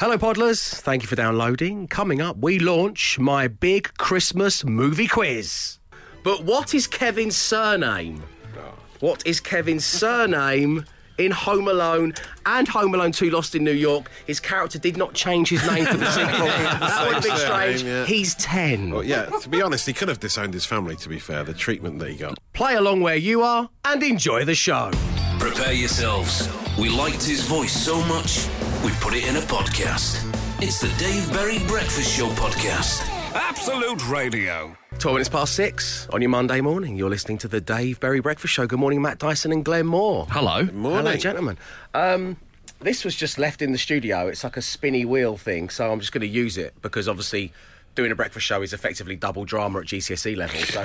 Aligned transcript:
Hello, 0.00 0.16
Podlers. 0.16 0.74
Thank 0.80 1.02
you 1.02 1.08
for 1.08 1.16
downloading. 1.16 1.88
Coming 1.88 2.20
up, 2.20 2.36
we 2.38 2.60
launch 2.60 3.18
my 3.18 3.48
big 3.48 3.90
Christmas 3.98 4.64
movie 4.64 5.08
quiz. 5.08 5.78
But 6.22 6.44
what 6.44 6.72
is 6.72 6.86
Kevin's 6.86 7.36
surname? 7.36 8.22
Oh. 8.56 8.60
What 9.00 9.26
is 9.26 9.40
Kevin's 9.40 9.84
surname 9.84 10.84
in 11.18 11.32
Home 11.32 11.66
Alone 11.66 12.14
and 12.46 12.68
Home 12.68 12.94
Alone 12.94 13.10
2 13.10 13.30
Lost 13.30 13.56
in 13.56 13.64
New 13.64 13.72
York? 13.72 14.08
His 14.26 14.38
character 14.38 14.78
did 14.78 14.96
not 14.96 15.14
change 15.14 15.48
his 15.48 15.66
name 15.68 15.84
for 15.86 15.96
the 15.96 16.10
sequel. 16.12 16.46
that 16.46 17.04
would 17.06 17.14
have 17.14 17.22
been 17.24 17.36
strange. 17.36 17.80
Surname, 17.80 17.96
yeah. 17.96 18.06
He's 18.06 18.34
10. 18.36 18.90
Well, 18.92 19.02
yeah, 19.02 19.24
to 19.26 19.48
be 19.48 19.60
honest, 19.62 19.84
he 19.84 19.92
could 19.92 20.08
have 20.08 20.20
disowned 20.20 20.54
his 20.54 20.64
family, 20.64 20.94
to 20.94 21.08
be 21.08 21.18
fair, 21.18 21.42
the 21.42 21.54
treatment 21.54 21.98
that 21.98 22.10
he 22.10 22.16
got. 22.16 22.38
Play 22.52 22.76
along 22.76 23.00
where 23.00 23.16
you 23.16 23.42
are 23.42 23.68
and 23.84 24.00
enjoy 24.04 24.44
the 24.44 24.54
show. 24.54 24.92
Prepare 25.40 25.72
yourselves. 25.72 26.48
We 26.78 26.88
liked 26.88 27.24
his 27.24 27.42
voice 27.42 27.72
so 27.72 28.00
much, 28.04 28.46
we 28.84 28.92
put 29.00 29.14
it 29.14 29.26
in 29.26 29.36
a 29.36 29.40
podcast. 29.40 30.22
It's 30.62 30.80
the 30.80 30.88
Dave 30.98 31.30
Berry 31.32 31.58
Breakfast 31.66 32.16
Show 32.16 32.28
podcast. 32.30 33.06
Absolute 33.34 34.08
Radio. 34.08 34.76
12 34.98 35.14
minutes 35.14 35.28
past 35.28 35.54
six 35.54 36.08
on 36.10 36.20
your 36.20 36.30
Monday 36.30 36.60
morning. 36.60 36.96
You're 36.96 37.10
listening 37.10 37.38
to 37.38 37.48
the 37.48 37.60
Dave 37.60 38.00
Berry 38.00 38.20
Breakfast 38.20 38.54
Show. 38.54 38.66
Good 38.66 38.78
morning, 38.78 39.02
Matt 39.02 39.18
Dyson 39.18 39.52
and 39.52 39.64
Glenn 39.64 39.86
Moore. 39.86 40.26
Hello. 40.30 40.64
Good 40.64 40.74
Morning. 40.74 40.98
Hello, 41.06 41.16
gentlemen. 41.16 41.58
Um, 41.94 42.36
this 42.80 43.04
was 43.04 43.14
just 43.16 43.38
left 43.38 43.62
in 43.62 43.72
the 43.72 43.78
studio. 43.78 44.28
It's 44.28 44.44
like 44.44 44.56
a 44.56 44.62
spinny 44.62 45.04
wheel 45.04 45.36
thing, 45.36 45.68
so 45.70 45.90
I'm 45.90 46.00
just 46.00 46.12
going 46.12 46.22
to 46.22 46.28
use 46.28 46.56
it 46.56 46.74
because 46.82 47.08
obviously 47.08 47.52
doing 47.98 48.12
a 48.12 48.14
breakfast 48.14 48.46
show 48.46 48.62
is 48.62 48.72
effectively 48.72 49.16
double 49.16 49.44
drama 49.44 49.80
at 49.80 49.86
GCSE 49.86 50.36
level. 50.36 50.56
So, 50.60 50.84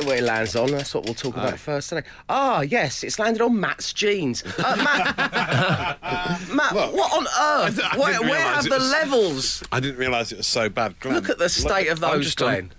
where 0.06 0.18
it 0.18 0.22
lands 0.24 0.54
on. 0.54 0.70
That's 0.70 0.92
what 0.94 1.06
we'll 1.06 1.14
talk 1.14 1.34
about 1.34 1.58
first 1.58 1.88
today. 1.88 2.06
Ah, 2.28 2.60
yes, 2.60 3.02
it's 3.02 3.18
landed 3.18 3.40
on 3.40 3.58
Matt's 3.58 3.94
jeans. 3.94 4.44
Uh, 4.58 4.76
Matt, 4.76 5.16
Matt, 6.52 6.74
what 6.74 7.12
on 7.14 7.24
earth? 7.26 7.80
I 7.82 7.96
where 7.98 8.12
didn't 8.12 8.28
where 8.28 8.38
realise 8.38 8.54
have 8.56 8.66
it 8.66 8.68
the 8.68 8.74
was- 8.76 8.90
levels? 8.92 9.62
I 9.72 9.80
didn't 9.80 9.96
realise 9.96 10.30
it 10.30 10.36
was 10.36 10.46
so 10.46 10.68
bad. 10.68 11.00
Glenn, 11.00 11.14
Look 11.14 11.30
at 11.30 11.38
the 11.38 11.48
state 11.48 11.88
of 11.88 12.04
I'm 12.04 12.16
those, 12.18 12.26
just 12.26 12.42
on- 12.42 12.48
Glenn. 12.52 12.72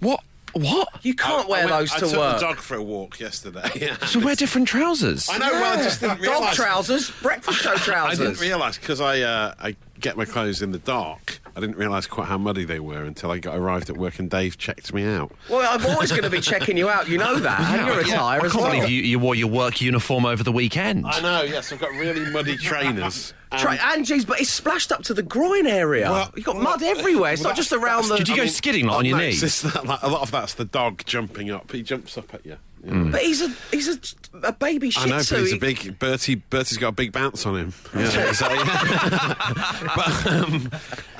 What? 0.00 0.20
What? 0.54 0.88
You 1.02 1.14
can't 1.14 1.44
I- 1.46 1.48
wear 1.50 1.60
I 1.60 1.64
went- 1.66 1.78
those 1.78 1.92
I 1.92 1.98
to 1.98 2.06
took 2.06 2.18
work. 2.18 2.40
the 2.40 2.46
dog 2.46 2.56
for 2.56 2.74
a 2.76 2.82
walk 2.82 3.20
yesterday. 3.20 3.90
So 4.06 4.18
wear 4.20 4.34
different 4.34 4.66
trousers. 4.66 5.28
I 5.30 5.36
know, 5.36 5.50
well, 5.52 5.78
I 5.78 5.82
just 5.82 6.00
didn't 6.00 6.20
realise. 6.20 6.40
Dog 6.40 6.54
trousers, 6.54 7.10
breakfast 7.22 7.58
show 7.58 7.74
trousers. 7.74 7.88
I 7.88 7.92
trousers. 7.92 8.18
didn't 8.38 8.40
realise 8.40 8.78
because 8.78 9.00
I 9.02 9.20
uh, 9.20 9.54
I 9.60 9.76
get 10.00 10.16
my 10.16 10.24
clothes 10.24 10.62
in 10.62 10.72
the 10.72 10.78
dark. 10.78 11.40
I 11.56 11.60
didn't 11.60 11.76
realise 11.76 12.06
quite 12.06 12.28
how 12.28 12.38
muddy 12.38 12.64
they 12.64 12.80
were 12.80 13.02
until 13.04 13.30
I 13.30 13.38
got 13.38 13.56
arrived 13.56 13.90
at 13.90 13.96
work 13.96 14.18
and 14.18 14.30
Dave 14.30 14.56
checked 14.58 14.92
me 14.94 15.04
out. 15.04 15.32
Well, 15.48 15.66
I'm 15.68 15.84
always 15.90 16.10
going 16.10 16.22
to 16.22 16.30
be 16.30 16.40
checking 16.40 16.76
you 16.76 16.88
out. 16.88 17.08
You 17.08 17.18
know 17.18 17.36
that. 17.38 17.60
and 17.78 17.86
your 17.88 18.00
attire 18.00 18.40
I 18.40 18.44
as 18.46 18.52
can't 18.52 18.62
well. 18.64 18.72
believe 18.72 18.90
you, 18.90 19.02
you 19.02 19.18
wore 19.18 19.34
your 19.34 19.48
work 19.48 19.80
uniform 19.80 20.24
over 20.26 20.42
the 20.42 20.52
weekend. 20.52 21.06
I 21.06 21.20
know. 21.20 21.42
Yes, 21.42 21.72
I've 21.72 21.80
got 21.80 21.90
really 21.92 22.30
muddy 22.30 22.56
trainers. 22.58 23.34
And- 23.52 23.60
Try, 23.60 23.78
and 23.94 24.04
geez, 24.06 24.24
but 24.24 24.40
it's 24.40 24.50
splashed 24.50 24.92
up 24.92 25.02
to 25.04 25.14
the 25.14 25.22
groin 25.22 25.66
area. 25.66 26.10
Well, 26.10 26.30
You've 26.36 26.44
got 26.46 26.54
well, 26.56 26.64
mud 26.64 26.82
everywhere. 26.82 27.32
It's 27.32 27.42
well, 27.42 27.50
not 27.50 27.56
just 27.56 27.72
around 27.72 28.08
the. 28.08 28.16
Did 28.16 28.28
you 28.28 28.36
go 28.36 28.46
skidding 28.46 28.86
like, 28.86 28.96
on 28.98 29.04
your 29.04 29.18
knees? 29.18 29.42
it's 29.42 29.62
that, 29.62 29.84
like, 29.86 30.02
a 30.02 30.08
lot 30.08 30.22
of 30.22 30.30
that's 30.30 30.54
the 30.54 30.64
dog 30.64 31.02
jumping 31.04 31.50
up. 31.50 31.70
He 31.72 31.82
jumps 31.82 32.16
up 32.16 32.32
at 32.34 32.46
you. 32.46 32.56
you 32.84 32.90
know. 32.92 33.10
But 33.12 33.22
he's 33.22 33.42
a 33.42 33.48
he's 33.72 33.88
a, 33.88 34.46
a 34.46 34.52
baby 34.52 34.92
I 34.96 35.06
know, 35.06 35.18
Tzu. 35.20 35.34
but 35.34 35.40
he's 35.40 35.50
a 35.50 35.54
He- 35.54 35.58
big 35.58 35.98
Bertie. 35.98 36.34
Bertie's 36.36 36.78
got 36.78 36.88
a 36.88 36.92
big 36.92 37.10
bounce 37.12 37.44
on 37.44 37.56
him. 37.56 37.72
Yeah, 37.94 38.32
so, 38.32 38.48
yeah. 38.52 39.34
but 39.96 40.26
um, 40.32 40.70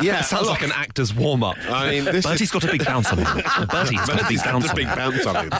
yeah, 0.00 0.12
That 0.12 0.24
sounds 0.26 0.42
look, 0.46 0.52
like 0.52 0.62
an 0.62 0.72
actor's 0.72 1.12
warm 1.14 1.42
up. 1.42 1.56
I 1.68 1.90
mean, 1.90 2.04
this 2.04 2.24
Bertie's 2.24 2.42
is- 2.42 2.50
got 2.52 2.64
a 2.64 2.68
big 2.70 2.84
bounce 2.84 3.10
on 3.12 3.18
him. 3.18 3.26
Bertie's 3.70 4.00
got 4.06 4.20
a 4.20 4.24
big 4.28 4.40
Bertie's 4.40 4.42
got 4.42 4.52
bounce 4.52 4.66
a 4.66 4.70
on 4.70 4.76
big 4.76 4.86
him. 4.86 4.96
bounce 4.96 5.26
on 5.26 5.36
him. 5.36 5.50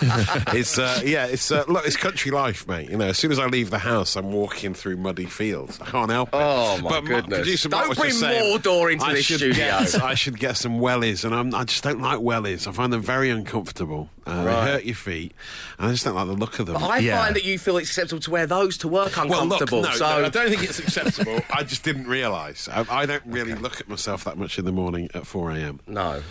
It's 0.57 0.79
uh, 0.79 1.01
yeah, 1.05 1.27
it's 1.27 1.51
uh, 1.51 1.65
look, 1.69 1.85
it's 1.87 1.97
country 1.97 2.31
life, 2.31 2.67
mate. 2.69 2.89
You 2.91 2.97
know, 2.97 3.09
as 3.09 3.19
soon 3.19 3.33
as 3.33 3.39
I 3.39 3.47
leave 3.47 3.71
the 3.71 3.79
house, 3.79 4.17
I'm 4.17 4.33
walking 4.33 4.73
through 4.75 4.97
muddy 4.97 5.27
fields. 5.27 5.81
I 5.81 5.87
can't 5.87 6.11
help 6.11 6.29
it. 6.31 6.35
Oh, 6.37 6.60
my 6.83 6.91
but 6.91 7.05
goodness. 7.05 7.39
producer 7.39 7.69
Mark 7.69 7.83
Don't 7.83 7.89
was 7.91 7.99
bring 7.99 8.09
just 8.11 8.21
saying, 8.21 8.59
Mordor 8.59 8.93
into 8.93 9.05
I 9.05 9.15
this 9.15 9.25
should 9.25 9.39
studio. 9.39 9.55
Get, 9.57 10.03
I 10.03 10.15
should 10.15 10.39
get 10.39 10.57
some 10.57 10.79
wellies, 10.81 11.25
and 11.25 11.35
I'm, 11.35 11.55
I 11.55 11.65
just 11.65 11.83
don't 11.83 12.01
like 12.01 12.19
wellies. 12.21 12.67
I 12.67 12.73
find 12.73 12.93
them 12.93 13.03
very 13.03 13.31
uncomfortable. 13.31 14.09
Uh, 14.27 14.45
They 14.45 14.53
hurt 14.53 14.85
your 14.85 14.95
feet, 14.95 15.33
and 15.79 15.89
I 15.89 15.93
just 15.93 16.05
don't 16.05 16.15
like 16.15 16.27
the 16.27 16.35
look 16.35 16.59
of 16.61 16.67
them. 16.67 16.77
I 16.77 16.99
Yeah. 16.99 17.19
find 17.21 17.35
that 17.35 17.45
you 17.45 17.59
feel 17.59 17.79
it's 17.79 17.89
acceptable 17.89 18.21
to 18.23 18.31
wear 18.31 18.47
those 18.47 18.77
to 18.79 18.89
work 18.89 19.17
Well, 19.17 19.27
look, 19.27 19.43
uncomfortable. 19.43 19.83
no, 19.83 19.91
so 19.93 20.07
no, 20.21 20.27
I 20.27 20.29
don't 20.29 20.49
think 20.51 20.63
it's 20.63 20.79
acceptable. 20.79 21.41
I 21.51 21.65
just 21.65 21.83
didn't 21.83 22.07
realise. 22.07 22.69
I, 22.69 22.85
I 22.89 23.07
don't 23.07 23.23
really 23.27 23.55
look 23.55 23.81
at 23.81 23.89
myself 23.89 24.25
that 24.25 24.37
much 24.39 24.59
in 24.59 24.65
the 24.67 24.73
morning 24.73 25.09
at 25.15 25.27
4 25.27 25.51
a.m. 25.53 25.81
no. 25.87 26.23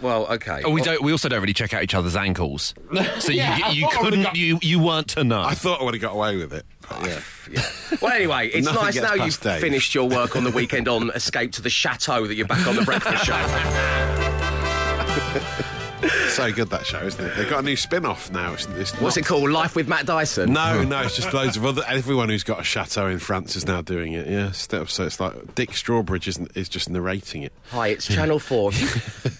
Well, 0.00 0.26
okay. 0.34 0.62
Oh, 0.64 0.70
we 0.70 0.82
don't. 0.82 1.02
We 1.02 1.10
also 1.12 1.28
don't 1.28 1.40
really 1.40 1.52
check 1.54 1.72
out 1.74 1.82
each 1.82 1.94
other's 1.94 2.16
ankles, 2.16 2.74
so 3.18 3.32
Yeah, 3.32 3.70
you, 3.70 3.80
you 3.82 3.82
thought 3.88 3.96
I 3.96 4.02
would've 4.02 4.04
couldn't. 4.04 4.22
got- 4.24 4.36
You 4.36 4.58
you 4.62 4.78
weren't 4.78 5.08
to 5.08 5.24
know. 5.24 5.42
I 5.42 5.54
thought 5.54 5.80
I 5.80 5.84
would 5.84 5.94
have 5.94 6.00
got 6.02 6.12
away 6.14 6.36
with 6.36 6.52
it. 6.52 6.64
but 6.88 7.04
yeah. 7.04 7.20
Yeah. 7.50 7.66
Well, 8.00 8.12
anyway, 8.12 8.48
it's 8.48 8.64
Nothing 8.66 8.82
nice 8.82 8.94
gets 8.94 9.06
now 9.16 9.24
you've 9.24 9.40
Dave. 9.40 9.60
finished 9.60 9.94
your 9.94 10.08
work 10.08 10.36
on 10.36 10.44
the 10.44 10.50
weekend 10.50 10.88
on 10.88 11.10
Escape 11.10 11.52
to 11.52 11.62
the 11.62 11.70
Chateau 11.70 12.26
that 12.26 12.34
you're 12.34 12.46
back 12.46 12.66
on 12.66 12.76
the 12.76 12.82
breakfast 12.82 13.24
show. 13.26 13.34
So 16.30 16.52
good 16.52 16.70
that 16.70 16.86
show, 16.86 17.00
isn't 17.00 17.24
it? 17.24 17.36
They've 17.36 17.48
got 17.48 17.60
a 17.60 17.62
new 17.62 17.76
spin-off 17.76 18.30
now. 18.30 18.52
It's, 18.52 18.66
it's 18.66 18.92
What's 19.00 19.16
it 19.16 19.26
called? 19.26 19.50
Life 19.50 19.74
with 19.74 19.88
Matt 19.88 20.06
Dyson? 20.06 20.52
No, 20.52 20.82
no, 20.84 21.00
it's 21.02 21.16
just 21.16 21.32
loads 21.32 21.56
of 21.56 21.64
other. 21.66 21.82
Everyone 21.86 22.28
who's 22.28 22.44
got 22.44 22.60
a 22.60 22.64
chateau 22.64 23.06
in 23.06 23.18
France 23.18 23.56
is 23.56 23.66
now 23.66 23.80
doing 23.80 24.12
it. 24.12 24.26
Yeah, 24.28 24.52
so 24.52 24.84
so 24.84 25.04
it's 25.04 25.20
like 25.20 25.54
Dick 25.54 25.70
Strawbridge 25.70 26.28
isn't 26.28 26.56
is 26.56 26.68
just 26.68 26.90
narrating 26.90 27.42
it. 27.42 27.52
Hi, 27.70 27.88
it's 27.88 28.06
Channel 28.06 28.38
4. 28.38 28.70
Do 28.72 28.78
you, 28.78 28.90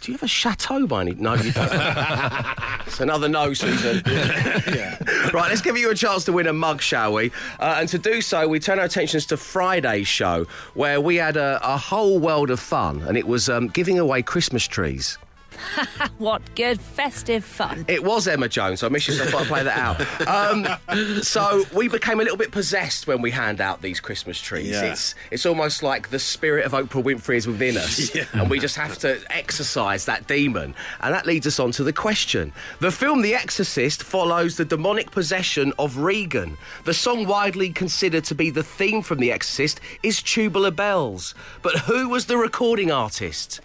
do 0.01 0.13
you 0.13 0.17
have 0.17 0.23
a 0.23 0.29
chateau 0.29 0.87
by 0.87 1.03
any... 1.03 1.15
No, 1.15 1.35
you 1.35 1.53
don't. 1.53 1.71
it's 2.87 3.01
another 3.01 3.29
no, 3.29 3.53
Susan. 3.53 4.03
Right, 4.07 5.49
let's 5.49 5.61
give 5.61 5.77
you 5.77 5.91
a 5.91 5.95
chance 5.95 6.25
to 6.25 6.33
win 6.33 6.47
a 6.47 6.53
mug, 6.53 6.81
shall 6.81 7.13
we? 7.15 7.31
Uh, 7.59 7.77
and 7.79 7.89
to 7.91 7.99
do 7.99 8.21
so, 8.21 8.49
we 8.49 8.61
turn 8.61 8.79
our 8.79 8.85
attentions 8.85 9.27
to 9.27 9.37
Friday's 9.37 10.09
show, 10.09 10.47
where 10.75 11.01
we 11.01 11.17
had 11.17 11.37
a, 11.37 11.61
a 11.63 11.77
whole 11.77 12.19
world 12.19 12.51
of 12.51 12.61
fun, 12.61 13.03
and 13.03 13.17
it 13.17 13.27
was 13.27 13.49
um, 13.49 13.69
giving 13.69 13.99
away 13.99 14.23
Christmas 14.23 14.67
trees. 14.67 15.19
What 16.19 16.43
good 16.57 16.81
festive 16.81 17.45
fun. 17.45 17.85
It 17.87 18.03
was 18.03 18.27
Emma 18.27 18.49
Jones. 18.49 18.83
I 18.83 18.89
miss 18.89 19.07
you, 19.07 19.15
so 19.15 19.25
I 19.25 19.27
thought 19.29 19.43
I'd 19.43 19.47
play 19.47 19.63
that 19.63 19.79
out. 19.79 20.29
Um, 20.29 21.23
so 21.23 21.65
we 21.75 21.89
became 21.89 22.19
a 22.21 22.23
little 22.23 22.37
bit 22.37 22.51
possessed 22.51 23.07
when 23.07 23.23
we 23.23 23.31
hand 23.31 23.61
out 23.61 23.83
these 23.83 24.01
Christmas 24.01 24.41
trees. 24.41 24.71
Yeah. 24.71 24.93
It's 24.93 25.15
it's 25.31 25.47
almost 25.47 25.83
like 25.83 26.11
the 26.11 26.19
spirit 26.19 26.65
of 26.65 26.73
Oprah 26.73 27.03
Winfrey 27.03 27.37
is 27.37 27.47
within 27.47 27.77
us, 27.77 28.11
and 28.33 28.51
we 28.51 28.59
just 28.59 28.77
have 28.77 28.99
to 28.99 29.21
exercise 29.31 30.07
that 30.07 30.27
demon. 30.27 30.75
And 31.01 31.15
that 31.15 31.27
leads 31.27 31.47
us 31.47 31.61
on 31.61 31.71
to 31.73 31.85
the 31.85 31.93
question: 31.93 32.53
The 32.81 32.91
film 32.91 33.23
The 33.23 33.35
Exorcist 33.35 34.03
follows 34.03 34.57
the 34.57 34.65
demonic 34.65 35.11
possession 35.11 35.73
of 35.79 35.99
Regan. 35.99 36.57
The 36.85 36.95
song 36.95 37.27
widely 37.27 37.71
considered 37.71 38.25
to 38.25 38.35
be 38.35 38.51
the 38.51 38.65
theme 38.65 39.03
from 39.03 39.19
The 39.19 39.31
Exorcist 39.31 39.81
is 40.03 40.23
"Tubular 40.23 40.71
Bells," 40.73 41.35
but 41.63 41.79
who 41.81 42.09
was 42.09 42.27
the 42.27 42.37
recording 42.37 42.91
artist? 42.91 43.61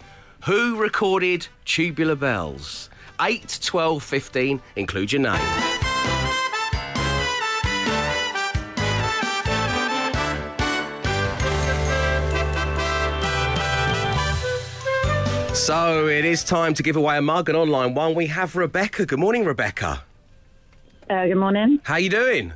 Who 0.46 0.76
recorded 0.76 1.46
Tubular 1.64 2.16
Bells? 2.16 2.90
8, 3.18 3.60
12, 3.62 4.02
15, 4.02 4.60
include 4.76 5.10
your 5.10 5.22
name. 5.22 5.40
So 15.54 16.08
it 16.08 16.26
is 16.26 16.44
time 16.44 16.74
to 16.74 16.82
give 16.82 16.96
away 16.96 17.16
a 17.16 17.22
mug, 17.22 17.48
an 17.48 17.56
online 17.56 17.94
one. 17.94 18.14
We 18.14 18.26
have 18.26 18.54
Rebecca. 18.54 19.06
Good 19.06 19.18
morning, 19.18 19.46
Rebecca. 19.46 20.04
Uh, 21.08 21.24
good 21.24 21.36
morning. 21.36 21.80
How 21.84 21.94
are 21.94 22.00
you 22.00 22.10
doing? 22.10 22.52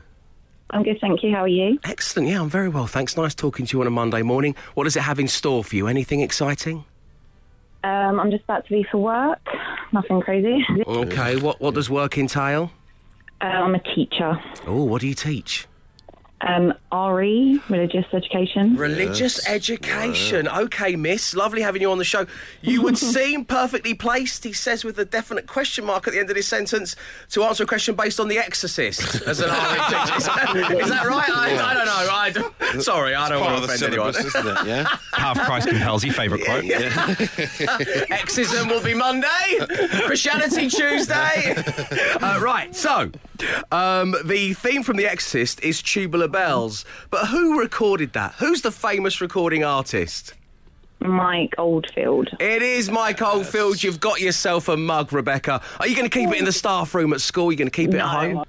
I'm 0.69 0.82
good, 0.82 0.99
thank 1.00 1.22
you. 1.22 1.34
How 1.34 1.44
are 1.44 1.49
you? 1.49 1.78
Excellent. 1.84 2.28
Yeah, 2.28 2.43
I'm 2.43 2.50
very 2.50 2.69
well. 2.69 2.87
Thanks. 2.87 3.16
Nice 3.16 3.34
talking 3.34 3.65
to 3.65 3.75
you 3.75 3.81
on 3.81 3.87
a 3.87 3.91
Monday 3.91 4.20
morning. 4.20 4.55
What 4.75 4.84
does 4.84 4.94
it 4.94 5.05
have 5.05 5.19
in 5.19 5.26
store 5.26 5.65
for 5.65 5.75
you? 5.75 5.87
Anything 5.87 6.20
exciting? 6.20 6.84
Um, 7.84 8.19
I'm 8.21 8.31
just 8.31 8.44
about 8.44 8.66
to 8.66 8.75
leave 8.75 8.87
for 8.91 8.99
work. 8.99 9.39
Nothing 9.93 10.21
crazy. 10.21 10.65
Okay. 10.87 11.37
What 11.37 11.61
What 11.61 11.75
does 11.75 11.89
work 11.89 12.19
entail? 12.19 12.72
Uh, 13.41 13.44
I'm 13.44 13.75
a 13.75 13.94
teacher. 13.94 14.41
Oh, 14.66 14.83
what 14.84 15.00
do 15.00 15.06
you 15.06 15.15
teach? 15.15 15.66
Um, 16.41 16.72
RE, 16.93 17.60
religious 17.69 18.06
education. 18.12 18.76
Religious 18.76 19.47
education. 19.49 20.46
Okay, 20.46 20.94
miss. 20.94 21.35
Lovely 21.35 21.62
having 21.62 21.82
you 21.82 21.90
on 21.90 21.99
the 21.99 22.05
show. 22.05 22.26
You 22.62 22.81
would 22.82 22.96
seem 23.17 23.44
perfectly 23.44 23.93
placed, 23.94 24.44
he 24.44 24.52
says 24.52 24.85
with 24.85 24.99
a 25.00 25.05
definite 25.05 25.49
question 25.49 25.85
mark 25.85 26.06
at 26.06 26.12
the 26.12 26.20
end 26.20 26.31
of 26.31 26.37
this 26.37 26.46
sentence, 26.46 26.94
to 27.31 27.43
answer 27.43 27.64
a 27.64 27.67
question 27.67 27.96
based 27.96 28.20
on 28.20 28.29
The 28.29 28.38
Exorcist 28.38 29.23
as 29.26 29.40
an 29.40 29.50
RE 29.50 29.56
teacher. 29.56 30.17
Is 30.17 30.25
that, 30.26 30.76
is 30.81 30.88
that 30.90 31.06
right? 31.06 31.29
I, 31.29 31.70
I 31.70 31.75
don't 31.75 31.87
know. 31.87 32.08
I 32.11 32.31
don't, 32.31 32.82
sorry, 32.82 33.17
I 33.17 33.29
don't 33.29 33.40
Part 33.40 33.52
want 33.61 33.64
of 33.64 33.70
to 33.70 33.76
the 33.79 33.87
offend 33.87 33.94
anyone. 33.94 34.12
syllabus, 34.12 34.35
isn't 34.37 34.56
it? 34.58 34.67
Yeah. 34.69 34.96
Power 35.14 35.32
of 35.32 35.38
Christ 35.40 35.69
compels. 35.69 36.05
Your 36.05 36.14
favourite 36.14 36.44
quote. 36.44 36.64
Exorcism 38.11 38.69
will 38.69 38.82
be 38.82 38.94
Monday. 38.94 39.26
Christianity 40.06 40.69
Tuesday. 40.69 41.55
Uh, 42.20 42.38
right, 42.40 42.75
so 42.76 43.11
um, 43.70 44.14
the 44.25 44.55
theme 44.55 44.82
from 44.82 44.96
The 44.96 45.06
Exorcist 45.06 45.62
is 45.62 45.82
Tubular 45.82 46.29
Bells. 46.29 46.85
But 47.11 47.26
who 47.26 47.58
recorded 47.61 48.12
that? 48.12 48.35
Who's 48.35 48.62
the 48.62 48.73
famous 48.73 49.20
recording 49.20 49.64
artist? 49.64 50.35
Mike 51.00 51.55
Oldfield. 51.58 52.29
It 52.40 52.62
is 52.62 52.90
Mike 52.90 53.23
Oldfield. 53.23 53.82
You've 53.82 54.00
got 54.00 54.20
yourself 54.20 54.69
a 54.69 54.76
mug, 54.76 55.12
Rebecca. 55.12 55.62
Are 55.79 55.87
you 55.87 55.94
going 55.94 56.08
to 56.08 56.19
keep 56.19 56.31
it 56.31 56.38
in 56.38 56.44
the 56.44 56.52
staff 56.52 56.94
room 56.94 57.12
at 57.12 57.20
school? 57.20 57.49
Are 57.49 57.52
you 57.52 57.58
going 57.58 57.70
to 57.70 57.76
keep 57.76 57.94
it 57.94 57.99
at 57.99 58.06
home? 58.06 58.44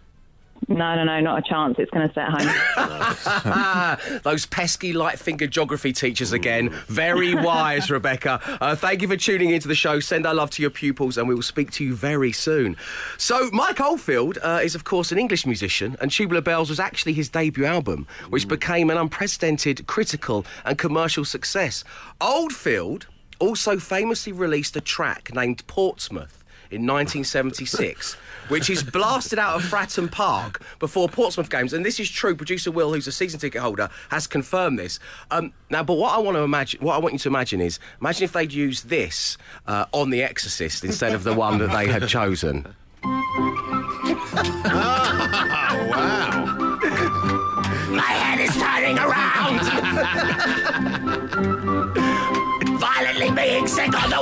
No, 0.69 0.95
no, 0.95 1.03
no, 1.03 1.19
not 1.19 1.39
a 1.39 1.41
chance. 1.41 1.77
It's 1.79 1.89
going 1.89 2.07
to 2.07 2.11
stay 2.11 2.21
at 2.21 3.97
home. 3.97 4.19
Those 4.23 4.45
pesky 4.45 4.93
light 4.93 5.17
fingered 5.17 5.49
geography 5.49 5.91
teachers 5.91 6.31
again. 6.31 6.69
Very 6.87 7.33
wise, 7.33 7.89
Rebecca. 7.91 8.39
Uh, 8.61 8.75
thank 8.75 9.01
you 9.01 9.07
for 9.07 9.17
tuning 9.17 9.49
into 9.49 9.67
the 9.67 9.73
show. 9.73 9.99
Send 9.99 10.27
our 10.27 10.33
love 10.35 10.51
to 10.51 10.61
your 10.61 10.69
pupils, 10.69 11.17
and 11.17 11.27
we 11.27 11.33
will 11.33 11.41
speak 11.41 11.71
to 11.71 11.83
you 11.83 11.95
very 11.95 12.31
soon. 12.31 12.77
So, 13.17 13.49
Mike 13.51 13.81
Oldfield 13.81 14.37
uh, 14.43 14.59
is, 14.63 14.75
of 14.75 14.83
course, 14.83 15.11
an 15.11 15.17
English 15.17 15.47
musician, 15.47 15.97
and 16.01 16.11
Tubular 16.11 16.41
Bells 16.41 16.69
was 16.69 16.79
actually 16.79 17.13
his 17.13 17.29
debut 17.29 17.65
album, 17.65 18.05
which 18.29 18.47
became 18.47 18.91
an 18.91 18.97
unprecedented 18.97 19.87
critical 19.87 20.45
and 20.65 20.77
commercial 20.77 21.25
success. 21.25 21.83
Oldfield 22.21 23.07
also 23.39 23.79
famously 23.79 24.33
released 24.33 24.75
a 24.75 24.81
track 24.81 25.33
named 25.33 25.65
Portsmouth 25.65 26.43
in 26.71 26.85
1976, 26.85 28.15
which 28.49 28.69
is 28.69 28.83
blasted 28.83 29.39
out 29.39 29.55
of 29.55 29.63
Fratton 29.63 30.11
Park 30.11 30.61
before 30.79 31.07
Portsmouth 31.07 31.49
games. 31.49 31.73
And 31.73 31.85
this 31.85 31.99
is 31.99 32.09
true. 32.09 32.35
Producer 32.35 32.71
Will, 32.71 32.93
who's 32.93 33.07
a 33.07 33.11
season 33.11 33.39
ticket 33.39 33.61
holder, 33.61 33.89
has 34.09 34.27
confirmed 34.27 34.77
this. 34.77 34.99
Um, 35.31 35.53
now, 35.69 35.83
but 35.83 35.95
what 35.95 36.13
I 36.13 36.19
want 36.19 36.35
to 36.35 36.41
imagine, 36.41 36.81
what 36.81 36.95
I 36.95 36.97
want 36.97 37.13
you 37.13 37.19
to 37.19 37.29
imagine 37.29 37.61
is, 37.61 37.79
imagine 38.01 38.25
if 38.25 38.33
they'd 38.33 38.51
used 38.51 38.89
this 38.89 39.37
uh, 39.67 39.85
on 39.93 40.09
The 40.09 40.23
Exorcist 40.23 40.83
instead 40.83 41.13
of 41.13 41.23
the 41.23 41.33
one 41.33 41.59
that 41.59 41.71
they 41.71 41.87
had 41.87 42.07
chosen. 42.07 42.75
sick 53.69 54.03
on 54.03 54.09
the 54.09 54.19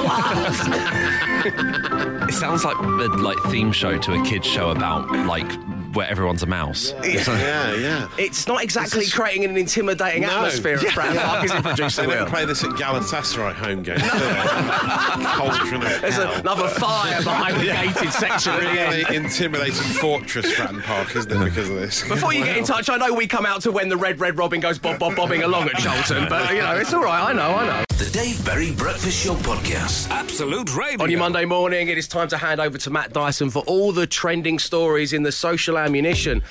walls. 1.48 2.30
It 2.30 2.34
sounds 2.34 2.64
like 2.66 2.78
the 2.78 3.08
like 3.22 3.38
theme 3.52 3.72
show 3.72 3.98
to 3.98 4.14
a 4.14 4.24
kids 4.26 4.46
show 4.48 4.70
about 4.72 5.10
like 5.26 5.50
where 5.96 6.08
everyone's 6.10 6.44
a 6.44 6.46
mouse. 6.46 6.94
It's 7.02 7.28
like- 7.28 7.40
Yeah, 7.40 7.74
yeah. 7.76 8.08
It's 8.20 8.46
not 8.46 8.62
exactly 8.64 9.00
This 9.00 9.08
is- 9.08 9.14
creating 9.16 9.46
an 9.46 9.58
intimidating 9.58 10.22
No. 10.24 10.30
atmosphere 10.30 10.76
at 10.76 10.82
Fratton 10.82 11.18
Park, 11.24 11.46
is 11.46 11.52
it, 11.52 11.64
producer 11.64 12.02
They 12.02 12.08
Will? 12.08 12.16
don't 12.18 12.30
play 12.30 12.46
this 12.46 12.64
at 12.64 12.72
Galatasaray 12.72 13.54
home 13.54 13.82
games. 13.82 14.04
do 14.04 14.10
they? 14.10 15.26
Cauldron 15.26 15.82
of 15.84 16.02
There's 16.02 16.14
hell. 16.16 16.34
another 16.34 16.68
fire 16.68 17.24
behind 17.24 17.58
the 17.58 17.66
gated 17.66 18.14
section 18.14 18.52
at 18.54 18.60
the. 18.60 18.68
Really 18.68 19.16
intimidating 19.16 19.74
fortress, 19.74 20.46
Fratton 20.54 20.84
Park, 20.84 21.16
isn't 21.16 21.32
it, 21.32 21.46
because 21.46 21.70
of 21.70 21.76
this? 21.78 22.08
Before 22.08 22.32
you 22.34 22.44
get 22.44 22.58
in 22.58 22.64
touch, 22.66 22.90
I 22.90 22.98
know 22.98 23.14
we 23.14 23.26
come 23.26 23.46
out 23.48 23.62
to 23.62 23.72
when 23.72 23.90
the 23.90 23.98
Red 23.98 24.20
Red 24.20 24.38
Robin 24.38 24.60
goes 24.60 24.78
bob 24.78 25.00
bob 25.00 25.16
bobbing 25.16 25.42
along 25.44 25.70
at 25.70 25.78
Charlton, 25.78 26.28
but 26.30 26.52
you 26.54 26.60
know 26.62 26.76
it's 26.76 26.94
all 26.94 27.02
right. 27.04 27.30
I 27.30 27.34
know, 27.34 27.56
I 27.56 27.66
know. 27.66 27.84
The 27.98 28.08
Dave 28.12 28.46
Berry 28.46 28.72
Breakfast 28.74 29.26
Show 29.26 29.34
Podcast. 29.34 30.12
Absolute 30.12 30.76
Radio. 30.76 31.04
On 31.04 31.10
your 31.10 31.20
Monday 31.20 31.46
morning, 31.46 31.88
it 31.88 31.98
is 31.98 32.08
time 32.08 32.28
to 32.28 32.38
hand 32.38 32.62
over 32.62 32.78
to 32.78 32.92
Matt 32.92 33.12
Dyson 33.12 33.50
for 33.50 33.64
all 33.66 33.92
the 33.92 34.06
trending 34.06 34.60
stories 34.60 35.14
in 35.14 35.24
the 35.24 35.32
social 35.32 35.80
ammunition. 35.80 36.44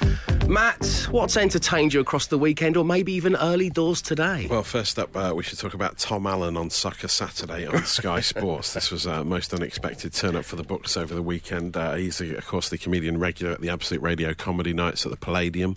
Matt, 0.49 1.09
what's 1.11 1.37
entertained 1.37 1.93
you 1.93 1.99
across 1.99 2.29
the 2.29 2.39
weekend, 2.39 2.77
or 2.77 2.85
maybe 2.85 3.13
even 3.13 3.35
early 3.35 3.69
doors 3.69 4.01
today? 4.01 4.47
Well, 4.49 4.63
first 4.63 4.97
up, 4.97 5.17
uh, 5.17 5.33
we 5.35 5.43
should 5.43 5.59
talk 5.59 5.75
about 5.75 5.99
Tom 5.99 6.25
Allen 6.25 6.57
on 6.57 6.71
Soccer 6.71 7.09
Saturday 7.09 7.67
on 7.67 7.85
Sky 7.85 8.21
Sports. 8.21 8.73
This 8.73 8.93
was 8.93 9.07
a 9.07 9.25
most 9.25 9.53
unexpected 9.53 10.13
turn 10.13 10.37
up 10.37 10.45
for 10.45 10.55
the 10.55 10.63
books 10.63 10.97
over 10.97 11.15
the 11.17 11.23
weekend. 11.23 11.77
Uh, 11.77 11.95
he's, 11.95 12.21
uh, 12.21 12.27
of 12.37 12.47
course, 12.47 12.69
the 12.69 12.79
comedian 12.79 13.19
regular 13.19 13.53
at 13.53 13.61
the 13.61 13.69
Absolute 13.69 14.03
Radio 14.03 14.35
Comedy 14.35 14.73
Nights 14.73 15.05
at 15.05 15.11
the 15.11 15.17
Palladium. 15.17 15.77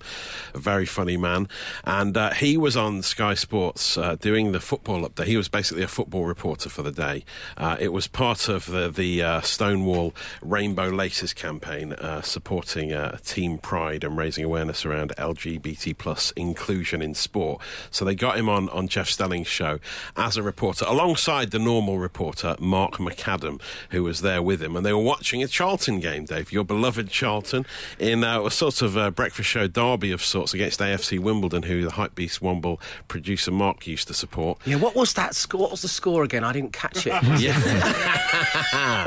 A 0.53 0.59
very 0.59 0.85
funny 0.85 1.17
man. 1.17 1.47
And 1.83 2.15
uh, 2.15 2.31
he 2.33 2.55
was 2.55 2.77
on 2.77 3.01
Sky 3.01 3.33
Sports 3.33 3.97
uh, 3.97 4.17
doing 4.17 4.51
the 4.51 4.59
football 4.59 5.07
update. 5.07 5.25
He 5.25 5.37
was 5.37 5.47
basically 5.59 5.83
a 5.83 5.89
football 5.89 6.23
reporter 6.23 6.69
for 6.69 6.83
the 6.83 6.91
day. 6.91 7.25
Uh, 7.57 7.75
it 7.81 7.91
was 7.91 8.07
part 8.07 8.47
of 8.47 8.67
the, 8.67 8.89
the 8.89 9.21
uh, 9.21 9.41
Stonewall 9.41 10.15
Rainbow 10.41 10.87
Laces 10.87 11.33
campaign 11.33 11.91
uh, 11.91 12.21
supporting 12.21 12.93
uh, 12.93 13.17
Team 13.25 13.57
Pride 13.57 14.05
and 14.05 14.15
raising 14.15 14.45
awareness 14.45 14.85
around 14.85 15.11
LGBT 15.17 15.97
plus 15.97 16.31
inclusion 16.37 17.01
in 17.01 17.13
sport. 17.13 17.61
So 17.91 18.05
they 18.05 18.15
got 18.15 18.37
him 18.37 18.47
on, 18.47 18.69
on 18.69 18.87
Jeff 18.87 19.09
Stelling's 19.09 19.47
show 19.47 19.79
as 20.15 20.37
a 20.37 20.43
reporter, 20.43 20.85
alongside 20.87 21.51
the 21.51 21.59
normal 21.59 21.99
reporter, 21.99 22.55
Mark 22.57 22.93
McAdam, 22.93 23.61
who 23.89 24.03
was 24.03 24.21
there 24.21 24.41
with 24.41 24.63
him. 24.63 24.77
And 24.77 24.85
they 24.85 24.93
were 24.93 24.99
watching 24.99 25.43
a 25.43 25.47
Charlton 25.49 25.99
game, 25.99 26.23
Dave, 26.23 26.53
your 26.53 26.63
beloved 26.63 27.09
Charlton, 27.09 27.65
in 27.99 28.23
uh, 28.23 28.45
a 28.45 28.51
sort 28.51 28.81
of 28.81 28.97
uh, 28.97 29.11
breakfast 29.11 29.49
show 29.49 29.67
derby 29.67 30.13
of 30.13 30.23
sorts 30.23 30.53
against 30.53 30.79
AFC 30.79 31.19
Wimbledon, 31.19 31.63
who 31.63 31.83
the 31.83 31.91
Hypebeast 31.91 32.39
Womble 32.39 32.79
producer 33.09 33.51
Mark 33.51 33.85
used 33.87 34.07
to 34.07 34.13
support. 34.13 34.57
Yeah, 34.65 34.77
what 34.77 34.95
was 34.95 35.15
that 35.15 35.35
score? 35.49 35.61
What 35.61 35.71
was 35.71 35.81
the 35.81 35.87
score 35.87 36.23
again? 36.23 36.43
I 36.43 36.53
didn't 36.53 36.73
catch 36.73 37.07
it. 37.07 37.13
Yeah. 37.39 37.53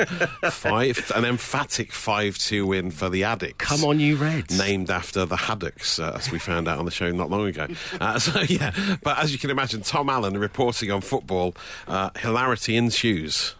five, 0.50 1.12
an 1.14 1.24
emphatic 1.24 1.92
5 1.92 2.38
2 2.38 2.66
win 2.66 2.90
for 2.90 3.10
the 3.10 3.22
Addicks. 3.22 3.58
Come 3.58 3.84
on, 3.84 4.00
you 4.00 4.16
Reds. 4.16 4.56
Named 4.56 4.90
after 4.90 5.26
the 5.26 5.36
Haddocks, 5.36 5.98
uh, 5.98 6.12
as 6.16 6.30
we 6.30 6.38
found 6.38 6.66
out 6.66 6.78
on 6.78 6.86
the 6.86 6.90
show 6.90 7.10
not 7.10 7.28
long 7.30 7.46
ago. 7.46 7.66
Uh, 8.00 8.18
so, 8.18 8.40
yeah, 8.40 8.72
but 9.02 9.18
as 9.18 9.32
you 9.32 9.38
can 9.38 9.50
imagine, 9.50 9.82
Tom 9.82 10.08
Allen 10.08 10.38
reporting 10.38 10.90
on 10.90 11.02
football, 11.02 11.54
uh, 11.88 12.10
hilarity 12.16 12.76
ensues. 12.76 13.54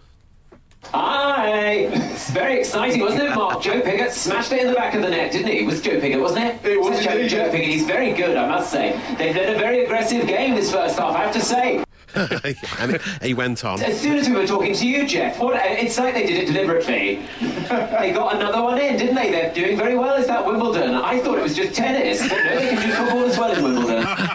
Hi! 0.84 1.88
It's 1.92 2.30
very 2.30 2.58
exciting, 2.58 3.00
wasn't 3.00 3.24
it, 3.24 3.34
Mark? 3.34 3.62
Joe 3.62 3.80
Pigott 3.82 4.12
smashed 4.12 4.52
it 4.52 4.60
in 4.62 4.68
the 4.68 4.74
back 4.74 4.94
of 4.94 5.02
the 5.02 5.10
net, 5.10 5.32
didn't 5.32 5.48
he? 5.48 5.60
It 5.60 5.66
was 5.66 5.80
Joe 5.82 6.00
Pigott, 6.00 6.20
wasn't 6.20 6.46
it? 6.46 6.64
It 6.64 6.80
was 6.80 7.04
Joe, 7.04 7.28
Joe 7.28 7.50
Pigott. 7.50 7.68
He's 7.68 7.84
very 7.84 8.12
good, 8.12 8.36
I 8.36 8.48
must 8.48 8.70
say. 8.70 8.98
They've 9.18 9.34
played 9.34 9.54
a 9.54 9.58
very 9.58 9.84
aggressive 9.84 10.26
game 10.26 10.54
this 10.54 10.72
first 10.72 10.98
half, 10.98 11.14
I 11.14 11.24
have 11.24 11.32
to 11.34 11.40
say. 11.40 11.84
and 12.78 13.00
he 13.22 13.34
went 13.34 13.64
on. 13.64 13.82
As 13.82 14.00
soon 14.00 14.18
as 14.18 14.28
we 14.28 14.34
were 14.34 14.46
talking 14.46 14.74
to 14.74 14.86
you, 14.86 15.06
Jeff, 15.06 15.38
what, 15.38 15.56
uh, 15.56 15.60
it's 15.64 15.98
like 15.98 16.14
they 16.14 16.26
did 16.26 16.44
it 16.44 16.52
deliberately. 16.52 17.26
they 17.40 18.12
got 18.12 18.36
another 18.36 18.62
one 18.62 18.78
in, 18.78 18.96
didn't 18.96 19.14
they? 19.14 19.30
They're 19.30 19.52
doing 19.52 19.76
very 19.76 19.96
well. 19.96 20.16
Is 20.16 20.26
that 20.26 20.44
Wimbledon? 20.44 20.94
I 20.94 21.20
thought 21.20 21.38
it 21.38 21.42
was 21.42 21.56
just 21.56 21.74
tennis. 21.74 22.20
No, 22.20 22.28
they 22.28 22.68
can 22.68 22.86
do 22.86 22.92
football 22.94 23.24
as 23.24 23.38
well 23.38 23.52
in 23.52 23.64
Wimbledon. 23.64 24.06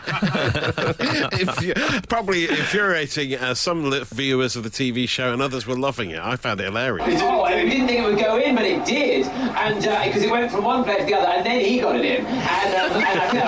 Infu- 0.47 2.07
probably 2.09 2.43
infuriating 2.49 3.35
uh, 3.35 3.53
some 3.53 3.91
viewers 4.05 4.55
of 4.55 4.63
the 4.63 4.69
TV 4.69 5.07
show, 5.07 5.33
and 5.33 5.41
others 5.41 5.65
were 5.67 5.77
loving 5.77 6.11
it. 6.11 6.19
I 6.19 6.35
found 6.35 6.59
it 6.61 6.65
hilarious. 6.65 7.21
Oh, 7.21 7.43
I 7.43 7.63
didn't 7.65 7.87
think 7.87 7.99
it 7.99 8.03
would 8.03 8.19
go 8.19 8.37
in, 8.37 8.55
but 8.55 8.65
it 8.65 8.85
did, 8.85 9.25
and 9.27 9.75
because 9.77 10.23
it 10.23 10.31
went 10.31 10.51
from 10.51 10.63
one 10.63 10.83
player 10.83 10.99
to 10.99 11.05
the 11.05 11.13
other, 11.15 11.27
and 11.27 11.45
then 11.45 11.59
he 11.63 11.79
got 11.79 11.95
it 11.95 12.05
in, 12.05 12.25
and, 12.25 12.75
um, 12.75 13.01
and 13.01 13.19
I 13.19 13.29
think 13.29 13.43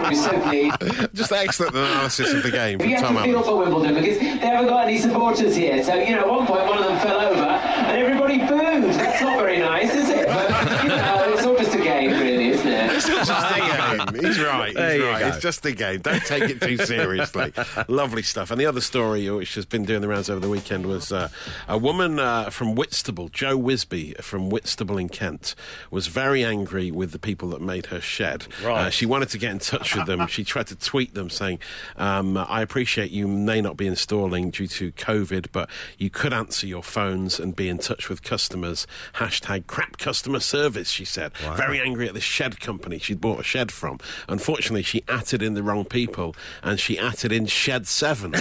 that 0.00 0.10
was 0.10 0.24
so 0.24 0.40
pleased. 0.42 1.14
Just 1.14 1.32
excellent 1.32 1.74
analysis 1.74 2.32
of 2.32 2.42
the 2.42 2.50
game 2.50 2.78
from 2.78 2.88
You 2.88 2.96
have 2.96 3.04
Tom 3.06 3.16
to 3.16 3.22
feel 3.22 3.34
Allen. 3.36 3.44
for 3.44 3.56
Wimbledon 3.58 3.94
because 3.94 4.18
they 4.18 4.26
haven't 4.26 4.66
got 4.68 4.86
any 4.86 4.98
supporters 4.98 5.56
here. 5.56 5.82
So 5.82 5.94
you 5.94 6.12
know, 6.14 6.20
at 6.20 6.28
one 6.28 6.46
point 6.46 6.66
one 6.66 6.78
of 6.78 6.84
them 6.84 6.98
fell 7.00 7.20
over, 7.20 7.40
and 7.42 7.96
everybody 7.98 8.38
booed. 8.38 8.90
That's 8.94 9.22
not 9.22 9.38
very 9.38 9.58
nice, 9.58 9.94
is 9.94 10.08
it? 10.08 10.26
But 10.26 10.82
you 10.82 10.88
know, 10.88 11.24
it's 11.32 11.46
all 11.46 11.56
just 11.56 11.74
a 11.74 11.78
game, 11.78 12.10
really, 12.10 12.48
isn't 12.48 12.66
it? 12.68 12.90
It's 12.92 13.06
just 13.08 13.30
a 13.30 13.58
game. 13.58 14.09
He's 14.20 14.40
right. 14.40 14.68
He's 14.68 15.02
right. 15.02 15.26
It's 15.26 15.38
just 15.40 15.64
a 15.66 15.72
game. 15.72 16.00
Don't 16.00 16.24
take 16.24 16.44
it 16.44 16.60
too 16.60 16.76
seriously. 16.76 17.52
Lovely 17.88 18.22
stuff. 18.22 18.50
And 18.50 18.60
the 18.60 18.66
other 18.66 18.80
story, 18.80 19.28
which 19.30 19.54
has 19.54 19.66
been 19.66 19.84
doing 19.84 20.00
the 20.00 20.08
rounds 20.08 20.30
over 20.30 20.40
the 20.40 20.48
weekend, 20.48 20.86
was 20.86 21.12
uh, 21.12 21.28
a 21.68 21.78
woman 21.78 22.18
uh, 22.18 22.50
from 22.50 22.74
Whitstable, 22.74 23.28
Joe 23.28 23.58
Wisby 23.58 24.20
from 24.22 24.50
Whitstable 24.50 24.98
in 24.98 25.08
Kent, 25.08 25.54
was 25.90 26.06
very 26.06 26.44
angry 26.44 26.90
with 26.90 27.12
the 27.12 27.18
people 27.18 27.48
that 27.50 27.60
made 27.60 27.86
her 27.86 28.00
shed. 28.00 28.46
Right. 28.64 28.86
Uh, 28.86 28.90
she 28.90 29.06
wanted 29.06 29.28
to 29.30 29.38
get 29.38 29.50
in 29.52 29.58
touch 29.58 29.94
with 29.94 30.06
them. 30.06 30.26
She 30.26 30.44
tried 30.44 30.66
to 30.68 30.76
tweet 30.76 31.14
them 31.14 31.30
saying, 31.30 31.58
um, 31.96 32.36
"I 32.36 32.62
appreciate 32.62 33.10
you 33.10 33.26
may 33.28 33.60
not 33.60 33.76
be 33.76 33.86
installing 33.86 34.50
due 34.50 34.66
to 34.68 34.92
COVID, 34.92 35.46
but 35.52 35.68
you 35.98 36.10
could 36.10 36.32
answer 36.32 36.66
your 36.66 36.82
phones 36.82 37.38
and 37.40 37.54
be 37.54 37.68
in 37.68 37.78
touch 37.78 38.08
with 38.08 38.22
customers." 38.22 38.86
Hashtag 39.14 39.66
crap 39.66 39.98
customer 39.98 40.40
service. 40.40 40.90
She 40.90 41.04
said, 41.04 41.32
very 41.56 41.80
angry 41.80 42.08
at 42.08 42.14
the 42.14 42.20
shed 42.20 42.60
company 42.60 42.98
she'd 42.98 43.20
bought 43.20 43.40
a 43.40 43.42
shed 43.42 43.72
from. 43.72 43.98
Unfortunately, 44.28 44.82
she 44.82 45.02
atted 45.08 45.42
in 45.42 45.54
the 45.54 45.62
wrong 45.62 45.84
people, 45.84 46.34
and 46.62 46.78
she 46.80 46.98
atted 46.98 47.32
in 47.32 47.46
Shed 47.46 47.86
Seven, 47.86 48.30
the 48.32 48.40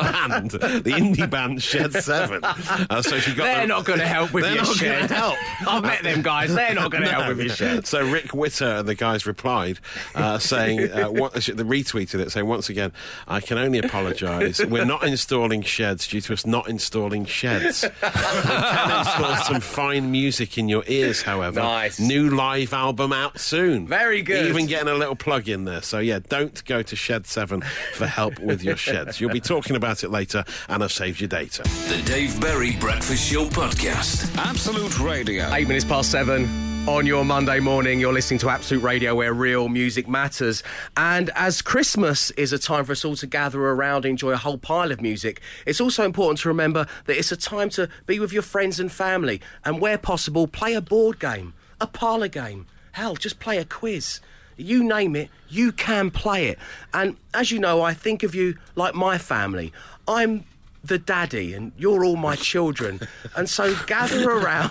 band, 0.00 0.50
the 0.52 0.92
indie 0.92 1.28
band 1.28 1.62
Shed 1.62 1.92
Seven. 1.94 2.40
Uh, 2.44 3.02
so 3.02 3.18
she 3.18 3.34
got. 3.34 3.44
They're 3.44 3.56
them- 3.60 3.68
not 3.68 3.84
going 3.84 3.98
to 4.00 4.06
help 4.06 4.32
with 4.32 4.44
They're 4.44 4.56
your 4.56 4.64
shed. 4.64 5.10
help. 5.10 5.36
I've 5.66 5.82
met 5.82 6.02
them 6.02 6.22
guys. 6.22 6.54
They're 6.54 6.74
not 6.74 6.90
going 6.90 7.04
to 7.04 7.10
help 7.10 7.28
with 7.28 7.40
your 7.46 7.54
shed. 7.54 7.86
So 7.86 8.04
Rick 8.06 8.34
Witter 8.34 8.64
and 8.66 8.88
the 8.88 8.94
guys 8.94 9.26
replied, 9.26 9.78
uh, 10.14 10.38
saying, 10.38 10.90
uh, 10.92 11.10
what, 11.10 11.34
they 11.34 11.40
retweeted 11.40 12.20
it, 12.20 12.30
saying, 12.32 12.46
once 12.46 12.68
again, 12.68 12.92
I 13.28 13.40
can 13.40 13.58
only 13.58 13.78
apologise. 13.78 14.64
We're 14.64 14.84
not 14.84 15.04
installing 15.04 15.62
sheds 15.62 16.06
due 16.08 16.20
to 16.22 16.32
us 16.32 16.46
not 16.46 16.68
installing 16.68 17.24
sheds. 17.24 17.82
we 17.82 17.88
can 18.10 18.98
install 18.98 19.36
some 19.36 19.60
fine 19.60 20.10
music 20.10 20.58
in 20.58 20.68
your 20.68 20.84
ears, 20.86 21.22
however. 21.22 21.60
Nice. 21.60 22.00
New 22.00 22.30
live 22.30 22.72
album 22.72 23.12
out 23.12 23.38
soon. 23.38 23.86
Very 23.86 24.19
good. 24.22 24.46
Even 24.46 24.66
getting 24.66 24.88
a 24.88 24.94
little 24.94 25.16
plug 25.16 25.48
in 25.48 25.64
there. 25.64 25.82
So 25.82 25.98
yeah, 25.98 26.20
don't 26.28 26.64
go 26.64 26.82
to 26.82 26.96
Shed 26.96 27.26
7 27.26 27.62
for 27.94 28.06
help 28.06 28.38
with 28.38 28.62
your 28.62 28.76
sheds. 28.76 29.20
You'll 29.20 29.30
be 29.30 29.40
talking 29.40 29.76
about 29.76 30.04
it 30.04 30.10
later, 30.10 30.44
and 30.68 30.82
I've 30.82 30.92
saved 30.92 31.20
your 31.20 31.28
data. 31.28 31.62
The 31.62 32.02
Dave 32.04 32.40
Berry 32.40 32.76
Breakfast 32.76 33.30
Show 33.30 33.46
Podcast. 33.46 34.36
Absolute 34.36 34.98
Radio. 35.00 35.52
Eight 35.52 35.68
minutes 35.68 35.84
past 35.84 36.10
seven. 36.10 36.70
On 36.88 37.04
your 37.04 37.26
Monday 37.26 37.60
morning, 37.60 38.00
you're 38.00 38.12
listening 38.12 38.40
to 38.40 38.48
Absolute 38.48 38.82
Radio 38.82 39.14
where 39.14 39.34
real 39.34 39.68
music 39.68 40.08
matters. 40.08 40.62
And 40.96 41.28
as 41.36 41.60
Christmas 41.60 42.30
is 42.32 42.54
a 42.54 42.58
time 42.58 42.86
for 42.86 42.92
us 42.92 43.04
all 43.04 43.16
to 43.16 43.26
gather 43.26 43.60
around, 43.62 44.06
enjoy 44.06 44.30
a 44.30 44.38
whole 44.38 44.56
pile 44.56 44.90
of 44.90 45.02
music, 45.02 45.42
it's 45.66 45.80
also 45.80 46.04
important 46.04 46.38
to 46.40 46.48
remember 46.48 46.86
that 47.04 47.18
it's 47.18 47.30
a 47.30 47.36
time 47.36 47.68
to 47.70 47.90
be 48.06 48.18
with 48.18 48.32
your 48.32 48.42
friends 48.42 48.80
and 48.80 48.90
family 48.90 49.42
and, 49.62 49.78
where 49.80 49.98
possible, 49.98 50.46
play 50.46 50.72
a 50.72 50.80
board 50.80 51.20
game, 51.20 51.52
a 51.82 51.86
parlour 51.86 52.28
game. 52.28 52.66
Hell, 52.92 53.14
just 53.16 53.40
play 53.40 53.58
a 53.58 53.64
quiz. 53.64 54.20
You 54.56 54.84
name 54.84 55.16
it, 55.16 55.30
you 55.48 55.72
can 55.72 56.10
play 56.10 56.46
it. 56.48 56.58
And 56.92 57.16
as 57.32 57.50
you 57.50 57.58
know, 57.58 57.82
I 57.82 57.94
think 57.94 58.22
of 58.22 58.34
you 58.34 58.56
like 58.74 58.94
my 58.94 59.16
family. 59.16 59.72
I'm 60.06 60.44
the 60.82 60.98
daddy 60.98 61.52
and 61.54 61.72
you're 61.76 62.04
all 62.04 62.16
my 62.16 62.36
children. 62.36 63.00
And 63.36 63.48
so 63.48 63.74
gather 63.86 64.30
around. 64.30 64.70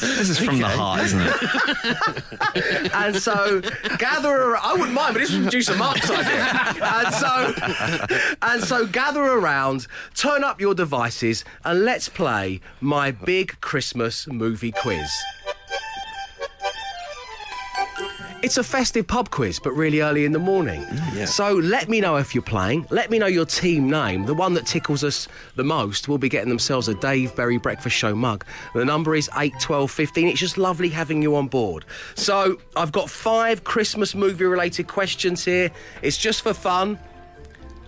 This 0.00 0.28
is 0.30 0.38
from 0.38 0.58
the 0.58 0.68
heart, 0.68 1.04
isn't 1.04 1.20
it? 1.20 2.90
And 2.94 3.16
so 3.16 3.60
gather 3.98 4.30
around. 4.30 4.62
I 4.64 4.72
wouldn't 4.74 4.92
mind, 4.92 5.14
but 5.14 5.20
this 5.20 5.32
was 5.32 5.40
producer 5.42 5.74
Mark's 5.76 6.08
idea. 6.10 6.46
And 6.82 7.14
so, 7.14 7.54
and 8.42 8.62
so 8.62 8.86
gather 8.86 9.22
around, 9.22 9.86
turn 10.14 10.44
up 10.44 10.60
your 10.60 10.74
devices, 10.74 11.44
and 11.64 11.84
let's 11.84 12.08
play 12.08 12.60
my 12.80 13.10
big 13.10 13.60
Christmas 13.60 14.26
movie 14.26 14.72
quiz. 14.72 15.10
It's 18.44 18.58
a 18.58 18.62
festive 18.62 19.06
pub 19.06 19.30
quiz, 19.30 19.58
but 19.58 19.72
really 19.72 20.02
early 20.02 20.26
in 20.26 20.32
the 20.32 20.38
morning. 20.38 20.82
Mm, 20.82 21.26
so 21.26 21.54
let 21.54 21.88
me 21.88 21.98
know 21.98 22.16
if 22.16 22.34
you're 22.34 22.42
playing. 22.42 22.86
Let 22.90 23.10
me 23.10 23.18
know 23.18 23.24
your 23.26 23.46
team 23.46 23.88
name. 23.88 24.26
The 24.26 24.34
one 24.34 24.52
that 24.52 24.66
tickles 24.66 25.02
us 25.02 25.28
the 25.56 25.64
most 25.64 26.08
will 26.08 26.18
be 26.18 26.28
getting 26.28 26.50
themselves 26.50 26.86
a 26.86 26.94
Dave 26.94 27.34
Berry 27.34 27.56
Breakfast 27.56 27.96
Show 27.96 28.14
mug. 28.14 28.44
The 28.74 28.84
number 28.84 29.14
is 29.14 29.30
8 29.34 29.54
12 29.60 29.90
15. 29.90 30.28
It's 30.28 30.38
just 30.38 30.58
lovely 30.58 30.90
having 30.90 31.22
you 31.22 31.34
on 31.36 31.48
board. 31.48 31.86
So 32.16 32.58
I've 32.76 32.92
got 32.92 33.08
five 33.08 33.64
Christmas 33.64 34.14
movie 34.14 34.44
related 34.44 34.88
questions 34.88 35.42
here. 35.42 35.70
It's 36.02 36.18
just 36.18 36.42
for 36.42 36.52
fun. 36.52 36.98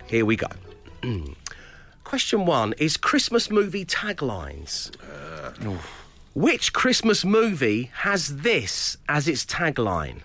Here 0.07 0.25
we 0.25 0.37
go. 0.37 0.47
Question 2.03 2.47
one 2.47 2.73
is 2.79 2.97
Christmas 2.97 3.51
movie 3.51 3.85
taglines. 3.85 4.91
Uh, 5.03 5.77
Which 6.33 6.73
Christmas 6.73 7.23
movie 7.23 7.91
has 7.93 8.37
this 8.37 8.97
as 9.07 9.27
its 9.27 9.45
tagline? 9.45 10.21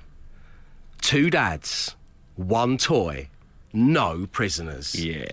Two 1.02 1.28
dads, 1.28 1.94
one 2.36 2.78
toy, 2.78 3.28
no 3.74 4.26
prisoners. 4.32 4.94
Yeah. 4.94 5.26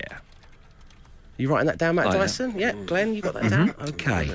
You 1.38 1.48
writing 1.48 1.68
that 1.68 1.78
down, 1.78 1.94
Matt 1.94 2.06
oh, 2.06 2.10
I 2.10 2.14
am. 2.14 2.20
Dyson? 2.20 2.58
Yeah, 2.58 2.72
mm. 2.72 2.84
Glenn, 2.84 3.14
you 3.14 3.22
got 3.22 3.34
that 3.34 3.44
mm-hmm. 3.44 3.66
down? 3.66 3.88
Okay. 3.88 4.34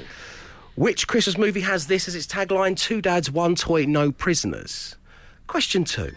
Which 0.75 1.07
Christmas 1.07 1.37
movie 1.37 1.61
has 1.61 1.85
this 1.85 2.07
as 2.07 2.15
its 2.15 2.25
tagline? 2.25 2.75
Two 2.75 3.01
dads, 3.01 3.29
one 3.29 3.53
toy, 3.53 3.85
no 3.85 4.11
prisoners. 4.11 4.95
Question 5.45 5.83
two. 5.83 6.11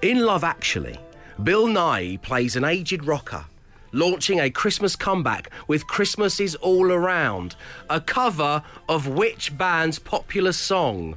In 0.00 0.20
Love 0.20 0.42
Actually, 0.42 0.98
Bill 1.42 1.66
Nighy 1.66 2.20
plays 2.22 2.56
an 2.56 2.64
aged 2.64 3.04
rocker 3.04 3.44
launching 3.92 4.40
a 4.40 4.50
Christmas 4.50 4.96
comeback 4.96 5.50
with 5.68 5.86
Christmas 5.86 6.40
is 6.40 6.54
All 6.56 6.90
Around, 6.90 7.56
a 7.90 8.00
cover 8.00 8.62
of 8.88 9.06
which 9.06 9.56
band's 9.56 9.98
popular 9.98 10.52
song? 10.52 11.16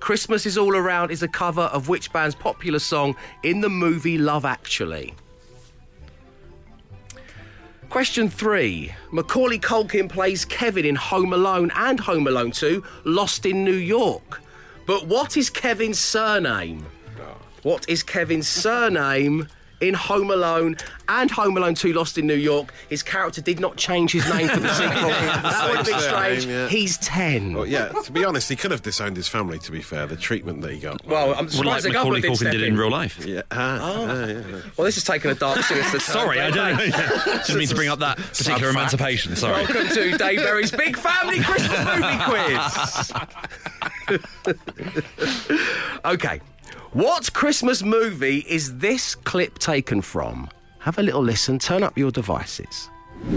Christmas 0.00 0.46
is 0.46 0.56
All 0.58 0.76
Around 0.76 1.10
is 1.10 1.22
a 1.22 1.28
cover 1.28 1.62
of 1.62 1.88
which 1.88 2.12
band's 2.12 2.34
popular 2.34 2.78
song 2.78 3.16
in 3.42 3.60
the 3.60 3.68
movie 3.68 4.18
Love 4.18 4.44
Actually? 4.44 5.14
Question 7.88 8.28
three. 8.28 8.92
Macaulay 9.12 9.58
Culkin 9.58 10.08
plays 10.08 10.44
Kevin 10.44 10.84
in 10.84 10.96
Home 10.96 11.32
Alone 11.32 11.70
and 11.74 12.00
Home 12.00 12.26
Alone 12.26 12.50
2, 12.50 12.82
Lost 13.04 13.46
in 13.46 13.64
New 13.64 13.72
York. 13.72 14.42
But 14.86 15.06
what 15.06 15.36
is 15.36 15.50
Kevin's 15.50 15.98
surname? 15.98 16.84
What 17.62 17.88
is 17.88 18.02
Kevin's 18.02 18.48
surname 18.48 19.48
in 19.80 19.94
Home 19.94 20.30
Alone 20.30 20.76
and 21.08 21.30
Home 21.30 21.56
Alone 21.56 21.74
2, 21.74 21.92
Lost 21.92 22.16
in 22.18 22.26
New 22.26 22.34
York? 22.34 22.72
His 22.88 23.02
character 23.02 23.40
did 23.40 23.60
not 23.60 23.76
change 23.76 24.12
his 24.12 24.28
name 24.32 24.48
for 24.48 24.60
the 24.60 24.68
sequel. 24.74 25.08
that 25.10 25.66
would 25.68 25.76
have 25.78 25.86
been 25.86 25.98
Same 26.00 26.08
strange. 26.10 26.42
surname, 26.42 26.58
yeah. 26.62 26.68
He's 26.68 26.96
10. 26.98 27.54
Well, 27.54 27.66
yeah, 27.66 27.88
to 27.88 28.12
be 28.12 28.24
honest, 28.24 28.48
he 28.48 28.56
could 28.56 28.70
have 28.70 28.82
disowned 28.82 29.16
his 29.16 29.28
family, 29.28 29.58
to 29.60 29.70
be 29.72 29.82
fair, 29.82 30.06
the 30.06 30.16
treatment 30.16 30.62
that 30.62 30.72
he 30.72 30.78
got. 30.80 31.04
Well, 31.06 31.30
I'm 31.34 31.44
Well, 31.46 31.48
surprised 31.48 31.84
like 31.84 31.92
the 31.92 31.98
Macaulay 31.98 32.20
government 32.20 32.22
did 32.22 32.30
Culkin 32.32 32.36
step 32.36 32.52
did 32.52 32.62
in. 32.62 32.68
in 32.74 32.78
real 32.78 32.90
life. 32.90 33.24
yeah. 33.26 33.42
Ah, 33.50 33.78
ah, 33.82 34.26
yeah. 34.26 34.42
Well, 34.76 34.84
this 34.84 34.94
has 34.96 35.04
taken 35.04 35.30
a 35.30 35.34
dark 35.34 35.58
sinister 35.62 35.90
turn. 35.98 36.00
Sorry, 36.00 36.40
I 36.40 36.50
don't 36.50 36.76
know. 36.78 36.84
Didn't 37.46 37.58
mean 37.58 37.68
to 37.68 37.74
bring 37.74 37.88
up 37.88 37.98
that 38.00 38.16
particular 38.16 38.58
fact. 38.72 38.74
emancipation. 38.94 39.36
Sorry. 39.36 39.62
Welcome 39.64 39.88
to 39.88 40.16
Dave 40.16 40.38
Berry's 40.38 40.70
Big 40.70 40.96
Family 40.96 41.40
Christmas 41.40 41.78
Movie 41.86 42.18
Quiz. 42.24 43.12
okay. 46.04 46.40
What 46.96 47.34
Christmas 47.34 47.82
movie 47.82 48.38
is 48.48 48.78
this 48.78 49.14
clip 49.14 49.58
taken 49.58 50.00
from? 50.00 50.48
Have 50.78 50.96
a 50.96 51.02
little 51.02 51.20
listen, 51.20 51.58
turn 51.58 51.82
up 51.82 51.98
your 51.98 52.10
devices. 52.10 52.88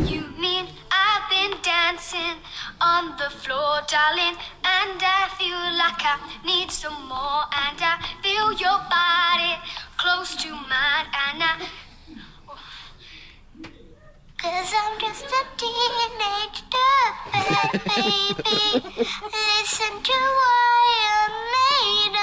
You 0.05 0.21
mean 0.39 0.69
I've 0.89 1.29
been 1.29 1.59
dancing 1.61 2.39
on 2.79 3.17
the 3.17 3.29
floor, 3.29 3.81
darling, 3.85 4.37
and 4.63 5.03
I 5.03 5.27
feel 5.37 5.59
like 5.75 5.99
I 5.99 6.15
need 6.45 6.71
some 6.71 7.05
more, 7.09 7.43
and 7.51 7.77
I 7.83 7.99
feel 8.23 8.53
your 8.53 8.79
body 8.87 9.59
close 9.97 10.37
to 10.41 10.51
mine, 10.55 11.07
and 11.27 11.43
I. 11.43 11.67
Cause 14.37 14.73
I'm 14.73 14.97
just 15.01 15.25
a 15.25 15.43
teenage 15.57 16.63
dirtbag, 16.71 17.71
baby. 17.91 18.87
Listen 19.59 20.01
to 20.01 20.19
Iron 20.55 21.33
Maiden, 21.51 22.09
baby, 22.09 22.18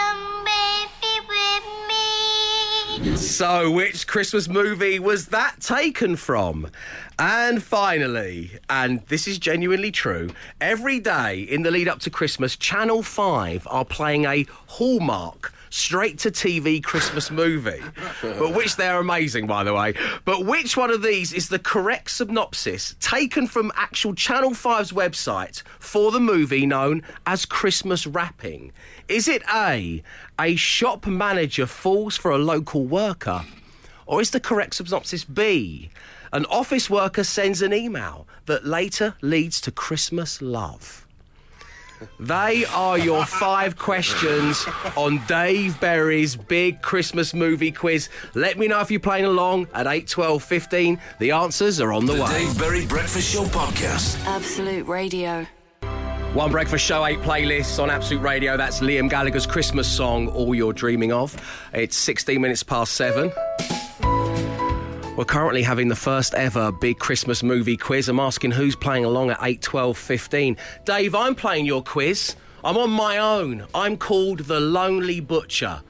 So, 3.14 3.70
which 3.70 4.06
Christmas 4.06 4.48
movie 4.48 4.98
was 4.98 5.28
that 5.28 5.60
taken 5.60 6.16
from? 6.16 6.68
And 7.18 7.62
finally, 7.62 8.58
and 8.68 9.00
this 9.06 9.28
is 9.28 9.38
genuinely 9.38 9.90
true, 9.92 10.30
every 10.60 10.98
day 10.98 11.40
in 11.40 11.62
the 11.62 11.70
lead 11.70 11.88
up 11.88 12.00
to 12.00 12.10
Christmas, 12.10 12.56
Channel 12.56 13.02
5 13.02 13.68
are 13.70 13.84
playing 13.84 14.24
a 14.24 14.46
Hallmark 14.66 15.54
straight 15.70 16.18
to 16.20 16.30
TV 16.30 16.82
Christmas 16.82 17.30
movie. 17.30 17.82
but 18.22 18.54
which 18.54 18.76
they're 18.76 18.98
amazing, 18.98 19.46
by 19.46 19.64
the 19.64 19.74
way. 19.74 19.94
But 20.24 20.44
which 20.44 20.76
one 20.76 20.90
of 20.90 21.02
these 21.02 21.32
is 21.32 21.48
the 21.48 21.58
correct 21.58 22.10
synopsis 22.10 22.96
taken 23.00 23.46
from 23.46 23.72
actual 23.76 24.14
Channel 24.14 24.50
5's 24.50 24.92
website 24.92 25.62
for 25.78 26.10
the 26.10 26.20
movie 26.20 26.66
known 26.66 27.02
as 27.26 27.44
Christmas 27.44 28.06
Wrapping? 28.06 28.72
Is 29.08 29.28
it 29.28 29.42
A, 29.52 30.02
a 30.38 30.56
shop 30.56 31.06
manager 31.06 31.66
falls 31.66 32.16
for 32.16 32.30
a 32.30 32.38
local 32.38 32.84
worker? 32.86 33.44
Or 34.06 34.20
is 34.20 34.30
the 34.30 34.40
correct 34.40 34.74
synopsis 34.74 35.24
B? 35.24 35.90
An 36.32 36.44
office 36.46 36.90
worker 36.90 37.24
sends 37.24 37.62
an 37.62 37.72
email 37.72 38.26
that 38.46 38.66
later 38.66 39.14
leads 39.20 39.60
to 39.62 39.70
Christmas 39.70 40.42
love. 40.42 41.05
They 42.20 42.64
are 42.66 42.98
your 42.98 43.24
five 43.24 43.76
questions 43.78 44.64
on 44.96 45.22
Dave 45.26 45.78
Berry's 45.80 46.36
big 46.36 46.82
Christmas 46.82 47.34
movie 47.34 47.72
quiz. 47.72 48.08
Let 48.34 48.58
me 48.58 48.68
know 48.68 48.80
if 48.80 48.90
you're 48.90 49.00
playing 49.00 49.24
along 49.26 49.68
at 49.74 49.86
8, 49.86 50.06
12, 50.08 50.42
15. 50.42 51.00
The 51.18 51.30
answers 51.32 51.80
are 51.80 51.92
on 51.92 52.06
the 52.06 52.14
The 52.14 52.22
way. 52.22 52.28
Dave 52.30 52.58
Berry 52.58 52.86
Breakfast 52.86 53.32
Show 53.32 53.44
Podcast. 53.44 54.24
Absolute 54.26 54.86
Radio. 54.86 55.46
One 56.32 56.50
Breakfast 56.50 56.84
Show 56.84 57.04
8 57.04 57.20
playlists 57.20 57.82
on 57.82 57.88
Absolute 57.88 58.20
Radio. 58.22 58.56
That's 58.58 58.80
Liam 58.80 59.08
Gallagher's 59.08 59.46
Christmas 59.46 59.90
song, 59.90 60.28
All 60.28 60.54
You're 60.54 60.74
Dreaming 60.74 61.10
Of. 61.12 61.34
It's 61.72 61.96
16 61.96 62.40
minutes 62.40 62.62
past 62.62 62.92
7. 62.92 63.32
We're 65.16 65.24
currently 65.24 65.62
having 65.62 65.88
the 65.88 65.96
first 65.96 66.34
ever 66.34 66.70
big 66.70 66.98
Christmas 66.98 67.42
movie 67.42 67.78
quiz. 67.78 68.10
I'm 68.10 68.20
asking 68.20 68.50
who's 68.50 68.76
playing 68.76 69.06
along 69.06 69.30
at 69.30 69.38
8, 69.40 69.62
12, 69.62 69.96
15. 69.96 70.56
Dave, 70.84 71.14
I'm 71.14 71.34
playing 71.34 71.64
your 71.64 71.82
quiz. 71.82 72.36
I'm 72.62 72.76
on 72.76 72.90
my 72.90 73.16
own. 73.16 73.64
I'm 73.74 73.96
called 73.96 74.40
The 74.40 74.60
Lonely 74.60 75.20
Butcher. 75.20 75.80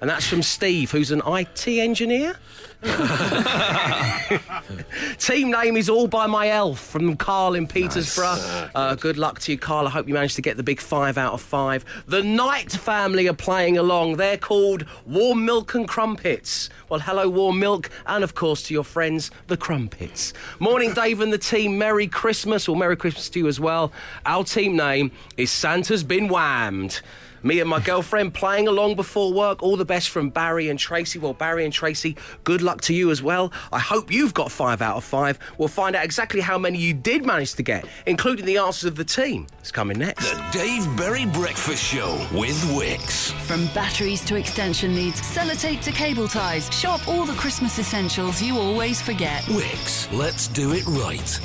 And 0.00 0.08
that's 0.08 0.26
from 0.26 0.42
Steve, 0.42 0.90
who's 0.90 1.10
an 1.10 1.20
IT 1.26 1.68
engineer. 1.68 2.36
Team 5.18 5.50
name 5.50 5.76
is 5.76 5.90
All 5.90 6.08
by 6.08 6.26
My 6.26 6.48
Elf 6.48 6.80
from 6.80 7.14
Carl 7.16 7.54
in 7.54 7.66
Petersburg. 7.66 8.70
Uh, 8.74 8.94
good 8.94 9.18
luck 9.18 9.38
to 9.40 9.52
you, 9.52 9.58
Carl. 9.58 9.86
I 9.86 9.90
hope 9.90 10.08
you 10.08 10.14
managed 10.14 10.36
to 10.36 10.42
get 10.42 10.56
the 10.56 10.62
big 10.62 10.80
five 10.80 11.18
out 11.18 11.34
of 11.34 11.42
five. 11.42 11.84
The 12.06 12.22
Knight 12.22 12.72
family 12.72 13.28
are 13.28 13.34
playing 13.34 13.76
along. 13.76 14.16
They're 14.16 14.38
called 14.38 14.86
Warm 15.04 15.44
Milk 15.44 15.74
and 15.74 15.86
Crumpets. 15.86 16.70
Well, 16.88 17.00
hello, 17.00 17.28
Warm 17.28 17.58
Milk, 17.58 17.90
and 18.06 18.24
of 18.24 18.34
course 18.34 18.62
to 18.64 18.74
your 18.74 18.84
friends, 18.84 19.30
the 19.48 19.58
Crumpets. 19.58 20.32
Morning, 20.58 20.94
Dave 20.94 21.20
and 21.20 21.30
the 21.30 21.38
team. 21.38 21.76
Merry 21.76 22.06
Christmas, 22.06 22.66
or 22.66 22.76
Merry 22.76 22.96
Christmas 22.96 23.28
to 23.30 23.40
you 23.40 23.48
as 23.48 23.60
well. 23.60 23.92
Our 24.24 24.44
team 24.44 24.76
name 24.76 25.12
is 25.36 25.50
Santa's 25.50 26.02
Been 26.02 26.28
Whammed. 26.28 27.00
Me 27.42 27.60
and 27.60 27.68
my 27.68 27.80
girlfriend 27.80 28.34
playing 28.34 28.68
along 28.68 28.96
before 28.96 29.32
work. 29.32 29.62
All 29.62 29.76
the 29.76 29.84
best 29.84 30.10
from 30.10 30.30
Barry 30.30 30.68
and 30.68 30.78
Tracy. 30.78 31.18
Well, 31.18 31.32
Barry 31.32 31.64
and 31.64 31.72
Tracy, 31.72 32.16
good 32.44 32.62
luck 32.62 32.80
to 32.82 32.94
you 32.94 33.10
as 33.10 33.22
well. 33.22 33.52
I 33.72 33.78
hope 33.78 34.12
you've 34.12 34.34
got 34.34 34.52
five 34.52 34.82
out 34.82 34.96
of 34.96 35.04
five. 35.04 35.38
We'll 35.58 35.68
find 35.68 35.96
out 35.96 36.04
exactly 36.04 36.40
how 36.40 36.58
many 36.58 36.78
you 36.78 36.92
did 36.92 37.24
manage 37.24 37.54
to 37.54 37.62
get, 37.62 37.86
including 38.06 38.44
the 38.44 38.58
answers 38.58 38.84
of 38.84 38.96
the 38.96 39.04
team. 39.04 39.46
It's 39.58 39.72
coming 39.72 39.98
next. 39.98 40.30
The 40.30 40.44
Dave 40.52 40.96
Berry 40.96 41.26
Breakfast 41.26 41.82
Show 41.82 42.26
with 42.32 42.76
Wix. 42.76 43.30
From 43.46 43.66
batteries 43.68 44.24
to 44.26 44.36
extension 44.36 44.94
leads, 44.94 45.20
sellotape 45.20 45.80
to 45.82 45.92
cable 45.92 46.28
ties, 46.28 46.70
shop 46.76 47.06
all 47.08 47.24
the 47.24 47.34
Christmas 47.34 47.78
essentials 47.78 48.42
you 48.42 48.58
always 48.58 49.00
forget. 49.00 49.46
Wix, 49.48 50.12
let's 50.12 50.48
do 50.48 50.72
it 50.72 50.86
right. 50.86 51.40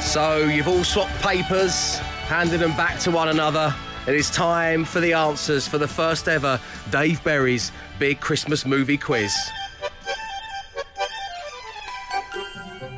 So 0.00 0.38
you've 0.38 0.68
all 0.68 0.82
swapped 0.82 1.14
papers, 1.22 1.98
handed 2.26 2.60
them 2.60 2.76
back 2.76 2.98
to 3.00 3.10
one 3.10 3.28
another. 3.28 3.74
It 4.04 4.16
is 4.16 4.30
time 4.30 4.84
for 4.84 4.98
the 4.98 5.12
answers 5.12 5.68
for 5.68 5.78
the 5.78 5.86
first 5.86 6.26
ever 6.26 6.58
Dave 6.90 7.22
Berry's 7.22 7.70
Big 8.00 8.18
Christmas 8.18 8.66
Movie 8.66 8.96
Quiz. 8.96 9.32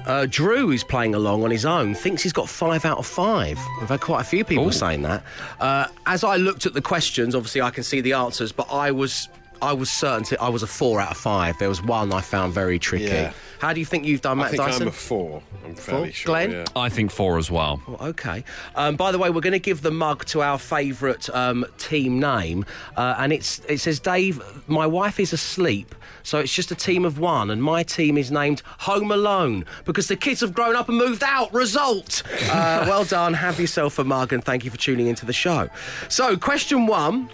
Uh, 0.06 0.26
Drew, 0.28 0.68
who's 0.68 0.82
playing 0.82 1.14
along 1.14 1.44
on 1.44 1.50
his 1.50 1.66
own, 1.66 1.94
thinks 1.94 2.22
he's 2.22 2.32
got 2.32 2.48
five 2.48 2.86
out 2.86 2.98
of 2.98 3.06
five. 3.06 3.58
We've 3.80 3.88
had 3.88 4.00
quite 4.00 4.22
a 4.22 4.24
few 4.24 4.44
people 4.44 4.72
saying 4.72 5.02
that. 5.02 5.22
Uh, 5.60 5.86
as 6.06 6.24
I 6.24 6.36
looked 6.36 6.64
at 6.64 6.72
the 6.72 6.82
questions, 6.82 7.34
obviously 7.34 7.60
I 7.60 7.70
can 7.70 7.84
see 7.84 8.00
the 8.00 8.14
answers, 8.14 8.50
but 8.50 8.70
I 8.72 8.90
was 8.90 9.28
I 9.62 9.72
was 9.72 9.90
certain 9.90 10.24
to, 10.24 10.40
I 10.42 10.48
was 10.48 10.62
a 10.62 10.66
four 10.66 11.00
out 11.00 11.12
of 11.12 11.16
five. 11.16 11.58
There 11.58 11.68
was 11.68 11.82
one 11.82 12.12
I 12.12 12.20
found 12.20 12.52
very 12.52 12.78
tricky. 12.78 13.04
Yeah. 13.04 13.32
How 13.60 13.72
do 13.72 13.80
you 13.80 13.86
think 13.86 14.04
you've 14.04 14.20
done, 14.20 14.38
Matt 14.38 14.46
I 14.46 14.50
think 14.50 14.62
Dyson? 14.62 14.82
I'm 14.82 14.88
a 14.88 14.92
four. 14.92 15.42
I'm 15.64 15.74
fairly 15.74 16.08
Four? 16.08 16.12
sure. 16.12 16.26
Glenn? 16.30 16.50
yeah. 16.50 16.64
I 16.76 16.88
think 16.90 17.10
four 17.10 17.38
as 17.38 17.50
well. 17.50 17.80
Well, 17.88 18.08
okay. 18.10 18.44
Um, 18.74 18.96
by 18.96 19.10
the 19.10 19.18
way, 19.18 19.30
we're 19.30 19.40
going 19.40 19.52
to 19.52 19.58
give 19.58 19.80
the 19.80 19.90
mug 19.90 20.26
to 20.26 20.42
our 20.42 20.58
favourite 20.58 21.30
um, 21.30 21.64
team 21.78 22.20
name, 22.20 22.66
uh, 22.96 23.14
and 23.18 23.32
it's 23.32 23.60
it 23.68 23.78
says, 23.78 24.00
"Dave, 24.00 24.42
my 24.66 24.86
wife 24.86 25.18
is 25.18 25.32
asleep, 25.32 25.94
so 26.22 26.40
it's 26.40 26.52
just 26.54 26.70
a 26.72 26.74
team 26.74 27.06
of 27.06 27.18
one, 27.18 27.50
and 27.50 27.62
my 27.62 27.82
team 27.82 28.18
is 28.18 28.30
named 28.30 28.60
Home 28.80 29.10
Alone 29.10 29.64
because 29.86 30.08
the 30.08 30.16
kids 30.16 30.40
have 30.42 30.52
grown 30.52 30.76
up 30.76 30.90
and 30.90 30.98
moved 30.98 31.22
out." 31.22 31.52
Result. 31.54 32.22
Uh, 32.54 32.84
well 32.86 33.04
done. 33.04 33.32
Have 33.34 33.58
yourself 33.58 33.98
a 33.98 34.04
mug, 34.04 34.32
and 34.32 34.44
thank 34.44 34.64
you 34.64 34.70
for 34.70 34.76
tuning 34.76 35.06
into 35.06 35.24
the 35.24 35.32
show. 35.32 35.68
So, 36.08 36.36
question 36.36 36.86
one. 36.86 37.28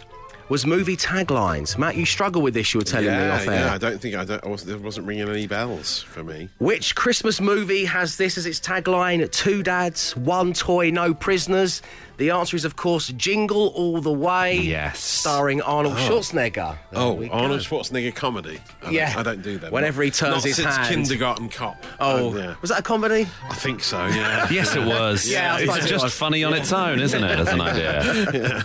Was 0.50 0.66
movie 0.66 0.96
taglines. 0.96 1.78
Matt, 1.78 1.96
you 1.96 2.04
struggle 2.04 2.42
with 2.42 2.54
this, 2.54 2.74
you 2.74 2.78
were 2.80 2.84
telling 2.84 3.06
me 3.06 3.12
Yeah, 3.12 3.34
off 3.36 3.46
air. 3.46 3.54
yeah, 3.66 3.72
I 3.72 3.78
don't 3.78 4.00
think 4.00 4.16
I, 4.16 4.24
don't, 4.24 4.44
I 4.44 4.48
wasn't, 4.48 4.72
it 4.72 4.80
wasn't 4.82 5.06
ringing 5.06 5.28
any 5.28 5.46
bells 5.46 6.02
for 6.02 6.24
me. 6.24 6.48
Which 6.58 6.96
Christmas 6.96 7.40
movie 7.40 7.84
has 7.84 8.16
this 8.16 8.36
as 8.36 8.46
its 8.46 8.58
tagline? 8.58 9.30
Two 9.30 9.62
dads, 9.62 10.16
one 10.16 10.52
toy, 10.52 10.90
no 10.90 11.14
prisoners. 11.14 11.82
The 12.20 12.28
answer 12.32 12.54
is, 12.54 12.66
of 12.66 12.76
course, 12.76 13.08
Jingle 13.08 13.68
All 13.68 14.02
the 14.02 14.12
Way. 14.12 14.58
Yes. 14.58 14.98
Starring 15.02 15.62
Arnold 15.62 15.96
Schwarzenegger. 15.96 16.76
There 16.90 17.00
Oh, 17.00 17.14
we 17.14 17.28
go. 17.28 17.32
Arnold 17.32 17.60
Schwarzenegger 17.62 18.14
comedy. 18.14 18.60
I 18.82 18.90
Yeah. 18.90 19.14
I 19.16 19.22
don't 19.22 19.40
do 19.40 19.56
that. 19.56 19.72
Whenever 19.72 20.02
he 20.02 20.10
turns 20.10 20.34
not 20.34 20.44
his 20.44 20.56
since 20.56 20.76
hand. 20.76 20.88
Kindergarten 20.94 21.48
Cop. 21.48 21.82
Oh, 21.98 22.28
Um, 22.28 22.36
yeah. 22.36 22.54
was 22.60 22.68
that 22.68 22.80
a 22.80 22.82
comedy? 22.82 23.26
I 23.48 23.54
think 23.54 23.82
so. 23.82 24.04
Yeah. 24.08 24.46
Yes, 24.50 24.76
it 24.76 24.84
was. 24.84 25.26
Yeah, 25.26 25.54
I 25.54 25.60
suppose 25.62 25.78
it's 25.78 25.88
just 25.88 26.04
was. 26.04 26.12
funny 26.14 26.44
on 26.44 26.52
its 26.52 26.72
own, 26.74 27.00
isn't 27.00 27.24
it? 27.24 27.38
As 27.38 27.48
an 27.48 27.60
idea. 27.62 28.64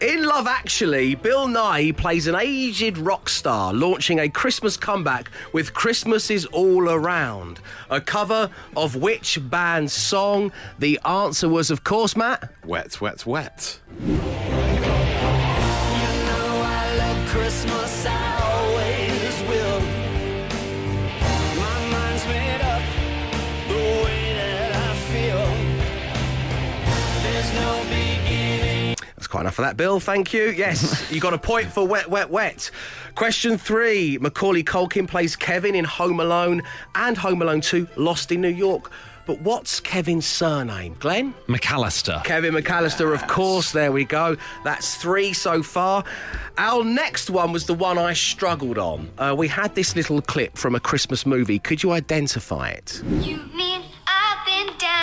In 0.00 0.24
Love 0.24 0.48
Actually, 0.48 1.14
Bill 1.14 1.46
Nighy 1.46 1.96
plays 1.96 2.26
an 2.26 2.34
aged 2.34 2.98
rock 2.98 3.28
star 3.28 3.72
launching 3.72 4.18
a 4.18 4.28
Christmas 4.28 4.76
comeback 4.76 5.30
with 5.52 5.72
Christmas 5.72 6.30
is 6.32 6.46
All 6.46 6.88
Around. 6.90 7.60
A 7.90 8.00
cover 8.00 8.50
of 8.76 8.96
which 8.96 9.38
band's 9.48 9.92
song? 9.92 10.50
The 10.80 10.98
answer 11.04 11.48
was, 11.48 11.70
of 11.70 11.84
course, 11.84 12.16
Matt. 12.16 12.50
Wet, 12.72 13.02
wet, 13.02 13.26
wet. 13.26 13.80
Christmas, 17.26 18.06
I 18.06 18.40
always 18.40 19.42
will. 19.42 19.80
My 21.60 21.90
mind's 21.92 22.26
made 22.26 22.62
up 22.62 22.82
the 23.68 23.74
way 24.02 24.32
that 24.36 24.72
I 24.74 24.94
feel. 25.12 25.44
There's 27.22 27.52
no 27.56 27.84
beginning. 27.90 28.96
That's 29.16 29.26
quite 29.26 29.42
enough 29.42 29.56
for 29.56 29.60
that, 29.60 29.76
Bill. 29.76 30.00
Thank 30.00 30.32
you. 30.32 30.44
Yes, 30.44 31.10
you 31.12 31.20
got 31.20 31.34
a 31.34 31.38
point 31.38 31.70
for 31.70 31.86
wet, 31.86 32.08
wet, 32.08 32.30
wet. 32.30 32.70
Question 33.16 33.58
three 33.58 34.16
Macaulay 34.16 34.64
Culkin 34.64 35.06
plays 35.06 35.36
Kevin 35.36 35.74
in 35.74 35.84
Home 35.84 36.20
Alone 36.20 36.62
and 36.94 37.18
Home 37.18 37.42
Alone 37.42 37.60
2 37.60 37.86
Lost 37.96 38.32
in 38.32 38.40
New 38.40 38.48
York. 38.48 38.90
But 39.32 39.40
what's 39.40 39.80
Kevin's 39.80 40.26
surname? 40.26 40.94
Glenn? 41.00 41.32
McCallister. 41.46 42.22
Kevin 42.22 42.52
McCallister, 42.52 43.14
of 43.14 43.26
course. 43.28 43.72
There 43.72 43.90
we 43.90 44.04
go. 44.04 44.36
That's 44.62 44.96
three 44.96 45.32
so 45.32 45.62
far. 45.62 46.04
Our 46.58 46.84
next 46.84 47.30
one 47.30 47.50
was 47.50 47.64
the 47.64 47.72
one 47.72 47.96
I 47.96 48.12
struggled 48.12 48.76
on. 48.76 49.10
Uh, 49.16 49.34
we 49.34 49.48
had 49.48 49.74
this 49.74 49.96
little 49.96 50.20
clip 50.20 50.58
from 50.58 50.74
a 50.74 50.80
Christmas 50.80 51.24
movie. 51.24 51.58
Could 51.58 51.82
you 51.82 51.92
identify 51.92 52.68
it? 52.68 53.02
You 53.20 53.38
mean 53.54 53.72
I've 53.72 53.81
been 53.81 53.81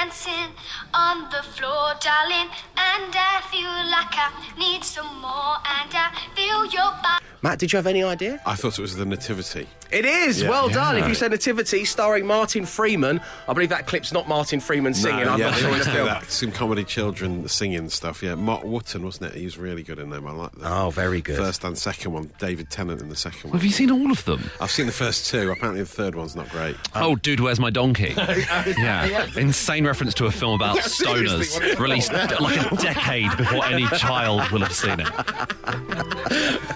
dancing 0.10 0.52
on 0.94 1.30
the 1.30 1.44
floor, 1.44 1.94
darling, 2.02 2.50
and 2.78 3.14
I 3.16 3.42
feel 3.52 3.70
like 3.92 4.16
I 4.18 4.32
need 4.58 4.84
some 4.84 5.06
more, 5.22 5.58
and 5.58 5.92
I 5.94 6.12
feel 6.36 6.66
your 6.66 6.92
body. 7.04 7.24
Matt, 7.42 7.60
did 7.60 7.72
you 7.72 7.78
have 7.78 7.88
any 7.88 8.04
idea? 8.04 8.42
I 8.46 8.56
thought 8.56 8.78
it 8.78 8.82
was 8.82 8.96
the 8.96 9.06
Nativity. 9.06 9.68
It 9.92 10.06
is. 10.06 10.42
Yeah. 10.42 10.50
well 10.50 10.70
done. 10.70 10.98
Yeah. 10.98 11.04
If 11.04 11.10
you 11.10 11.16
said 11.16 11.32
Nativity 11.32 11.84
starring 11.86 12.26
Martin 12.28 12.66
Freeman, 12.66 13.22
I 13.48 13.54
believe 13.54 13.70
that 13.70 13.88
clip's 13.88 14.12
not 14.12 14.28
Martin 14.28 14.60
Freeman 14.60 14.94
singing. 14.94 15.26
No, 15.26 15.34
I'm 15.34 15.40
yeah, 15.40 15.50
not 15.50 15.60
sure 15.60 15.72
in 15.72 15.80
the 15.80 15.86
film. 15.86 16.06
that. 16.06 16.26
Some 16.30 16.52
comedy 16.52 16.84
children 16.84 17.48
singing 17.48 17.90
stuff. 17.90 18.22
Yeah, 18.22 18.36
Marc 18.36 18.64
Wootton 18.64 19.04
wasn't 19.04 19.32
it? 19.34 19.38
He 19.40 19.46
was 19.46 19.58
really 19.58 19.82
good 19.82 19.98
in 19.98 20.10
them. 20.10 20.28
I 20.28 20.32
like 20.32 20.52
that. 20.52 20.72
Oh, 20.72 20.90
very 20.92 21.22
good. 21.22 21.38
First 21.38 21.64
and 21.64 21.78
second 21.78 22.12
one. 22.12 22.30
David 22.40 22.70
Tennant 22.70 23.02
in 23.02 23.10
the 23.10 23.16
second 23.16 23.50
one. 23.50 23.54
Have 23.54 23.64
you 23.64 23.72
seen 23.72 23.90
all 23.90 24.12
of 24.12 24.24
them? 24.26 24.52
I've 24.62 24.70
seen 24.70 24.86
the 24.86 24.92
first 24.92 25.28
two. 25.32 25.50
Apparently, 25.50 25.82
the 25.82 25.88
third 25.88 26.14
one's 26.14 26.36
not 26.36 26.50
great. 26.50 26.76
Oh, 26.94 27.16
dude, 27.16 27.40
where's 27.40 27.60
my 27.60 27.70
donkey? 27.70 28.14
yeah, 28.18 29.28
insane 29.38 29.88
reference 29.88 29.99
to 30.08 30.26
a 30.26 30.32
film 30.32 30.54
about 30.54 30.78
Seriously, 30.78 31.46
stoners, 31.46 31.54
what 31.54 31.64
is 31.66 31.76
that? 31.76 31.80
released 31.80 32.14
like 32.42 32.72
a 32.72 32.76
decade 32.78 33.38
before 33.38 33.66
any 33.66 33.86
child 33.98 34.50
will 34.52 34.62
have 34.62 34.74
seen 34.74 35.00
it. 35.00 35.10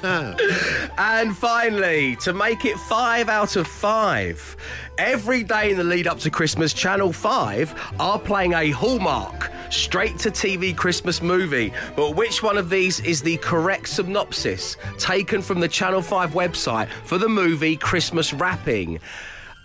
And 0.97 1.35
finally, 1.35 2.17
to 2.17 2.33
make 2.33 2.65
it 2.65 2.77
five 2.77 3.29
out 3.29 3.55
of 3.55 3.67
five, 3.67 4.57
every 4.97 5.43
day 5.43 5.71
in 5.71 5.77
the 5.77 5.83
lead 5.83 6.07
up 6.07 6.19
to 6.19 6.29
Christmas, 6.29 6.73
Channel 6.73 7.13
5 7.13 7.93
are 7.99 8.19
playing 8.19 8.53
a 8.53 8.71
Hallmark 8.71 9.49
straight 9.69 10.19
to 10.19 10.29
TV 10.29 10.75
Christmas 10.75 11.21
movie. 11.21 11.73
But 11.95 12.15
which 12.15 12.43
one 12.43 12.57
of 12.57 12.69
these 12.69 12.99
is 12.99 13.21
the 13.21 13.37
correct 13.37 13.87
synopsis 13.89 14.75
taken 14.97 15.41
from 15.41 15.59
the 15.61 15.67
Channel 15.69 16.01
5 16.01 16.31
website 16.31 16.89
for 17.05 17.17
the 17.17 17.29
movie 17.29 17.77
Christmas 17.77 18.33
Wrapping? 18.33 18.99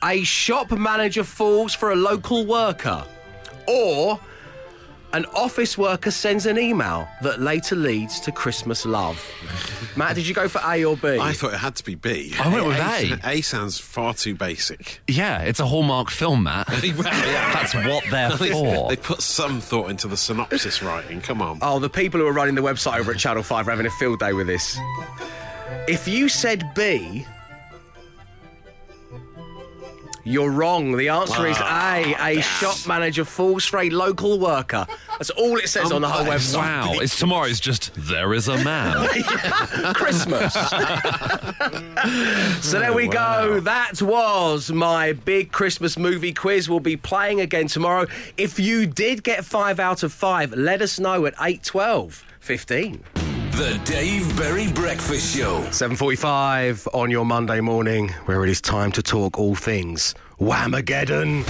A 0.04 0.22
shop 0.22 0.70
manager 0.70 1.24
falls 1.24 1.74
for 1.74 1.90
a 1.90 1.96
local 1.96 2.46
worker, 2.46 3.04
or 3.68 4.18
an 5.14 5.24
office 5.34 5.78
worker 5.78 6.10
sends 6.10 6.44
an 6.44 6.58
email 6.58 7.08
that 7.22 7.40
later 7.40 7.74
leads 7.74 8.20
to 8.20 8.30
Christmas 8.30 8.84
love. 8.84 9.24
Matt, 9.96 10.14
did 10.16 10.28
you 10.28 10.34
go 10.34 10.48
for 10.48 10.60
A 10.64 10.84
or 10.84 10.96
B? 10.96 11.18
I 11.18 11.32
thought 11.32 11.54
it 11.54 11.58
had 11.58 11.76
to 11.76 11.84
be 11.84 11.94
B. 11.94 12.34
I 12.38 12.52
went 12.52 12.66
with 12.66 12.76
A. 12.78 13.18
A 13.24 13.40
sounds 13.40 13.78
far 13.78 14.12
too 14.12 14.34
basic. 14.34 15.00
Yeah, 15.08 15.40
it's 15.42 15.60
a 15.60 15.66
Hallmark 15.66 16.10
film, 16.10 16.42
Matt. 16.42 16.66
That's 16.82 17.74
what 17.74 18.04
they're 18.10 18.30
for. 18.52 18.88
they 18.90 18.96
put 18.96 19.22
some 19.22 19.60
thought 19.60 19.88
into 19.90 20.08
the 20.08 20.16
synopsis 20.16 20.82
writing. 20.82 21.20
Come 21.22 21.40
on. 21.40 21.58
Oh, 21.62 21.78
the 21.78 21.88
people 21.88 22.20
who 22.20 22.26
are 22.26 22.32
running 22.32 22.54
the 22.54 22.62
website 22.62 22.98
over 22.98 23.12
at 23.12 23.18
Channel 23.18 23.42
5 23.42 23.66
are 23.66 23.70
having 23.70 23.86
a 23.86 23.90
field 23.90 24.18
day 24.18 24.34
with 24.34 24.46
this. 24.46 24.78
If 25.88 26.06
you 26.06 26.28
said 26.28 26.74
B, 26.74 27.26
you're 30.24 30.50
wrong. 30.50 30.96
The 30.96 31.08
answer 31.08 31.46
is 31.46 31.58
A. 31.58 32.14
A 32.18 32.40
shop 32.40 32.86
manager 32.86 33.24
falls 33.24 33.64
for 33.64 33.80
a 33.80 33.90
local 33.90 34.38
worker. 34.38 34.86
That's 35.10 35.30
all 35.30 35.56
it 35.56 35.68
says 35.68 35.90
oh 35.90 35.96
on 35.96 36.02
the 36.02 36.08
whole 36.08 36.26
website. 36.26 36.58
Wow, 36.58 36.92
it's 36.94 37.18
tomorrow's 37.18 37.60
just 37.60 37.92
there 37.94 38.34
is 38.34 38.48
a 38.48 38.62
man. 38.62 39.08
Christmas. 39.94 40.54
so 42.62 42.78
there 42.78 42.92
we 42.92 43.08
go. 43.08 43.60
That 43.60 44.02
was 44.02 44.70
my 44.70 45.12
big 45.12 45.52
Christmas 45.52 45.98
movie 45.98 46.32
quiz. 46.32 46.68
We'll 46.68 46.80
be 46.80 46.96
playing 46.96 47.40
again 47.40 47.68
tomorrow. 47.68 48.06
If 48.36 48.58
you 48.58 48.86
did 48.86 49.24
get 49.24 49.44
five 49.44 49.80
out 49.80 50.02
of 50.02 50.12
five, 50.12 50.52
let 50.52 50.82
us 50.82 51.00
know 51.00 51.26
at 51.26 51.34
8 51.40 51.62
12 51.62 52.24
15. 52.40 53.17
The 53.58 53.80
Dave 53.84 54.36
Berry 54.36 54.70
Breakfast 54.70 55.34
Show. 55.36 55.62
7.45 55.70 56.86
on 56.94 57.10
your 57.10 57.26
Monday 57.26 57.60
morning, 57.60 58.10
where 58.26 58.44
it 58.44 58.50
is 58.50 58.60
time 58.60 58.92
to 58.92 59.02
talk 59.02 59.36
all 59.36 59.56
things 59.56 60.14
Whamageddon. 60.38 61.42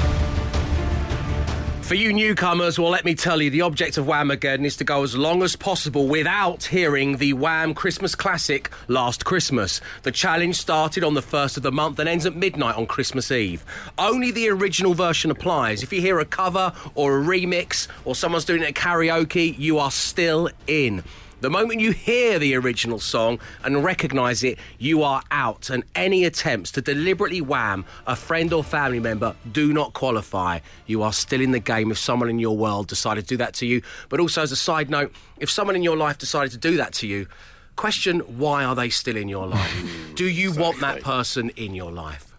For 1.83 1.97
you 1.97 2.15
newcomers, 2.15 2.79
well, 2.79 2.89
let 2.89 3.05
me 3.05 3.15
tell 3.15 3.43
you, 3.43 3.51
the 3.51 3.61
object 3.61 3.99
of 3.99 4.07
Whamageddon 4.07 4.65
is 4.65 4.79
to 4.79 4.85
go 4.85 5.03
as 5.03 5.15
long 5.19 5.43
as 5.43 5.55
possible 5.55 6.09
without 6.09 6.65
hearing 6.65 7.19
the 7.19 7.35
Wham 7.35 7.75
Christmas 7.75 8.15
classic 8.15 8.71
Last 8.89 9.27
Christmas. 9.27 9.83
The 10.03 10.13
challenge 10.13 10.57
started 10.57 11.05
on 11.05 11.13
the 11.13 11.21
first 11.21 11.59
of 11.59 11.63
the 11.63 11.73
month 11.73 11.99
and 11.99 12.09
ends 12.09 12.25
at 12.25 12.35
midnight 12.35 12.77
on 12.77 12.87
Christmas 12.87 13.31
Eve. 13.31 13.67
Only 13.99 14.31
the 14.31 14.49
original 14.49 14.95
version 14.95 15.31
applies. 15.31 15.83
If 15.83 15.93
you 15.93 16.01
hear 16.01 16.21
a 16.21 16.25
cover 16.25 16.73
or 16.95 17.19
a 17.19 17.23
remix 17.23 17.87
or 18.07 18.15
someone's 18.15 18.47
doing 18.47 18.63
it 18.63 18.69
at 18.69 18.75
karaoke, 18.75 19.59
you 19.59 19.79
are 19.79 19.91
still 19.91 20.49
in. 20.67 21.03
The 21.41 21.51
moment 21.51 21.81
you 21.81 21.93
hear 21.93 22.41
the 22.41 22.57
original 22.57 22.99
song 22.99 23.39
and 23.63 23.85
recognise 23.85 24.43
it, 24.43 24.59
you 24.79 25.05
are 25.05 25.23
out. 25.31 25.71
And 25.71 25.85
any 25.95 26.25
attempts 26.25 26.73
to 26.73 26.83
deliberately 26.83 27.41
wham 27.41 27.85
a 28.09 28.17
friend 28.17 28.53
or 28.53 28.65
family 28.65 28.99
member 28.99 29.37
do 29.53 29.73
not 29.73 29.93
qualify. 29.93 30.59
You 30.87 31.03
are 31.05 31.13
still 31.13 31.41
in 31.41 31.53
the 31.53 31.61
game 31.61 31.93
if 31.93 31.99
someone 31.99 32.29
in 32.29 32.41
your 32.41 32.57
world 32.57 32.89
decided 32.89 33.23
to 33.23 33.29
do 33.29 33.37
that 33.37 33.55
to 33.55 33.67
you. 33.67 33.83
But 34.09 34.19
also, 34.19 34.43
as 34.43 34.51
a 34.51 34.57
side 34.57 34.91
note, 34.91 35.15
if 35.39 35.49
someone 35.49 35.77
in 35.77 35.85
your 35.85 35.97
life 35.97 36.19
decided 36.19 36.51
to 36.53 36.59
do 36.59 36.77
that 36.79 36.93
to 36.95 37.07
you, 37.07 37.29
question 37.77 38.19
why 38.21 38.65
are 38.65 38.75
they 38.75 38.89
still 38.89 39.17
in 39.17 39.29
your 39.29 39.47
life? 39.47 39.85
do 40.17 40.25
you 40.25 40.53
want 40.53 40.81
that 40.81 41.03
person 41.03 41.51
in 41.51 41.73
your 41.73 41.93
life? 41.93 42.35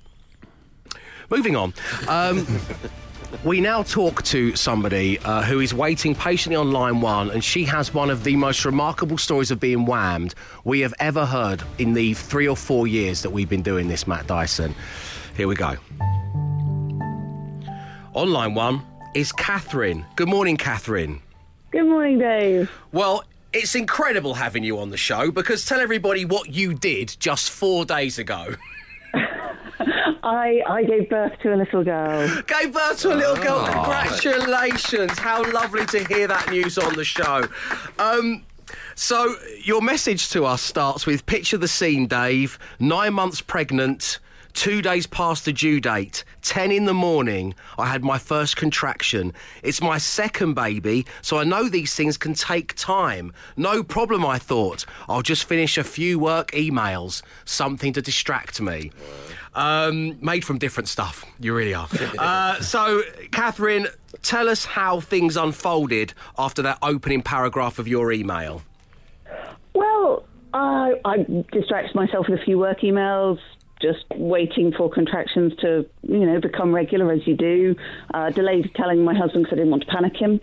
Moving 1.30 1.56
on. 1.56 1.74
Um, 2.10 2.46
We 3.44 3.62
now 3.62 3.84
talk 3.84 4.24
to 4.24 4.56
somebody 4.56 5.20
uh, 5.20 5.44
who 5.44 5.60
is 5.60 5.74
waiting 5.74 6.16
patiently 6.16 6.56
on 6.56 6.72
line 6.72 7.00
one, 7.00 7.30
and 7.30 7.44
she 7.44 7.64
has 7.66 7.94
one 7.94 8.10
of 8.10 8.24
the 8.24 8.36
most 8.36 8.66
remarkable 8.66 9.18
stories 9.18 9.52
of 9.52 9.60
being 9.60 9.86
whammed 9.86 10.34
we 10.64 10.80
have 10.82 10.94
ever 11.00 11.26
heard 11.26 11.62
in 11.78 11.94
the 11.94 12.16
three 12.16 12.48
or 12.48 12.58
four 12.58 12.88
years 12.88 13.22
that 13.22 13.30
we've 13.30 13.48
been 13.48 13.62
doing 13.62 13.88
this, 13.88 14.08
Matt 14.08 14.28
Dyson. 14.28 14.74
Here 15.38 15.48
we 15.48 15.56
go. 15.56 15.76
On 18.16 18.32
line 18.32 18.56
one 18.56 18.82
is 19.14 19.32
Catherine. 19.32 20.06
Good 20.16 20.28
morning, 20.28 20.58
Catherine. 20.58 21.22
Good 21.72 21.86
morning, 21.86 22.18
Dave. 22.18 22.72
Well, 22.92 23.24
it's 23.54 23.76
incredible 23.76 24.34
having 24.34 24.64
you 24.64 24.80
on 24.80 24.90
the 24.90 24.98
show 24.98 25.32
because 25.32 25.66
tell 25.66 25.80
everybody 25.80 26.26
what 26.26 26.50
you 26.50 26.74
did 26.74 27.16
just 27.20 27.52
four 27.52 27.86
days 27.86 28.20
ago. 28.20 28.56
I 30.30 30.62
I 30.68 30.84
gave 30.84 31.10
birth 31.10 31.34
to 31.42 31.54
a 31.54 31.58
little 31.58 31.84
girl. 31.84 32.28
Gave 32.48 32.74
birth 32.74 33.00
to 33.00 33.14
a 33.14 33.16
little 33.16 33.36
girl. 33.36 33.66
Congratulations. 33.66 35.18
How 35.18 35.44
lovely 35.52 35.86
to 35.88 36.04
hear 36.06 36.28
that 36.28 36.50
news 36.52 36.78
on 36.78 36.94
the 36.96 37.04
show. 37.04 37.48
Um, 37.98 38.44
so, 38.96 39.36
your 39.64 39.82
message 39.82 40.30
to 40.30 40.46
us 40.46 40.62
starts 40.62 41.06
with 41.08 41.26
picture 41.26 41.58
the 41.58 41.68
scene, 41.68 42.06
Dave. 42.06 42.60
Nine 42.80 43.14
months 43.14 43.42
pregnant. 43.42 44.20
Two 44.54 44.82
days 44.82 45.08
past 45.08 45.46
the 45.46 45.54
due 45.54 45.80
date, 45.80 46.24
10 46.42 46.72
in 46.72 46.86
the 46.86 46.94
morning, 46.94 47.54
I 47.78 47.86
had 47.86 48.04
my 48.04 48.18
first 48.18 48.58
contraction. 48.58 49.32
It's 49.64 49.80
my 49.80 49.98
second 50.00 50.56
baby, 50.56 51.06
so 51.22 51.38
I 51.38 51.44
know 51.44 51.70
these 51.70 51.94
things 51.94 52.18
can 52.18 52.34
take 52.34 52.74
time. 52.76 53.32
No 53.56 53.84
problem, 53.84 54.26
I 54.26 54.38
thought. 54.38 54.86
I'll 55.08 55.22
just 55.22 55.46
finish 55.46 55.78
a 55.78 55.84
few 55.84 56.20
work 56.20 56.52
emails, 56.52 57.22
something 57.46 57.94
to 57.94 58.02
distract 58.02 58.60
me. 58.60 58.92
Um, 59.56 60.24
made 60.24 60.46
from 60.46 60.58
different 60.60 60.88
stuff, 60.88 61.26
you 61.40 61.56
really 61.56 61.74
are. 61.74 61.88
uh, 62.20 62.62
so, 62.62 63.02
Catherine, 63.32 63.88
tell 64.22 64.48
us 64.48 64.66
how 64.66 65.00
things 65.00 65.38
unfolded 65.38 66.14
after 66.38 66.62
that 66.62 66.78
opening 66.82 67.22
paragraph 67.22 67.80
of 67.80 67.88
your 67.88 68.12
email. 68.12 68.62
Well, 69.74 70.24
I 70.54 70.94
I 71.06 71.26
distracted 71.52 71.96
myself 71.96 72.28
with 72.30 72.40
a 72.40 72.44
few 72.44 72.58
work 72.58 72.82
emails, 72.82 73.40
just 73.82 74.06
waiting 74.16 74.74
for 74.74 74.90
contractions 74.90 75.54
to 75.62 75.86
you 76.04 76.26
know 76.26 76.40
become 76.40 76.74
regular 76.74 77.12
as 77.12 77.26
you 77.26 77.36
do. 77.36 77.76
Uh, 78.14 78.30
delayed 78.32 78.72
telling 78.76 79.04
my 79.04 79.16
husband 79.16 79.46
because 79.46 79.58
I 79.58 79.58
didn't 79.58 79.72
want 79.72 79.84
to 79.84 79.90
panic 79.90 80.16
him. 80.16 80.42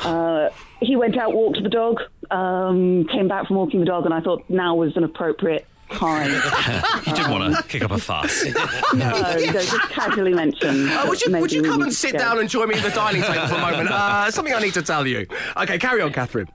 Uh, 0.00 0.48
he 0.80 0.96
went 0.96 1.16
out, 1.16 1.32
walked 1.32 1.62
the 1.62 1.68
dog, 1.68 2.00
um, 2.30 3.06
came 3.08 3.28
back 3.28 3.46
from 3.46 3.56
walking 3.56 3.80
the 3.80 3.86
dog, 3.86 4.04
and 4.04 4.14
I 4.14 4.20
thought 4.20 4.44
now 4.48 4.74
was 4.74 4.96
an 4.96 5.04
appropriate 5.04 5.66
time. 5.92 6.30
you 7.06 7.12
didn't 7.14 7.30
want 7.30 7.54
to 7.56 7.62
kick 7.64 7.82
up 7.82 7.90
a 7.90 7.98
fuss. 7.98 8.44
no, 8.94 8.94
no, 8.94 9.36
just 9.52 9.72
casually 9.90 10.32
mentioned. 10.34 10.90
Uh, 10.90 11.04
would 11.08 11.20
you, 11.22 11.32
would 11.38 11.52
you 11.52 11.62
come 11.62 11.82
and 11.82 11.92
sit 11.92 12.12
go. 12.12 12.18
down 12.18 12.38
and 12.38 12.48
join 12.48 12.68
me 12.68 12.74
at 12.76 12.82
the 12.82 12.90
dining 12.90 13.22
table 13.22 13.46
for 13.46 13.54
a 13.54 13.58
moment? 13.70 13.90
Uh, 13.90 14.30
something 14.30 14.54
I 14.54 14.60
need 14.60 14.74
to 14.74 14.82
tell 14.82 15.06
you. 15.06 15.26
Okay, 15.56 15.78
carry 15.78 16.02
on, 16.02 16.12
Catherine. 16.12 16.48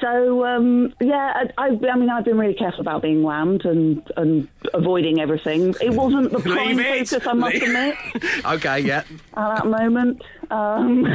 So 0.00 0.44
um, 0.44 0.92
yeah, 1.00 1.44
I, 1.56 1.66
I, 1.68 1.78
I 1.92 1.96
mean, 1.96 2.10
I've 2.10 2.24
been 2.24 2.36
really 2.36 2.52
careful 2.54 2.80
about 2.80 3.00
being 3.00 3.22
whammed 3.22 3.64
and, 3.64 4.02
and 4.16 4.48
avoiding 4.74 5.20
everything. 5.20 5.72
It 5.80 5.90
wasn't 5.90 6.32
the 6.32 6.40
prime 6.40 6.76
Leave 6.76 6.80
it. 6.80 7.08
focus, 7.08 7.26
I 7.28 7.32
must 7.32 7.54
Leave- 7.54 7.62
admit, 7.62 7.96
Okay, 8.44 8.80
yeah. 8.80 9.04
at 9.36 9.54
that 9.62 9.66
moment. 9.66 10.20
Um, 10.50 11.06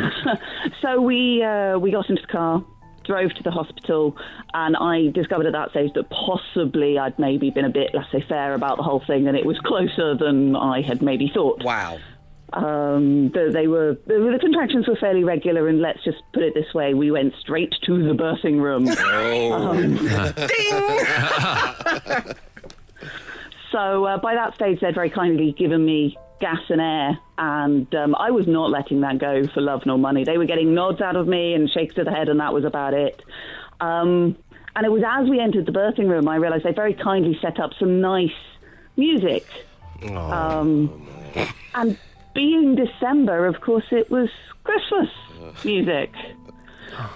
so 0.82 1.02
we 1.02 1.44
uh, 1.44 1.78
we 1.78 1.92
got 1.92 2.10
into 2.10 2.22
the 2.22 2.28
car, 2.30 2.64
drove 3.08 3.34
to 3.34 3.44
the 3.44 3.52
hospital, 3.52 4.16
and 4.54 4.76
I 4.76 5.08
discovered 5.08 5.48
at 5.48 5.54
that 5.54 5.72
stage 5.72 5.94
that 5.96 6.10
possibly 6.10 7.00
I'd 7.00 7.18
maybe 7.18 7.50
been 7.50 7.66
a 7.66 7.70
bit 7.70 7.92
laissez-faire 7.94 8.54
about 8.54 8.78
the 8.78 8.84
whole 8.84 9.04
thing, 9.08 9.28
and 9.28 9.36
it 9.36 9.46
was 9.46 9.58
closer 9.60 10.16
than 10.16 10.56
I 10.56 10.82
had 10.82 11.02
maybe 11.02 11.32
thought. 11.34 11.64
Wow. 11.64 11.98
Um, 12.54 13.30
the, 13.32 13.50
they 13.52 13.68
were 13.68 13.98
the, 14.06 14.38
contractions 14.40 14.88
were 14.88 14.96
fairly 14.96 15.24
regular, 15.24 15.68
and 15.68 15.82
let's 15.82 16.04
just 16.04 16.20
put 16.34 16.44
it 16.44 16.54
this 16.54 16.74
way: 16.74 16.94
we 16.94 17.12
went 17.12 17.34
straight 17.42 17.76
to 17.86 18.04
the 18.08 18.14
birthing 18.14 18.62
room. 18.62 18.88
Um, 18.88 19.98
ding! 22.26 22.36
so 23.72 24.06
uh, 24.06 24.18
by 24.18 24.36
that 24.36 24.56
stage, 24.56 24.80
they'd 24.80 24.96
very 24.96 25.10
kindly 25.10 25.52
given 25.58 25.84
me 25.84 26.18
gas 26.40 26.60
and 26.70 26.82
air, 26.82 27.20
and 27.38 27.94
um, 27.96 28.16
I 28.16 28.32
was 28.32 28.48
not 28.48 28.70
letting 28.70 29.02
that 29.02 29.18
go 29.18 29.48
for 29.48 29.62
love 29.62 29.84
nor 29.86 29.98
money. 29.98 30.24
They 30.24 30.38
were 30.38 30.46
getting 30.46 30.74
nods 30.74 31.02
out 31.02 31.16
of 31.16 31.28
me 31.28 31.54
and 31.54 31.70
shakes 31.70 31.98
of 31.98 32.06
the 32.06 32.12
head, 32.12 32.30
and 32.30 32.40
that 32.40 32.54
was 32.54 32.66
about 32.66 32.94
it. 32.94 33.22
Um, 33.80 34.38
and 34.76 34.86
it 34.86 34.92
was 34.92 35.04
as 35.06 35.28
we 35.30 35.40
entered 35.40 35.66
the 35.66 35.72
birthing 35.72 36.08
room, 36.08 36.28
I 36.28 36.36
realised 36.36 36.64
they 36.64 36.72
very 36.72 36.94
kindly 36.94 37.38
set 37.42 37.60
up 37.60 37.72
some 37.80 38.00
nice 38.02 38.30
music. 38.96 39.46
Um, 40.04 41.08
and 41.74 41.98
being 42.36 42.76
December, 42.76 43.48
of 43.48 43.62
course, 43.62 43.86
it 43.92 44.12
was 44.12 44.30
Christmas 44.64 45.10
music. 45.66 46.14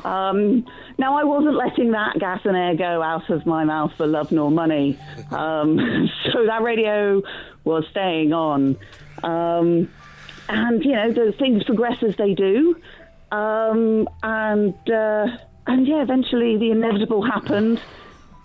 Um, 0.03 0.65
now, 0.97 1.17
I 1.17 1.23
wasn't 1.23 1.55
letting 1.55 1.91
that 1.91 2.19
gas 2.19 2.41
and 2.45 2.55
air 2.55 2.75
go 2.75 3.01
out 3.01 3.29
of 3.29 3.45
my 3.45 3.63
mouth 3.63 3.91
for 3.97 4.07
love 4.07 4.31
nor 4.31 4.51
money. 4.51 4.99
Um, 5.31 6.09
so 6.31 6.45
that 6.45 6.61
radio 6.61 7.21
was 7.63 7.85
staying 7.91 8.33
on. 8.33 8.77
Um, 9.23 9.89
and, 10.49 10.83
you 10.83 10.93
know, 10.93 11.11
the 11.11 11.31
things 11.31 11.63
progress 11.63 12.03
as 12.03 12.15
they 12.15 12.33
do. 12.33 12.81
Um, 13.31 14.09
and, 14.23 14.73
uh, 14.89 15.27
and 15.67 15.87
yeah, 15.87 16.01
eventually 16.01 16.57
the 16.57 16.71
inevitable 16.71 17.23
happened. 17.23 17.81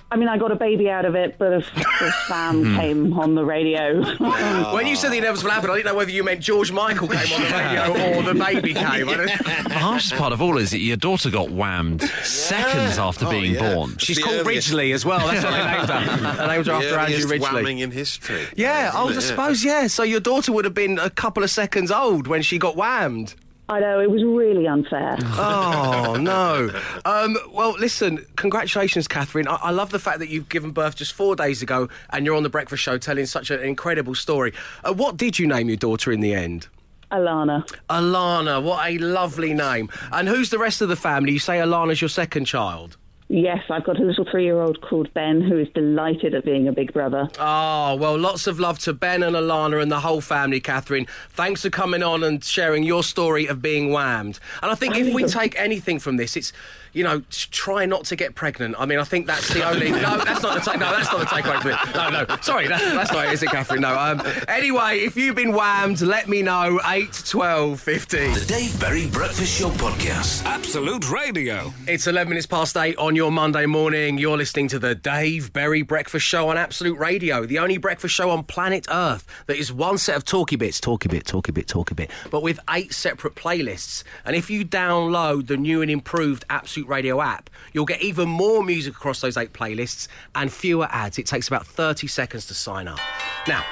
I 0.08 0.14
mean, 0.16 0.28
I 0.28 0.38
got 0.38 0.52
a 0.52 0.56
baby 0.56 0.88
out 0.88 1.04
of 1.04 1.16
it, 1.16 1.36
but 1.36 1.52
a, 1.52 1.62
course 1.62 2.14
Sam 2.28 2.62
hmm. 2.64 2.76
came 2.76 3.18
on 3.18 3.34
the 3.34 3.44
radio. 3.44 4.02
When 4.76 4.86
you 4.86 4.94
said 4.94 5.10
the 5.10 5.18
inevitable 5.18 5.50
happened, 5.50 5.72
I 5.72 5.76
didn't 5.76 5.86
know 5.92 5.94
whether 5.96 6.10
you 6.12 6.22
meant 6.22 6.40
George 6.40 6.70
Michael 6.70 7.08
came 7.08 7.32
on 7.32 7.42
the 7.42 7.48
radio 7.50 8.16
or 8.18 8.22
the 8.22 8.34
baby 8.34 8.72
came. 8.74 9.08
I 9.08 9.14
don't- 9.16 9.26
The 9.68 9.74
harshest 9.74 10.14
part 10.14 10.32
of 10.32 10.40
all 10.40 10.58
is 10.58 10.70
that 10.70 10.78
your 10.78 10.96
daughter 10.96 11.28
got 11.30 11.50
whammed 11.50 12.02
seconds 12.22 12.98
after 12.98 13.26
Oh, 13.26 13.30
being 13.30 13.54
yeah. 13.54 13.74
born. 13.74 13.96
She's 13.98 14.16
The 14.16 14.22
called 14.22 14.46
earliest- 14.46 14.68
Ridgeley 14.68 14.92
as 14.92 15.04
well. 15.04 15.18
That's 15.26 15.44
what 15.44 15.50
they 15.50 15.64
named 15.64 15.88
her. 15.88 16.36
They 16.36 16.46
named 16.54 16.66
her 16.66 16.72
after 16.72 16.86
Andrew 16.98 16.98
earliest 16.98 17.28
Ridgeley. 17.28 17.62
whamming 17.62 17.80
in 17.80 17.90
history. 17.90 18.46
Yeah, 18.54 18.92
I 18.94 19.04
Isn't 19.06 19.18
it? 19.18 19.20
suppose, 19.22 19.64
yeah. 19.64 19.86
So 19.88 20.02
your 20.04 20.20
daughter 20.20 20.52
would 20.52 20.64
have 20.64 20.74
been 20.74 20.98
a 21.00 21.10
couple 21.10 21.42
of 21.42 21.50
seconds 21.50 21.90
old 21.90 22.26
when 22.28 22.42
she 22.42 22.58
got 22.58 22.76
whammed. 22.76 23.34
I 23.68 23.80
know, 23.80 24.00
it 24.00 24.10
was 24.10 24.22
really 24.22 24.66
unfair. 24.66 25.16
Oh 25.38 26.16
no! 26.18 26.70
Um, 27.04 27.36
well, 27.52 27.72
listen. 27.72 28.24
Congratulations, 28.36 29.06
Catherine. 29.08 29.46
I-, 29.48 29.56
I 29.56 29.70
love 29.70 29.90
the 29.90 29.98
fact 29.98 30.20
that 30.20 30.28
you've 30.28 30.48
given 30.48 30.70
birth 30.70 30.94
just 30.96 31.12
four 31.12 31.36
days 31.36 31.62
ago, 31.62 31.88
and 32.10 32.24
you're 32.24 32.36
on 32.36 32.42
the 32.42 32.48
Breakfast 32.48 32.82
Show 32.82 32.96
telling 32.96 33.26
such 33.26 33.50
an 33.50 33.60
incredible 33.60 34.14
story. 34.14 34.52
Uh, 34.84 34.94
what 34.94 35.16
did 35.16 35.38
you 35.38 35.46
name 35.46 35.68
your 35.68 35.76
daughter 35.76 36.12
in 36.12 36.20
the 36.20 36.32
end? 36.32 36.68
Alana. 37.10 37.68
Alana. 37.90 38.62
What 38.62 38.88
a 38.88 38.98
lovely 38.98 39.52
name. 39.52 39.90
And 40.12 40.28
who's 40.28 40.50
the 40.50 40.58
rest 40.58 40.80
of 40.80 40.88
the 40.88 40.96
family? 40.96 41.32
You 41.32 41.38
say 41.38 41.58
Alana's 41.58 42.00
your 42.00 42.08
second 42.08 42.46
child. 42.46 42.96
Yes, 43.28 43.64
I've 43.70 43.82
got 43.82 43.98
a 43.98 44.04
little 44.04 44.24
three 44.24 44.44
year 44.44 44.60
old 44.60 44.80
called 44.80 45.12
Ben 45.12 45.40
who 45.40 45.58
is 45.58 45.68
delighted 45.74 46.32
at 46.34 46.44
being 46.44 46.68
a 46.68 46.72
big 46.72 46.92
brother. 46.92 47.28
Oh, 47.40 47.96
well, 47.96 48.16
lots 48.16 48.46
of 48.46 48.60
love 48.60 48.78
to 48.80 48.92
Ben 48.92 49.22
and 49.24 49.34
Alana 49.34 49.82
and 49.82 49.90
the 49.90 50.00
whole 50.00 50.20
family, 50.20 50.60
Catherine. 50.60 51.06
Thanks 51.30 51.62
for 51.62 51.70
coming 51.70 52.04
on 52.04 52.22
and 52.22 52.44
sharing 52.44 52.84
your 52.84 53.02
story 53.02 53.46
of 53.46 53.60
being 53.60 53.90
whammed. 53.90 54.38
And 54.62 54.70
I 54.70 54.76
think 54.76 54.94
oh, 54.94 54.98
if 54.98 55.12
we 55.12 55.24
take 55.24 55.58
anything 55.58 55.98
from 55.98 56.18
this, 56.18 56.36
it's, 56.36 56.52
you 56.96 57.04
know, 57.04 57.22
try 57.28 57.84
not 57.84 58.04
to 58.04 58.16
get 58.16 58.34
pregnant. 58.34 58.74
I 58.78 58.86
mean, 58.86 58.98
I 58.98 59.04
think 59.04 59.26
that's 59.26 59.52
the 59.52 59.68
only. 59.68 59.90
No, 59.90 60.16
that's 60.16 60.42
not 60.42 60.54
the 60.54 60.70
take. 60.70 60.80
No, 60.80 60.90
that's 60.90 61.12
not 61.12 61.18
the 61.20 61.26
takeaway 61.26 61.60
from 61.60 61.72
it. 61.72 61.94
No, 61.94 62.24
no. 62.24 62.40
Sorry, 62.40 62.68
that's, 62.68 62.82
that's 62.82 63.12
not 63.12 63.26
it, 63.26 63.32
is 63.34 63.42
it, 63.42 63.50
Catherine? 63.50 63.82
No. 63.82 63.98
Um, 63.98 64.22
anyway, 64.48 65.00
if 65.00 65.14
you've 65.14 65.34
been 65.34 65.52
whammed, 65.52 66.00
let 66.00 66.26
me 66.26 66.40
know. 66.40 66.80
8 66.86 67.22
12 67.28 67.78
50. 67.78 68.16
The 68.16 68.44
Dave 68.46 68.80
Berry 68.80 69.06
Breakfast 69.08 69.58
Show 69.58 69.68
Podcast. 69.72 70.46
Absolute 70.46 71.10
Radio. 71.10 71.74
It's 71.86 72.06
11 72.06 72.30
minutes 72.30 72.46
past 72.46 72.74
8 72.74 72.96
on 72.96 73.14
your 73.14 73.30
Monday 73.30 73.66
morning. 73.66 74.16
You're 74.16 74.38
listening 74.38 74.68
to 74.68 74.78
the 74.78 74.94
Dave 74.94 75.52
Berry 75.52 75.82
Breakfast 75.82 76.24
Show 76.24 76.48
on 76.48 76.56
Absolute 76.56 76.98
Radio, 76.98 77.44
the 77.44 77.58
only 77.58 77.76
breakfast 77.76 78.14
show 78.14 78.30
on 78.30 78.42
planet 78.42 78.86
Earth 78.90 79.26
that 79.48 79.58
is 79.58 79.70
one 79.70 79.98
set 79.98 80.16
of 80.16 80.24
talky 80.24 80.56
bits, 80.56 80.80
talky 80.80 81.10
bit, 81.10 81.26
talky 81.26 81.52
bit, 81.52 81.68
talky 81.68 81.94
bit, 81.94 82.10
but 82.30 82.42
with 82.42 82.58
eight 82.70 82.94
separate 82.94 83.34
playlists. 83.34 84.02
And 84.24 84.34
if 84.34 84.48
you 84.48 84.64
download 84.64 85.48
the 85.48 85.58
new 85.58 85.82
and 85.82 85.90
improved 85.90 86.46
Absolute 86.48 86.85
Radio 86.88 87.20
app, 87.20 87.50
you'll 87.72 87.84
get 87.84 88.02
even 88.02 88.28
more 88.28 88.64
music 88.64 88.94
across 88.94 89.20
those 89.20 89.36
eight 89.36 89.52
playlists 89.52 90.08
and 90.34 90.52
fewer 90.52 90.88
ads. 90.90 91.18
It 91.18 91.26
takes 91.26 91.48
about 91.48 91.66
30 91.66 92.06
seconds 92.06 92.46
to 92.46 92.54
sign 92.54 92.88
up. 92.88 92.98
Now, 93.46 93.64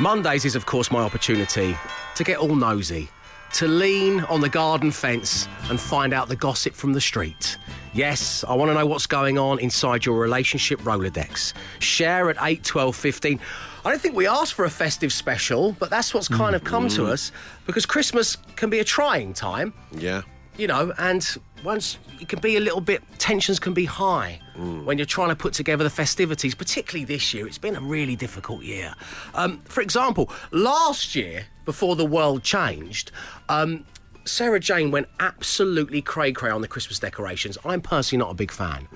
Mondays 0.00 0.44
is, 0.44 0.56
of 0.56 0.66
course, 0.66 0.90
my 0.90 1.00
opportunity 1.00 1.76
to 2.16 2.24
get 2.24 2.38
all 2.38 2.56
nosy, 2.56 3.08
to 3.54 3.68
lean 3.68 4.20
on 4.24 4.40
the 4.40 4.48
garden 4.48 4.90
fence 4.90 5.46
and 5.70 5.80
find 5.80 6.12
out 6.12 6.28
the 6.28 6.36
gossip 6.36 6.74
from 6.74 6.92
the 6.92 7.00
street. 7.00 7.56
Yes, 7.92 8.44
I 8.48 8.54
want 8.54 8.70
to 8.70 8.74
know 8.74 8.86
what's 8.86 9.06
going 9.06 9.38
on 9.38 9.60
inside 9.60 10.04
your 10.04 10.18
relationship 10.18 10.80
Rolodex. 10.80 11.52
Share 11.78 12.28
at 12.28 12.36
8, 12.40 12.64
12, 12.64 12.96
15. 12.96 13.40
I 13.84 13.90
don't 13.90 14.00
think 14.00 14.16
we 14.16 14.26
asked 14.26 14.54
for 14.54 14.64
a 14.64 14.70
festive 14.70 15.12
special, 15.12 15.76
but 15.78 15.90
that's 15.90 16.12
what's 16.12 16.26
kind 16.26 16.56
of 16.56 16.64
come 16.64 16.88
to 16.88 17.02
mm-hmm. 17.02 17.12
us 17.12 17.30
because 17.66 17.86
Christmas 17.86 18.36
can 18.56 18.68
be 18.68 18.80
a 18.80 18.84
trying 18.84 19.32
time. 19.32 19.72
Yeah. 19.92 20.22
You 20.56 20.66
know, 20.66 20.92
and 20.98 21.36
once 21.62 21.98
it 22.20 22.28
can 22.28 22.40
be 22.40 22.56
a 22.56 22.60
little 22.60 22.80
bit, 22.80 23.02
tensions 23.18 23.58
can 23.58 23.74
be 23.74 23.84
high 23.84 24.40
when 24.84 24.98
you're 24.98 25.06
trying 25.06 25.30
to 25.30 25.36
put 25.36 25.52
together 25.52 25.82
the 25.82 25.90
festivities, 25.90 26.54
particularly 26.54 27.04
this 27.04 27.34
year. 27.34 27.46
It's 27.46 27.58
been 27.58 27.74
a 27.74 27.80
really 27.80 28.14
difficult 28.14 28.62
year. 28.62 28.94
Um, 29.34 29.58
for 29.62 29.80
example, 29.80 30.30
last 30.52 31.14
year, 31.14 31.46
before 31.64 31.96
the 31.96 32.04
world 32.04 32.42
changed, 32.42 33.10
um, 33.48 33.84
Sarah 34.26 34.58
Jane 34.60 34.90
went 34.90 35.06
absolutely 35.20 36.00
cray 36.00 36.32
cray 36.32 36.50
on 36.50 36.60
the 36.62 36.68
Christmas 36.68 36.98
decorations. 36.98 37.58
I'm 37.64 37.80
personally 37.80 38.24
not 38.24 38.30
a 38.30 38.34
big 38.34 38.50
fan. 38.50 38.88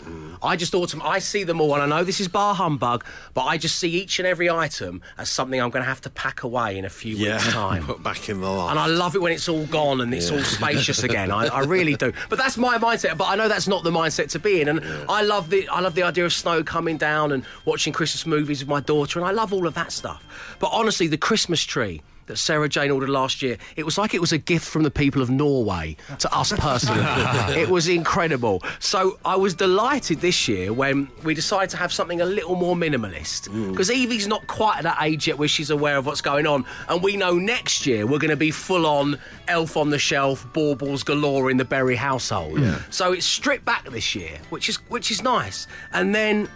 I 0.43 0.57
just 0.57 0.75
m- 0.75 1.03
I 1.05 1.19
see 1.19 1.45
them 1.45 1.61
all, 1.61 1.75
and 1.75 1.83
I 1.83 1.87
know 1.87 2.05
this 2.05 2.21
is 2.21 2.29
bar 2.29 2.55
humbug, 2.55 3.05
but 3.35 3.43
I 3.45 3.59
just 3.59 3.77
see 3.79 3.91
each 3.91 4.19
and 4.19 4.27
every 4.27 4.49
item 4.49 5.03
as 5.19 5.29
something 5.29 5.61
I'm 5.61 5.71
going 5.71 5.83
to 5.83 5.89
have 5.89 6.01
to 6.03 6.11
pack 6.11 6.43
away 6.45 6.79
in 6.79 6.85
a 6.85 6.91
few 6.91 7.15
Yeah, 7.17 7.35
weeks' 7.35 7.49
time. 7.53 7.85
put 7.85 8.03
back 8.03 8.29
in 8.29 8.41
the 8.41 8.49
loft. 8.51 8.71
And 8.71 8.79
I 8.81 8.87
love 8.87 9.15
it 9.15 9.21
when 9.23 9.33
it's 9.33 9.49
all 9.49 9.67
gone 9.67 10.01
and 10.01 10.15
it's 10.15 10.31
all 10.31 10.41
spacious 10.41 11.03
again. 11.03 11.31
I, 11.31 11.47
I 11.49 11.61
really 11.65 11.95
do. 11.97 12.13
But 12.29 12.39
that's 12.39 12.57
my 12.57 12.79
mindset. 12.79 13.17
But 13.19 13.25
I 13.29 13.35
know 13.37 13.49
that's 13.49 13.69
not 13.69 13.85
the 13.85 13.91
mindset 13.91 14.31
to 14.31 14.39
be 14.39 14.61
in. 14.61 14.69
And 14.69 14.81
I 15.11 15.23
love 15.23 15.51
the 15.51 15.69
I 15.69 15.81
love 15.81 15.95
the 15.95 16.03
idea 16.05 16.25
of 16.25 16.33
snow 16.33 16.63
coming 16.63 16.97
down 16.97 17.33
and 17.33 17.45
watching 17.65 17.93
Christmas 17.93 18.27
movies 18.27 18.61
with 18.61 18.69
my 18.69 18.81
daughter, 18.81 19.19
and 19.19 19.27
I 19.29 19.33
love 19.33 19.53
all 19.53 19.67
of 19.67 19.75
that 19.75 19.93
stuff. 19.93 20.25
But 20.59 20.71
honestly, 20.73 21.07
the 21.07 21.19
Christmas 21.19 21.63
tree. 21.65 22.03
That 22.29 22.37
Sarah 22.37 22.69
Jane 22.69 22.91
ordered 22.91 23.09
last 23.09 23.43
year. 23.43 23.59
It 23.77 23.85
was 23.85 23.99
like 23.99 24.15
it 24.15 24.21
was 24.21 24.33
a 24.33 24.39
gift 24.39 24.67
from 24.67 24.83
the 24.83 24.91
people 24.91 25.23
of 25.23 25.31
Norway 25.31 25.97
to 26.19 26.33
us 26.35 26.53
personally. 26.53 27.03
it 27.61 27.69
was 27.69 27.89
incredible. 27.89 28.63
So 28.79 29.19
I 29.25 29.37
was 29.37 29.55
delighted 29.55 30.21
this 30.21 30.47
year 30.47 30.73
when 30.73 31.11
we 31.25 31.35
decided 31.35 31.71
to 31.71 31.77
have 31.77 31.93
something 31.93 32.21
a 32.21 32.27
little 32.27 32.55
more 32.55 32.77
minimalist. 32.77 33.49
Mm. 33.49 33.71
Because 33.71 33.91
Evie's 33.91 34.29
not 34.29 34.47
quite 34.47 34.79
at 34.79 34.83
that 34.85 34.99
age 35.03 35.27
yet 35.27 35.39
where 35.39 35.49
she's 35.49 35.71
aware 35.71 35.97
of 35.97 36.07
what's 36.07 36.21
going 36.21 36.47
on. 36.47 36.65
And 36.89 37.03
we 37.03 37.17
know 37.17 37.35
next 37.35 37.87
year 37.87 38.07
we're 38.07 38.19
going 38.19 38.31
to 38.31 38.37
be 38.37 38.51
full 38.51 38.87
on 38.87 39.19
elf 39.49 39.77
on 39.77 39.91
the 39.91 39.99
shelf, 39.99 40.47
baubles 40.53 41.03
galore 41.03 41.51
in 41.51 41.57
the 41.57 41.65
Berry 41.65 41.97
household. 41.97 42.61
So 42.91 43.13
it's 43.13 43.27
stripped 43.27 43.65
back 43.65 43.89
this 43.91 44.15
year, 44.15 44.39
which 44.51 44.69
is 44.69 44.77
which 44.89 45.11
is 45.11 45.23
nice. 45.23 45.67
And 45.93 46.15
then 46.15 46.49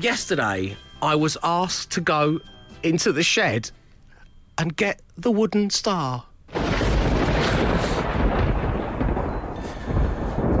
yesterday 0.00 0.76
I 1.00 1.14
was 1.14 1.36
asked 1.42 1.90
to 1.92 2.00
go 2.00 2.40
into 2.82 3.12
the 3.12 3.22
shed 3.22 3.70
and 4.58 4.76
get 4.76 5.00
the 5.16 5.30
wooden 5.30 5.70
star. 5.70 6.24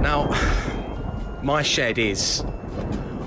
Now, 0.00 0.28
my 1.42 1.62
shed 1.62 1.96
is, 1.98 2.44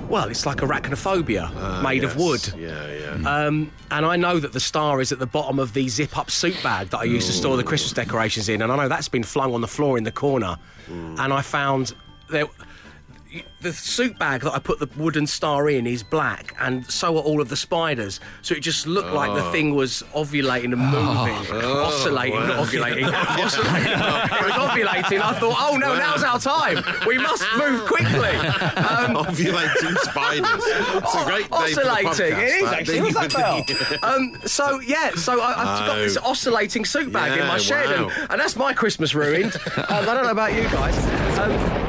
well, 0.08 0.28
it's 0.28 0.44
like 0.44 0.58
arachnophobia 0.58 1.50
Ah, 1.56 1.80
made 1.82 2.04
of 2.04 2.16
wood. 2.16 2.46
Yeah, 2.56 2.86
yeah. 2.92 3.46
Um, 3.46 3.72
and 3.90 4.04
I 4.04 4.16
know 4.16 4.38
that 4.38 4.52
the 4.52 4.60
star 4.60 5.00
is 5.00 5.10
at 5.10 5.18
the 5.18 5.26
bottom 5.26 5.58
of 5.58 5.72
the 5.72 5.88
zip 5.88 6.18
up 6.18 6.30
suit 6.30 6.60
bag 6.62 6.90
that 6.90 6.98
I 6.98 7.04
used 7.04 7.26
to 7.28 7.32
store 7.32 7.56
the 7.56 7.64
Christmas 7.64 7.92
decorations 7.92 8.48
in. 8.50 8.60
And 8.60 8.70
I 8.70 8.76
know 8.76 8.88
that's 8.88 9.08
been 9.08 9.22
flung 9.22 9.54
on 9.54 9.62
the 9.62 9.68
floor 9.68 9.96
in 9.96 10.04
the 10.04 10.12
corner. 10.12 10.56
And 10.88 11.32
I 11.32 11.40
found 11.42 11.94
there. 12.30 12.46
The 13.60 13.72
suit 13.72 14.18
bag 14.18 14.42
that 14.42 14.52
I 14.52 14.58
put 14.58 14.78
the 14.78 14.88
wooden 14.96 15.26
star 15.26 15.68
in 15.68 15.86
is 15.86 16.02
black, 16.02 16.54
and 16.60 16.88
so 16.90 17.16
are 17.16 17.22
all 17.22 17.40
of 17.40 17.48
the 17.48 17.56
spiders. 17.56 18.20
So 18.42 18.54
it 18.54 18.60
just 18.60 18.86
looked 18.86 19.12
like 19.12 19.34
the 19.34 19.44
Oh. 19.44 19.50
thing 19.52 19.74
was 19.74 20.02
ovulating 20.14 20.72
and 20.72 20.76
moving, 20.76 21.64
oscillating, 21.64 22.38
not 22.46 22.66
ovulating, 22.66 23.10
oscillating. 23.44 23.92
it 23.92 24.44
was 24.44 24.52
ovulating. 24.52 25.20
I 25.20 25.38
thought, 25.40 25.56
oh 25.58 25.76
no, 25.76 25.96
now's 25.96 26.22
our 26.22 26.38
time. 26.38 26.84
We 27.06 27.18
must 27.18 27.44
move 27.56 27.86
quickly. 27.86 28.28
Um, 28.36 29.16
Ovulating 29.16 29.96
spiders. 29.98 30.46
It's 30.62 31.14
a 31.14 31.24
great 31.24 31.50
name 31.50 31.74
for 31.74 31.82
the 31.82 31.90
oscillating. 31.90 32.10
podcast, 32.10 32.20
It 32.42 32.62
is 32.62 32.68
actually. 32.68 33.00
What's 33.02 33.34
that 33.34 34.00
bell? 34.02 34.14
um, 34.14 34.36
so 34.44 34.80
yeah, 34.80 35.10
so 35.16 35.40
I, 35.40 35.50
I've 35.50 35.86
got 35.86 35.96
Oh. 35.98 36.02
this 36.02 36.16
oscillating 36.18 36.84
suit 36.84 37.12
bag 37.12 37.38
in 37.40 37.46
my 37.46 37.58
shed, 37.58 37.86
wow. 37.86 38.08
and, 38.20 38.30
and 38.32 38.40
that's 38.40 38.54
my 38.56 38.72
Christmas 38.72 39.14
ruined. 39.14 39.54
um, 39.76 39.84
I 39.88 40.04
don't 40.04 40.24
know 40.24 40.30
about 40.30 40.54
you 40.54 40.62
guys. 40.64 40.96
Um, 41.38 41.85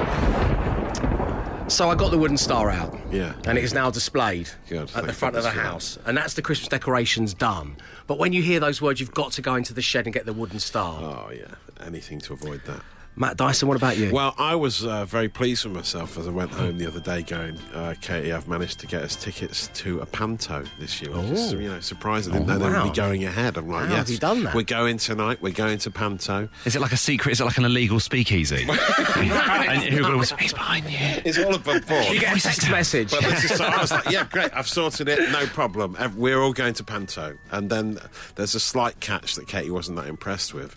so 1.67 1.89
I 1.89 1.95
got 1.95 2.11
the 2.11 2.17
wooden 2.17 2.37
star 2.37 2.69
out. 2.69 2.97
Yeah. 3.11 3.33
And 3.45 3.57
it 3.57 3.63
is 3.63 3.73
now 3.73 3.89
displayed 3.89 4.49
at 4.69 4.87
the 4.87 4.87
front 4.87 5.07
of 5.07 5.13
the 5.13 5.13
goodness 5.13 5.47
for 5.47 5.55
that. 5.55 5.55
house. 5.55 5.99
And 6.05 6.17
that's 6.17 6.33
the 6.33 6.41
Christmas 6.41 6.69
decorations 6.69 7.33
done. 7.33 7.77
But 8.07 8.17
when 8.17 8.33
you 8.33 8.41
hear 8.41 8.59
those 8.59 8.81
words, 8.81 8.99
you've 8.99 9.13
got 9.13 9.31
to 9.33 9.41
go 9.41 9.55
into 9.55 9.73
the 9.73 9.81
shed 9.81 10.05
and 10.05 10.13
get 10.13 10.25
the 10.25 10.33
wooden 10.33 10.59
star. 10.59 11.01
Oh, 11.01 11.31
yeah. 11.31 11.55
Anything 11.85 12.19
to 12.21 12.33
avoid 12.33 12.61
that. 12.65 12.81
Matt 13.19 13.35
Dyson, 13.35 13.67
what 13.67 13.75
about 13.77 13.97
you? 13.97 14.11
Well, 14.11 14.35
I 14.37 14.53
was 14.53 14.85
uh, 14.85 15.03
very 15.05 15.27
pleased 15.27 15.65
with 15.65 15.73
myself 15.73 16.19
as 16.19 16.27
I 16.27 16.29
went 16.29 16.51
home 16.51 16.77
the 16.77 16.85
other 16.85 16.99
day 16.99 17.23
going, 17.23 17.57
uh, 17.73 17.95
Katie, 17.99 18.31
I've 18.31 18.47
managed 18.47 18.79
to 18.81 18.85
get 18.87 19.01
us 19.01 19.15
tickets 19.15 19.69
to 19.73 20.01
a 20.01 20.05
panto 20.05 20.63
this 20.77 21.01
year. 21.01 21.09
Which 21.11 21.31
is, 21.31 21.51
you 21.53 21.67
know, 21.67 21.79
surprised 21.79 22.29
I 22.29 22.33
didn't 22.33 22.47
Oh, 22.51 22.57
know 22.59 22.71
they 22.71 22.79
would 22.79 22.91
be 22.93 22.95
going 22.95 23.23
ahead. 23.23 23.57
I'm 23.57 23.67
like, 23.69 23.85
How 23.87 23.95
yes, 23.95 23.97
have 23.97 24.09
you 24.11 24.17
done 24.19 24.43
that? 24.43 24.53
we're 24.53 24.61
going 24.61 24.99
tonight. 24.99 25.41
We're 25.41 25.51
going 25.51 25.79
to 25.79 25.89
panto. 25.89 26.47
Is 26.65 26.75
it 26.75 26.79
like 26.79 26.91
a 26.91 26.97
secret? 26.97 27.31
Is 27.31 27.41
it 27.41 27.45
like 27.45 27.57
an 27.57 27.65
illegal 27.65 27.99
speakeasy? 27.99 28.67
and 29.15 29.81
who 29.81 30.01
goes, 30.03 30.31
he's 30.33 30.53
behind 30.53 30.85
you. 30.87 30.97
It's 31.25 31.39
all 31.39 31.55
above 31.55 31.87
board. 31.87 32.05
you 32.13 32.19
get 32.19 32.37
a 32.37 32.39
text 32.39 32.69
message. 32.69 33.09
But 33.09 33.21
this 33.23 33.45
is, 33.45 33.57
so 33.57 33.65
I 33.65 33.81
was 33.81 33.89
like, 33.91 34.11
yeah, 34.11 34.25
great, 34.31 34.53
I've 34.53 34.67
sorted 34.69 35.09
it, 35.09 35.31
no 35.31 35.47
problem. 35.47 35.97
We're 36.15 36.39
all 36.39 36.53
going 36.53 36.75
to 36.75 36.83
Panto. 36.83 37.35
And 37.49 37.71
then 37.71 37.97
there's 38.35 38.53
a 38.53 38.59
slight 38.59 38.99
catch 38.99 39.33
that 39.35 39.47
Katie 39.47 39.71
wasn't 39.71 39.97
that 39.97 40.05
impressed 40.07 40.53
with, 40.53 40.75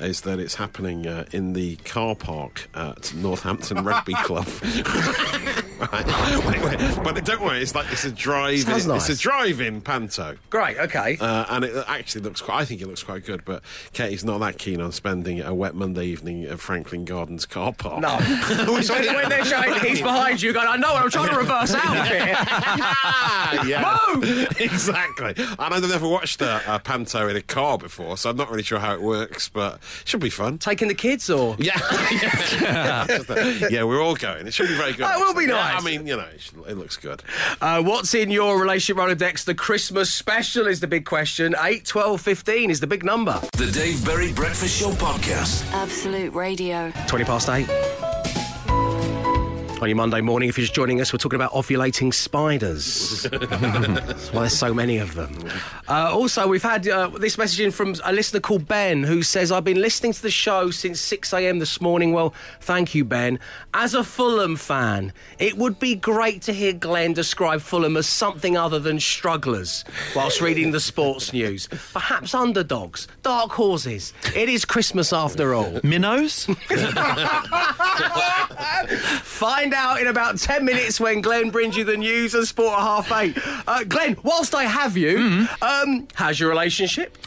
is 0.00 0.22
that 0.22 0.38
it's 0.40 0.54
happening 0.54 1.06
uh, 1.06 1.26
in 1.32 1.52
the 1.52 1.76
car 1.84 2.14
park 2.14 2.68
at 2.74 3.12
Northampton 3.14 3.84
Rugby 3.84 4.14
Club. 4.14 4.46
right? 5.92 6.06
Wait, 6.46 6.62
wait. 6.64 7.04
But 7.04 7.24
don't 7.24 7.40
worry, 7.40 7.60
it's 7.60 7.74
like 7.74 7.90
it's 7.92 8.04
a 8.04 8.10
drive. 8.10 8.60
Sounds 8.60 8.86
nice. 8.86 9.08
It's 9.08 9.20
a 9.20 9.22
drive-in 9.22 9.80
Panto. 9.80 10.36
Great, 10.50 10.78
okay. 10.78 11.16
Uh, 11.20 11.44
and 11.50 11.64
it 11.64 11.84
actually 11.86 12.22
looks 12.22 12.40
quite, 12.40 12.60
I 12.60 12.64
think 12.64 12.80
it 12.80 12.86
looks 12.86 13.02
quite 13.02 13.24
good, 13.24 13.44
but 13.44 13.62
Katie's 13.92 14.24
not 14.24 14.38
that 14.38 14.58
keen 14.58 14.80
on 14.80 14.92
spending 14.92 15.40
a 15.40 15.54
wet 15.54 15.74
Monday 15.74 16.06
evening 16.06 16.44
at 16.44 16.60
Franklin 16.60 17.04
Gardens 17.04 17.46
car 17.46 17.72
park. 17.72 18.00
no. 18.00 18.18
so 18.82 18.94
when, 18.94 19.28
they're 19.28 19.44
showing 19.44 19.74
he's 19.80 20.00
behind 20.00 20.42
you, 20.42 20.52
going, 20.52 20.68
I 20.68 20.76
know, 20.76 20.94
I'm 20.94 21.10
trying 21.10 21.30
to 21.30 21.36
reverse 21.36 21.74
out 21.74 22.06
here. 22.06 22.34
Ah, 22.38 23.64
yeah. 23.66 23.98
Move! 24.14 24.60
exactly. 24.60 25.34
And 25.36 25.74
I've 25.74 25.88
never 25.88 26.08
watched 26.08 26.40
a, 26.40 26.62
a 26.66 26.78
panto 26.78 27.28
in 27.28 27.36
a 27.36 27.42
car 27.42 27.78
before, 27.78 28.16
so 28.16 28.30
I'm 28.30 28.36
not 28.36 28.50
really 28.50 28.62
sure 28.62 28.78
how 28.78 28.94
it 28.94 29.02
works, 29.02 29.48
but 29.48 29.74
it 29.74 30.08
should 30.08 30.20
be 30.20 30.30
fun. 30.30 30.58
Taking 30.58 30.88
the 30.88 30.94
kids 30.94 31.30
or? 31.30 31.56
Yeah, 31.58 31.78
yeah. 32.10 33.06
Just 33.06 33.70
yeah, 33.70 33.84
we're 33.84 34.02
all 34.02 34.16
going. 34.16 34.46
It 34.46 34.54
should 34.54 34.68
be 34.68 34.74
very 34.74 34.92
good. 34.92 35.06
It 35.08 35.18
will 35.18 35.34
be 35.34 35.46
nice. 35.46 35.71
I 35.72 35.80
mean, 35.80 36.06
you 36.06 36.16
know, 36.16 36.26
it, 36.34 36.52
it 36.68 36.76
looks 36.76 36.96
good. 36.96 37.22
Uh, 37.60 37.82
what's 37.82 38.14
in 38.14 38.30
your 38.30 38.60
relationship 38.60 38.96
Rolodex? 39.02 39.44
The 39.44 39.54
Christmas 39.54 40.12
special 40.12 40.66
is 40.66 40.80
the 40.80 40.86
big 40.86 41.04
question. 41.04 41.54
8, 41.60 41.84
12, 41.84 42.20
15 42.20 42.70
is 42.70 42.80
the 42.80 42.86
big 42.86 43.04
number. 43.04 43.40
The 43.56 43.70
Dave 43.70 44.04
Berry 44.04 44.32
Breakfast 44.32 44.78
Show 44.80 44.90
Podcast. 44.92 45.70
Absolute 45.72 46.32
Radio. 46.34 46.92
20 47.06 47.24
past 47.24 47.48
8. 47.48 48.11
On 49.82 49.88
your 49.88 49.96
Monday 49.96 50.20
morning, 50.20 50.48
if 50.48 50.56
you're 50.56 50.62
just 50.62 50.76
joining 50.76 51.00
us, 51.00 51.12
we're 51.12 51.18
talking 51.18 51.34
about 51.34 51.50
ovulating 51.54 52.14
spiders. 52.14 53.24
That's 53.24 53.42
why 54.32 54.42
there's 54.42 54.56
so 54.56 54.72
many 54.72 54.98
of 54.98 55.16
them. 55.16 55.36
Uh, 55.88 56.08
also, 56.14 56.46
we've 56.46 56.62
had 56.62 56.86
uh, 56.86 57.08
this 57.08 57.36
message 57.36 57.58
in 57.58 57.72
from 57.72 57.96
a 58.04 58.12
listener 58.12 58.38
called 58.38 58.68
Ben 58.68 59.02
who 59.02 59.24
says, 59.24 59.50
I've 59.50 59.64
been 59.64 59.80
listening 59.80 60.12
to 60.12 60.22
the 60.22 60.30
show 60.30 60.70
since 60.70 61.00
6 61.00 61.32
a.m. 61.32 61.58
this 61.58 61.80
morning. 61.80 62.12
Well, 62.12 62.32
thank 62.60 62.94
you, 62.94 63.04
Ben. 63.04 63.40
As 63.74 63.94
a 63.94 64.04
Fulham 64.04 64.54
fan, 64.54 65.12
it 65.40 65.58
would 65.58 65.80
be 65.80 65.96
great 65.96 66.42
to 66.42 66.52
hear 66.52 66.72
Glenn 66.72 67.12
describe 67.12 67.60
Fulham 67.60 67.96
as 67.96 68.06
something 68.06 68.56
other 68.56 68.78
than 68.78 69.00
strugglers 69.00 69.84
whilst 70.14 70.40
reading 70.40 70.70
the 70.70 70.78
sports 70.78 71.32
news. 71.32 71.68
Perhaps 71.92 72.36
underdogs, 72.36 73.08
dark 73.24 73.50
horses. 73.50 74.14
It 74.36 74.48
is 74.48 74.64
Christmas 74.64 75.12
after 75.12 75.54
all. 75.54 75.80
Minnows? 75.82 76.44
Find 79.22 79.71
out 79.74 80.00
in 80.00 80.06
about 80.06 80.38
10 80.38 80.64
minutes 80.64 81.00
when 81.00 81.20
Glenn 81.20 81.50
brings 81.50 81.76
you 81.76 81.84
the 81.84 81.96
news 81.96 82.34
and 82.34 82.46
sport 82.46 82.74
at 82.74 82.80
half 82.80 83.12
eight. 83.12 83.36
Uh, 83.66 83.84
Glenn, 83.84 84.16
whilst 84.22 84.54
I 84.54 84.64
have 84.64 84.96
you, 84.96 85.46
um, 85.62 86.08
how's 86.14 86.38
your 86.38 86.48
relationship? 86.48 87.16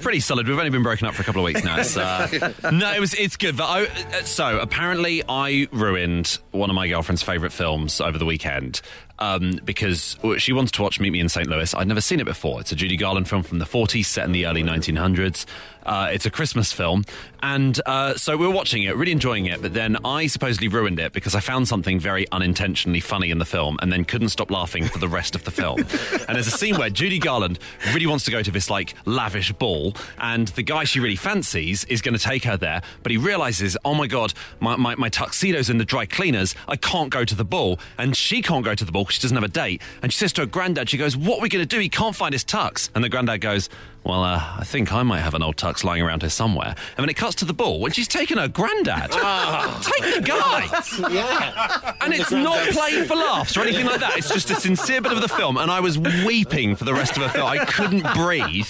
Pretty 0.00 0.20
solid. 0.20 0.48
We've 0.48 0.58
only 0.58 0.70
been 0.70 0.82
broken 0.82 1.06
up 1.06 1.14
for 1.14 1.22
a 1.22 1.24
couple 1.24 1.40
of 1.40 1.44
weeks 1.44 1.64
now. 1.64 1.76
Uh, 1.76 2.52
no, 2.70 2.92
it 2.92 3.00
was 3.00 3.14
it's 3.14 3.36
good. 3.36 3.56
But 3.56 3.64
I, 3.64 3.84
uh, 3.86 4.22
so 4.22 4.58
apparently, 4.58 5.22
I 5.28 5.68
ruined 5.72 6.38
one 6.50 6.70
of 6.70 6.76
my 6.76 6.88
girlfriend's 6.88 7.22
favourite 7.22 7.52
films 7.52 8.00
over 8.00 8.18
the 8.18 8.26
weekend 8.26 8.80
um, 9.24 9.58
because 9.64 10.18
she 10.38 10.52
wants 10.52 10.70
to 10.72 10.82
watch 10.82 11.00
Meet 11.00 11.10
Me 11.10 11.20
in 11.20 11.28
St. 11.28 11.48
Louis. 11.48 11.72
I'd 11.74 11.88
never 11.88 12.00
seen 12.00 12.20
it 12.20 12.26
before. 12.26 12.60
It's 12.60 12.72
a 12.72 12.76
Judy 12.76 12.96
Garland 12.96 13.28
film 13.28 13.42
from 13.42 13.58
the 13.58 13.64
40s, 13.64 14.04
set 14.04 14.26
in 14.26 14.32
the 14.32 14.46
early 14.46 14.62
1900s. 14.62 15.46
Uh, 15.86 16.08
it's 16.12 16.24
a 16.24 16.30
Christmas 16.30 16.72
film, 16.72 17.04
and 17.42 17.78
uh, 17.84 18.14
so 18.14 18.36
we 18.38 18.46
were 18.46 18.52
watching 18.52 18.84
it, 18.84 18.96
really 18.96 19.12
enjoying 19.12 19.46
it. 19.46 19.60
But 19.60 19.74
then 19.74 19.98
I 20.04 20.28
supposedly 20.28 20.68
ruined 20.68 20.98
it 20.98 21.12
because 21.12 21.34
I 21.34 21.40
found 21.40 21.68
something 21.68 22.00
very 22.00 22.26
unintentionally 22.32 23.00
funny 23.00 23.30
in 23.30 23.38
the 23.38 23.44
film, 23.44 23.78
and 23.82 23.92
then 23.92 24.06
couldn't 24.06 24.30
stop 24.30 24.50
laughing 24.50 24.86
for 24.86 24.98
the 24.98 25.08
rest 25.08 25.34
of 25.34 25.44
the 25.44 25.50
film. 25.50 25.78
and 26.26 26.36
there's 26.36 26.46
a 26.46 26.56
scene 26.56 26.78
where 26.78 26.88
Judy 26.88 27.18
Garland 27.18 27.58
really 27.92 28.06
wants 28.06 28.24
to 28.24 28.30
go 28.30 28.42
to 28.42 28.50
this 28.50 28.70
like 28.70 28.94
lavish 29.04 29.52
ball, 29.52 29.94
and 30.18 30.48
the 30.48 30.62
guy 30.62 30.84
she 30.84 31.00
really 31.00 31.16
fancies 31.16 31.84
is 31.84 32.00
going 32.00 32.16
to 32.16 32.22
take 32.22 32.44
her 32.44 32.56
there, 32.56 32.80
but 33.02 33.12
he 33.12 33.18
realizes, 33.18 33.76
oh 33.84 33.94
my 33.94 34.06
god, 34.06 34.32
my, 34.60 34.76
my, 34.76 34.94
my 34.94 35.10
tuxedo's 35.10 35.68
in 35.68 35.76
the 35.76 35.84
dry 35.84 36.06
cleaners, 36.06 36.54
I 36.66 36.76
can't 36.76 37.10
go 37.10 37.26
to 37.26 37.34
the 37.34 37.44
ball, 37.44 37.78
and 37.98 38.16
she 38.16 38.40
can't 38.40 38.64
go 38.64 38.74
to 38.74 38.84
the 38.86 38.92
ball 38.92 39.04
she 39.14 39.22
doesn't 39.22 39.36
have 39.36 39.44
a 39.44 39.48
date. 39.48 39.80
And 40.02 40.12
she 40.12 40.18
says 40.18 40.32
to 40.34 40.42
her 40.42 40.46
granddad, 40.46 40.90
she 40.90 40.98
goes, 40.98 41.16
what 41.16 41.38
are 41.38 41.42
we 41.42 41.48
going 41.48 41.62
to 41.62 41.66
do? 41.66 41.80
He 41.80 41.88
can't 41.88 42.14
find 42.14 42.32
his 42.32 42.44
tux. 42.44 42.90
And 42.94 43.02
the 43.02 43.08
granddad 43.08 43.40
goes, 43.40 43.68
Well, 44.04 44.22
uh, 44.22 44.56
I 44.58 44.64
think 44.64 44.92
I 44.92 45.02
might 45.02 45.20
have 45.20 45.32
an 45.34 45.42
old 45.42 45.56
tux 45.56 45.82
lying 45.82 46.02
around 46.02 46.20
here 46.20 46.28
somewhere. 46.30 46.74
And 46.96 46.98
then 46.98 47.08
it 47.08 47.14
cuts 47.14 47.36
to 47.36 47.46
the 47.46 47.54
ball 47.54 47.80
when 47.80 47.92
she's 47.92 48.06
taken 48.06 48.36
her 48.36 48.48
granddad. 48.48 49.10
Take 49.82 50.14
the 50.16 50.22
guy! 50.22 51.10
yeah. 51.10 51.94
And 52.02 52.12
it's 52.12 52.30
not 52.30 52.68
played 52.68 53.06
for 53.06 53.14
laughs 53.16 53.56
or 53.56 53.62
anything 53.62 53.86
like 53.86 54.00
that. 54.00 54.18
It's 54.18 54.28
just 54.28 54.50
a 54.50 54.56
sincere 54.56 55.00
bit 55.00 55.12
of 55.12 55.22
the 55.22 55.28
film. 55.28 55.56
And 55.56 55.70
I 55.70 55.80
was 55.80 55.98
weeping 55.98 56.76
for 56.76 56.84
the 56.84 56.92
rest 56.92 57.16
of 57.16 57.22
the 57.22 57.30
film. 57.30 57.46
I 57.46 57.64
couldn't 57.64 58.06
breathe 58.14 58.68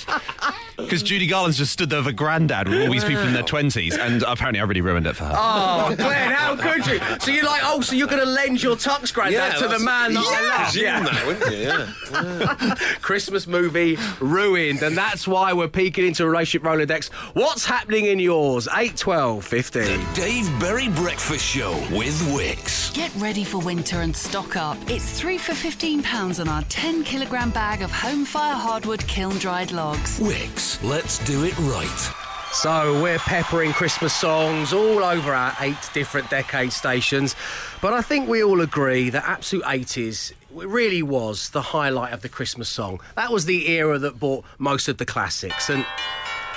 because 0.76 1.02
Judy 1.02 1.26
Garland's 1.26 1.58
just 1.58 1.72
stood 1.72 1.90
there 1.90 1.98
with 1.98 2.08
a 2.08 2.12
granddad 2.12 2.68
with 2.68 2.82
all 2.82 2.92
these 2.92 3.04
people 3.04 3.24
in 3.24 3.32
their 3.32 3.42
20s. 3.42 3.98
And 3.98 4.22
apparently 4.22 4.60
I 4.60 4.64
really 4.64 4.82
ruined 4.82 5.06
it 5.08 5.16
for 5.16 5.24
her. 5.24 5.34
Oh, 5.36 5.94
Glenn, 5.96 6.30
how 6.30 6.54
could 6.54 6.86
you? 6.86 7.00
So 7.18 7.32
you're 7.32 7.44
like, 7.44 7.62
oh, 7.64 7.80
so 7.80 7.96
you're 7.96 8.06
going 8.08 8.22
to 8.24 8.30
lend 8.30 8.62
your 8.62 8.76
tux 8.76 9.12
granddad 9.12 9.54
to 9.56 9.62
the 9.62 9.78
that's- 9.78 9.82
man 9.82 10.14
that 10.14 10.24
I 10.24 10.48
love? 10.48 10.72
Presume 10.72 11.04
that, 11.04 11.26
wouldn't 11.26 11.52
you? 11.52 11.62
Yeah. 11.64 12.74
Christmas 13.02 13.46
movie 13.48 13.98
ruined, 14.20 14.82
and 14.82 14.96
that's 14.96 15.23
why 15.28 15.52
we're 15.52 15.68
peeking 15.68 16.06
into 16.06 16.26
relationship 16.26 16.62
Rolodex. 16.62 17.06
What's 17.34 17.64
happening 17.64 18.06
in 18.06 18.18
yours? 18.18 18.68
8, 18.74 18.96
12, 18.96 19.44
15. 19.44 19.82
The 19.82 20.06
Dave 20.14 20.60
Berry 20.60 20.88
Breakfast 20.88 21.44
Show 21.44 21.72
with 21.90 22.18
Wickes. 22.34 22.92
Get 22.94 23.14
ready 23.16 23.44
for 23.44 23.58
winter 23.58 24.00
and 24.00 24.14
stock 24.16 24.56
up. 24.56 24.76
It's 24.88 25.18
three 25.18 25.38
for 25.38 25.52
£15 25.52 26.40
on 26.40 26.48
our 26.48 26.62
10 26.64 27.04
kilogram 27.04 27.50
bag 27.50 27.82
of 27.82 27.90
home 27.90 28.24
fire 28.24 28.54
hardwood 28.54 29.06
kiln 29.06 29.36
dried 29.38 29.72
logs. 29.72 30.20
Wickes, 30.20 30.82
let's 30.82 31.18
do 31.20 31.44
it 31.44 31.56
right. 31.58 32.33
So 32.54 33.02
we're 33.02 33.18
peppering 33.18 33.72
Christmas 33.72 34.14
songs 34.14 34.72
all 34.72 35.02
over 35.02 35.34
our 35.34 35.54
eight 35.60 35.90
different 35.92 36.30
decade 36.30 36.72
stations. 36.72 37.34
But 37.82 37.92
I 37.92 38.00
think 38.00 38.28
we 38.28 38.44
all 38.44 38.60
agree 38.60 39.10
that 39.10 39.24
Absolute 39.24 39.64
80s 39.64 40.30
it 40.30 40.68
really 40.68 41.02
was 41.02 41.50
the 41.50 41.60
highlight 41.60 42.12
of 42.12 42.22
the 42.22 42.28
Christmas 42.28 42.68
song. 42.68 43.00
That 43.16 43.32
was 43.32 43.44
the 43.44 43.68
era 43.68 43.98
that 43.98 44.20
brought 44.20 44.44
most 44.58 44.88
of 44.88 44.98
the 44.98 45.04
classics. 45.04 45.68
And 45.68 45.84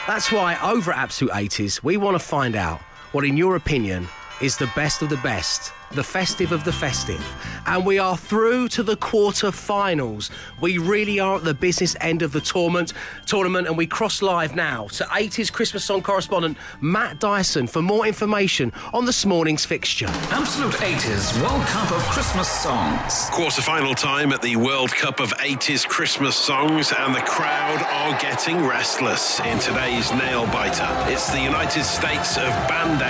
that's 0.06 0.32
why 0.32 0.58
over 0.62 0.92
at 0.92 1.00
Absolute 1.00 1.34
80s, 1.34 1.84
we 1.84 1.98
want 1.98 2.14
to 2.14 2.26
find 2.26 2.56
out 2.56 2.80
what, 3.12 3.26
in 3.26 3.36
your 3.36 3.56
opinion, 3.56 4.08
is 4.40 4.56
the 4.56 4.72
best 4.76 5.02
of 5.02 5.10
the 5.10 5.18
best, 5.18 5.74
the 5.92 6.04
festive 6.04 6.52
of 6.52 6.64
the 6.64 6.72
festive. 6.72 7.24
And 7.66 7.86
we 7.86 8.00
are 8.00 8.18
through 8.18 8.68
to 8.70 8.84
the 8.84 8.96
quarter-finals. 8.96 10.30
We 10.62 10.78
really 10.78 11.20
are 11.20 11.38
at 11.38 11.44
the 11.44 11.54
business 11.54 11.96
end 12.02 12.22
of 12.22 12.32
the 12.32 12.42
tournament, 12.42 12.94
tournament, 13.26 13.68
and 13.68 13.78
we 13.78 13.88
cross 13.88 14.22
live 14.22 14.56
now 14.56 14.88
to 14.88 15.04
80s 15.06 15.52
Christmas 15.52 15.84
song 15.84 16.02
correspondent 16.02 16.58
Matt 16.82 17.20
Dyson 17.20 17.68
for 17.68 17.82
more 17.82 18.06
information 18.06 18.72
on 18.94 19.06
this 19.06 19.26
morning's 19.26 19.66
fixture. 19.66 20.08
Absolute 20.30 20.74
80s 20.74 21.42
World 21.42 21.66
Cup 21.68 21.92
of 21.92 22.02
Christmas 22.06 22.48
songs. 22.48 23.30
Quarter 23.32 23.62
final 23.62 23.94
time 23.94 24.32
at 24.32 24.42
the 24.42 24.56
World 24.56 24.92
Cup 24.92 25.20
of 25.20 25.30
80s 25.34 25.88
Christmas 25.88 26.36
songs, 26.36 26.94
and 26.98 27.16
the 27.16 27.22
crowd 27.22 27.82
are 27.84 28.20
getting 28.20 28.66
restless 28.66 29.40
in 29.42 29.60
today's 29.60 30.12
nail 30.12 30.46
biter. 30.48 30.88
It's 31.12 31.30
the 31.32 31.42
United 31.42 31.84
States 31.84 32.38
of 32.38 32.50
Band 32.68 33.02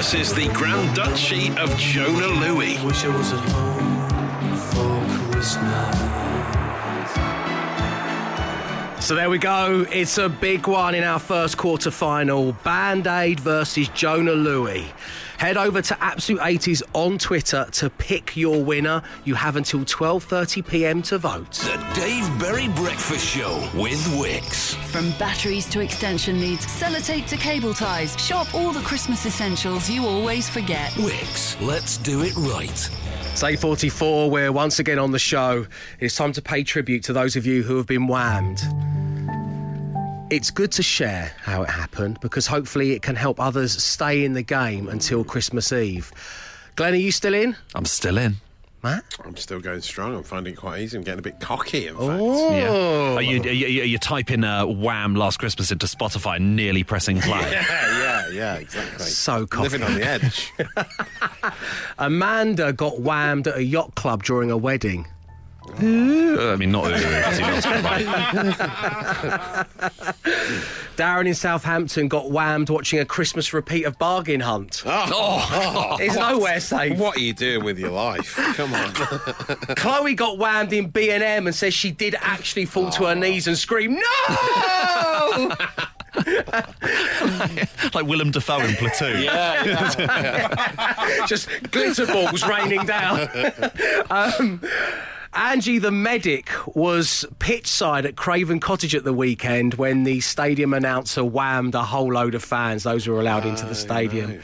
versus 0.00 0.32
the 0.32 0.48
Grand 0.54 0.96
Duchy 0.96 1.50
of 1.58 1.76
Jona 1.76 2.28
Lewie. 2.40 2.78
So 9.00 9.14
there 9.14 9.30
we 9.30 9.38
go. 9.38 9.86
It's 9.90 10.18
a 10.18 10.28
big 10.28 10.68
one 10.68 10.94
in 10.94 11.02
our 11.02 11.18
first 11.18 11.56
quarter 11.56 11.90
final. 11.90 12.52
Band 12.52 13.06
Aid 13.06 13.40
versus 13.40 13.88
Jona 13.88 14.32
Lewie. 14.32 14.92
Head 15.38 15.56
over 15.56 15.80
to 15.80 16.04
Absolute 16.04 16.40
80s 16.40 16.82
on 16.92 17.16
Twitter 17.16 17.66
to 17.72 17.88
pick 17.88 18.36
your 18.36 18.62
winner. 18.62 19.02
You 19.24 19.34
have 19.34 19.56
until 19.56 19.80
12:30 19.80 20.68
p.m. 20.68 21.00
to 21.02 21.16
vote. 21.16 21.52
The 21.52 21.82
Dave 21.94 22.38
Berry 22.38 22.68
Breakfast 22.68 23.26
Show 23.26 23.58
with 23.74 23.98
Wickes. 24.18 24.74
From 24.90 25.10
batteries 25.12 25.66
to 25.70 25.80
extension 25.80 26.38
leads, 26.38 26.66
sellotape 26.66 27.26
to 27.28 27.38
cable 27.38 27.72
ties, 27.72 28.14
shop 28.22 28.54
all 28.54 28.70
the 28.70 28.82
Christmas 28.82 29.24
essentials 29.24 29.88
you 29.88 30.04
always 30.06 30.50
forget. 30.50 30.92
Wickes, 30.92 31.58
let's 31.66 31.96
do 31.96 32.20
it 32.20 32.36
right. 32.36 32.90
It's 33.32 33.42
8.44, 33.42 34.28
we're 34.28 34.52
once 34.52 34.78
again 34.78 34.98
on 34.98 35.12
the 35.12 35.18
show. 35.18 35.64
It's 36.00 36.16
time 36.16 36.32
to 36.32 36.42
pay 36.42 36.64
tribute 36.64 37.04
to 37.04 37.12
those 37.14 37.36
of 37.36 37.46
you 37.46 37.62
who 37.62 37.76
have 37.78 37.86
been 37.86 38.06
whammed. 38.08 38.60
It's 40.30 40.50
good 40.52 40.70
to 40.72 40.82
share 40.82 41.32
how 41.42 41.62
it 41.62 41.70
happened 41.70 42.18
because 42.20 42.46
hopefully 42.46 42.92
it 42.92 43.02
can 43.02 43.16
help 43.16 43.40
others 43.40 43.72
stay 43.82 44.24
in 44.24 44.32
the 44.34 44.42
game 44.42 44.88
until 44.88 45.24
Christmas 45.24 45.72
Eve. 45.72 46.12
Glenn, 46.76 46.92
are 46.92 46.96
you 46.96 47.10
still 47.10 47.34
in? 47.34 47.56
I'm 47.74 47.84
still 47.84 48.16
in. 48.16 48.36
Matt? 48.82 49.04
I'm 49.24 49.36
still 49.36 49.60
going 49.60 49.80
strong. 49.82 50.14
I'm 50.14 50.22
finding 50.22 50.54
it 50.54 50.56
quite 50.56 50.80
easy. 50.80 50.96
I'm 50.96 51.02
getting 51.02 51.18
a 51.18 51.22
bit 51.22 51.40
cocky, 51.40 51.88
in 51.88 51.94
fact. 51.96 52.08
Oh. 52.08 52.56
Yeah. 52.56 53.14
Are 53.16 53.22
you, 53.22 53.42
are 53.42 53.52
you, 53.52 53.82
are 53.82 53.86
you 53.86 53.98
typing 53.98 54.44
uh, 54.44 54.64
Wham 54.66 55.16
Last 55.16 55.38
Christmas 55.38 55.70
into 55.70 55.86
Spotify 55.86 56.36
and 56.36 56.56
nearly 56.56 56.84
pressing 56.84 57.20
play? 57.20 57.40
Yeah, 57.50 57.98
yeah, 57.98 58.28
yeah, 58.30 58.54
exactly. 58.54 59.04
So 59.04 59.46
cocky. 59.46 59.64
Living 59.64 59.82
on 59.82 59.94
the 59.94 60.06
edge. 60.06 60.52
Amanda 61.98 62.72
got 62.72 63.00
whammed 63.00 63.48
at 63.48 63.56
a 63.56 63.64
yacht 63.64 63.96
club 63.96 64.22
during 64.22 64.50
a 64.50 64.56
wedding. 64.56 65.06
I 65.78 66.56
mean, 66.56 66.72
not. 66.72 66.84
Darren 70.96 71.26
in 71.26 71.34
Southampton 71.34 72.08
got 72.08 72.30
whammed 72.30 72.68
watching 72.70 72.98
a 72.98 73.04
Christmas 73.04 73.52
repeat 73.52 73.84
of 73.84 73.98
Bargain 73.98 74.40
Hunt. 74.40 74.82
Oh, 74.86 75.96
It's 76.00 76.16
nowhere 76.16 76.60
safe. 76.60 76.98
What 76.98 77.16
are 77.16 77.20
you 77.20 77.32
doing 77.32 77.64
with 77.64 77.78
your 77.78 77.90
life? 77.90 78.34
Come 78.36 78.74
on. 78.74 78.92
Chloe 79.76 80.14
got 80.14 80.38
whammed 80.38 80.72
in 80.72 80.88
B&M 80.90 81.46
and 81.46 81.54
says 81.54 81.74
she 81.74 81.90
did 81.90 82.14
actually 82.20 82.66
fall 82.66 82.90
to 82.90 83.04
her 83.06 83.14
knees 83.14 83.46
and 83.46 83.56
scream, 83.56 83.94
No! 83.94 85.54
like 87.94 88.06
Willem 88.06 88.30
Dafoe 88.30 88.60
in 88.60 88.74
Platoon. 88.74 89.22
Yeah, 89.22 91.24
Just 91.26 91.48
glitter 91.70 92.06
balls 92.06 92.46
raining 92.46 92.84
down. 92.84 93.28
um, 94.10 94.60
Angie 95.32 95.78
the 95.78 95.92
medic 95.92 96.50
was 96.74 97.24
pitch 97.38 97.68
side 97.68 98.04
at 98.04 98.16
Craven 98.16 98.58
Cottage 98.58 98.96
at 98.96 99.04
the 99.04 99.12
weekend 99.12 99.74
when 99.74 100.02
the 100.02 100.20
stadium 100.20 100.74
announcer 100.74 101.22
whammed 101.22 101.74
a 101.76 101.84
whole 101.84 102.12
load 102.12 102.34
of 102.34 102.42
fans. 102.42 102.82
Those 102.82 103.04
who 103.04 103.12
were 103.12 103.20
allowed 103.20 103.46
into 103.46 103.64
the 103.64 103.74
stadium. 103.76 104.40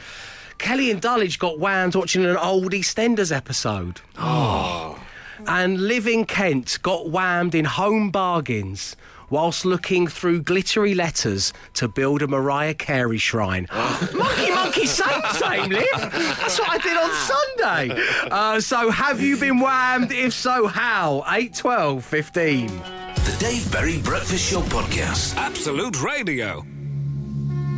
Kelly 0.57 0.89
and 0.89 1.01
Dulwich 1.01 1.39
got 1.39 1.59
whammed 1.59 1.95
watching 1.95 2.25
an 2.25 2.37
old 2.37 2.71
EastEnders 2.71 3.35
episode. 3.35 3.99
Oh. 4.17 4.97
And 5.45 5.87
Living 5.87 6.25
Kent 6.25 6.79
got 6.81 7.09
whammed 7.09 7.53
in 7.53 7.65
home 7.65 8.09
bargains 8.09 8.95
whilst 9.29 9.65
looking 9.65 10.07
through 10.07 10.41
glittery 10.41 10.93
letters 10.93 11.53
to 11.73 11.87
build 11.87 12.21
a 12.21 12.27
Mariah 12.27 12.73
Carey 12.73 13.17
shrine. 13.17 13.67
monkey, 14.13 14.51
monkey, 14.51 14.85
same, 14.85 15.21
same, 15.33 15.69
Liv. 15.69 15.85
That's 15.93 16.59
what 16.59 16.69
I 16.69 16.77
did 16.77 16.97
on 16.97 17.11
Sunday. 17.11 18.29
Uh, 18.31 18.59
so 18.59 18.89
have 18.89 19.21
you 19.21 19.37
been 19.37 19.59
whammed? 19.59 20.11
If 20.11 20.33
so, 20.33 20.67
how? 20.67 21.23
8, 21.27 21.53
12, 21.53 22.05
15. 22.05 22.67
The 22.67 23.35
Dave 23.39 23.71
Berry 23.71 23.97
Breakfast 24.01 24.49
Show 24.49 24.61
podcast. 24.61 25.35
Absolute 25.35 26.01
Radio. 26.01 26.65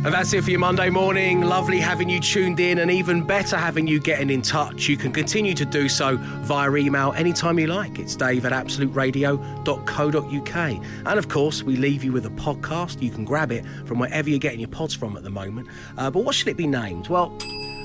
And 0.02 0.14
that's 0.14 0.32
it 0.32 0.44
for 0.44 0.50
your 0.50 0.60
Monday 0.60 0.88
morning. 0.88 1.42
Lovely 1.42 1.78
having 1.78 2.08
you 2.08 2.20
tuned 2.20 2.58
in, 2.58 2.78
and 2.78 2.90
even 2.90 3.22
better 3.22 3.58
having 3.58 3.86
you 3.86 4.00
getting 4.00 4.30
in 4.30 4.40
touch. 4.40 4.88
You 4.88 4.96
can 4.96 5.12
continue 5.12 5.52
to 5.52 5.66
do 5.66 5.90
so 5.90 6.16
via 6.16 6.74
email 6.74 7.12
anytime 7.18 7.58
you 7.58 7.66
like. 7.66 7.98
It's 7.98 8.16
dave 8.16 8.46
at 8.46 8.52
absoluteradio.co.uk. 8.52 10.84
And 11.06 11.18
of 11.18 11.28
course, 11.28 11.62
we 11.62 11.76
leave 11.76 12.02
you 12.02 12.12
with 12.12 12.24
a 12.24 12.30
podcast. 12.30 13.02
You 13.02 13.10
can 13.10 13.26
grab 13.26 13.52
it 13.52 13.62
from 13.84 13.98
wherever 13.98 14.30
you're 14.30 14.38
getting 14.38 14.60
your 14.60 14.70
pods 14.70 14.94
from 14.94 15.18
at 15.18 15.22
the 15.22 15.28
moment. 15.28 15.68
Uh, 15.98 16.10
but 16.10 16.24
what 16.24 16.34
should 16.34 16.48
it 16.48 16.56
be 16.56 16.66
named? 16.66 17.08
Well, 17.08 17.36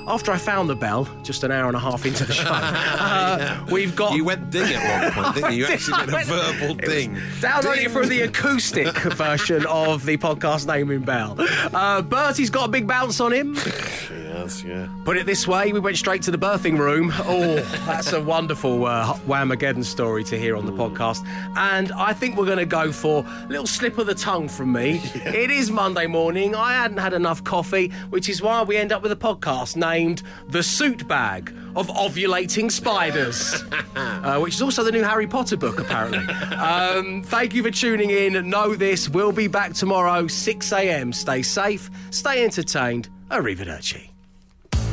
after 0.08 0.32
I 0.32 0.38
found 0.38 0.70
the 0.70 0.76
bell, 0.76 1.08
just 1.24 1.44
an 1.44 1.52
hour 1.52 1.68
and 1.68 1.76
a 1.76 1.80
half 1.80 2.06
into 2.06 2.26
the 2.26 2.34
show, 2.34 2.46
uh, 2.50 3.66
we've 3.72 3.96
got. 3.96 4.16
You 4.16 4.24
went 4.26 4.50
ding 4.52 4.74
at 4.74 5.02
one 5.02 5.12
point, 5.24 5.36
didn't 5.36 5.54
you? 5.54 5.66
You 5.66 5.74
actually 5.74 6.06
did 6.06 6.14
a 6.16 6.24
verbal 6.26 6.76
ding. 6.76 7.16
Download 7.40 7.76
Ding. 7.76 7.90
from 7.90 8.08
the 8.10 8.22
acoustic 8.22 8.96
version 9.14 9.66
of 9.68 10.06
the 10.06 10.18
podcast 10.18 10.68
naming 10.68 11.02
bell. 11.02 11.36
Uh, 11.40 12.02
Bertie's 12.02 12.50
got 12.50 12.66
a 12.70 12.72
big 12.72 12.88
bounce 12.88 13.20
on 13.20 13.34
him. 13.34 13.56
Yeah. 14.64 14.88
Put 15.04 15.18
it 15.18 15.26
this 15.26 15.48
way, 15.48 15.72
we 15.74 15.80
went 15.80 15.98
straight 15.98 16.22
to 16.24 16.32
the 16.32 16.38
birthing 16.38 16.78
room. 16.78 17.12
Oh, 17.26 17.56
that's 17.86 18.14
a 18.14 18.22
wonderful 18.22 18.86
uh, 18.86 19.14
Whamageddon 19.28 19.84
story 19.84 20.24
to 20.26 20.38
hear 20.38 20.56
on 20.56 20.66
the 20.66 20.72
podcast. 20.72 21.26
And 21.56 21.92
I 21.94 22.14
think 22.14 22.38
we're 22.38 22.46
going 22.46 22.58
to 22.60 22.66
go 22.66 22.92
for 22.92 23.26
a 23.26 23.48
little 23.48 23.68
slip 23.68 23.98
of 23.98 24.08
the 24.08 24.16
tongue 24.16 24.48
from 24.50 24.72
me. 24.72 25.02
It 25.26 25.52
is 25.52 25.70
Monday 25.70 26.08
morning. 26.08 26.56
I 26.56 26.74
hadn't 26.74 26.98
had 26.98 27.14
enough 27.14 27.44
coffee, 27.44 27.90
which 28.10 28.30
is 28.30 28.42
why 28.42 28.64
we 28.64 28.78
end 28.78 28.92
up 28.92 29.02
with 29.04 29.12
a 29.12 29.16
podcast 29.16 29.76
named 29.76 30.24
The 30.48 30.64
Suit 30.64 31.08
Bag 31.08 31.54
of 31.76 31.88
Ovulating 31.88 32.72
Spiders, 32.72 33.64
uh, 33.96 34.40
which 34.40 34.54
is 34.56 34.62
also 34.62 34.84
the 34.84 34.92
new 34.92 35.04
Harry 35.04 35.28
Potter 35.28 35.58
book, 35.58 35.80
apparently. 35.80 36.20
um, 36.56 37.22
thank 37.24 37.54
you 37.54 37.64
for 37.64 37.72
tuning 37.72 38.12
in. 38.12 38.50
Know 38.50 38.76
this, 38.76 39.10
we'll 39.10 39.32
be 39.34 39.48
back 39.48 39.74
tomorrow, 39.74 40.28
6 40.28 40.72
a.m. 40.72 41.12
Stay 41.12 41.42
safe, 41.42 41.90
stay 42.12 42.44
entertained. 42.44 43.10
Arrivederci. 43.30 44.15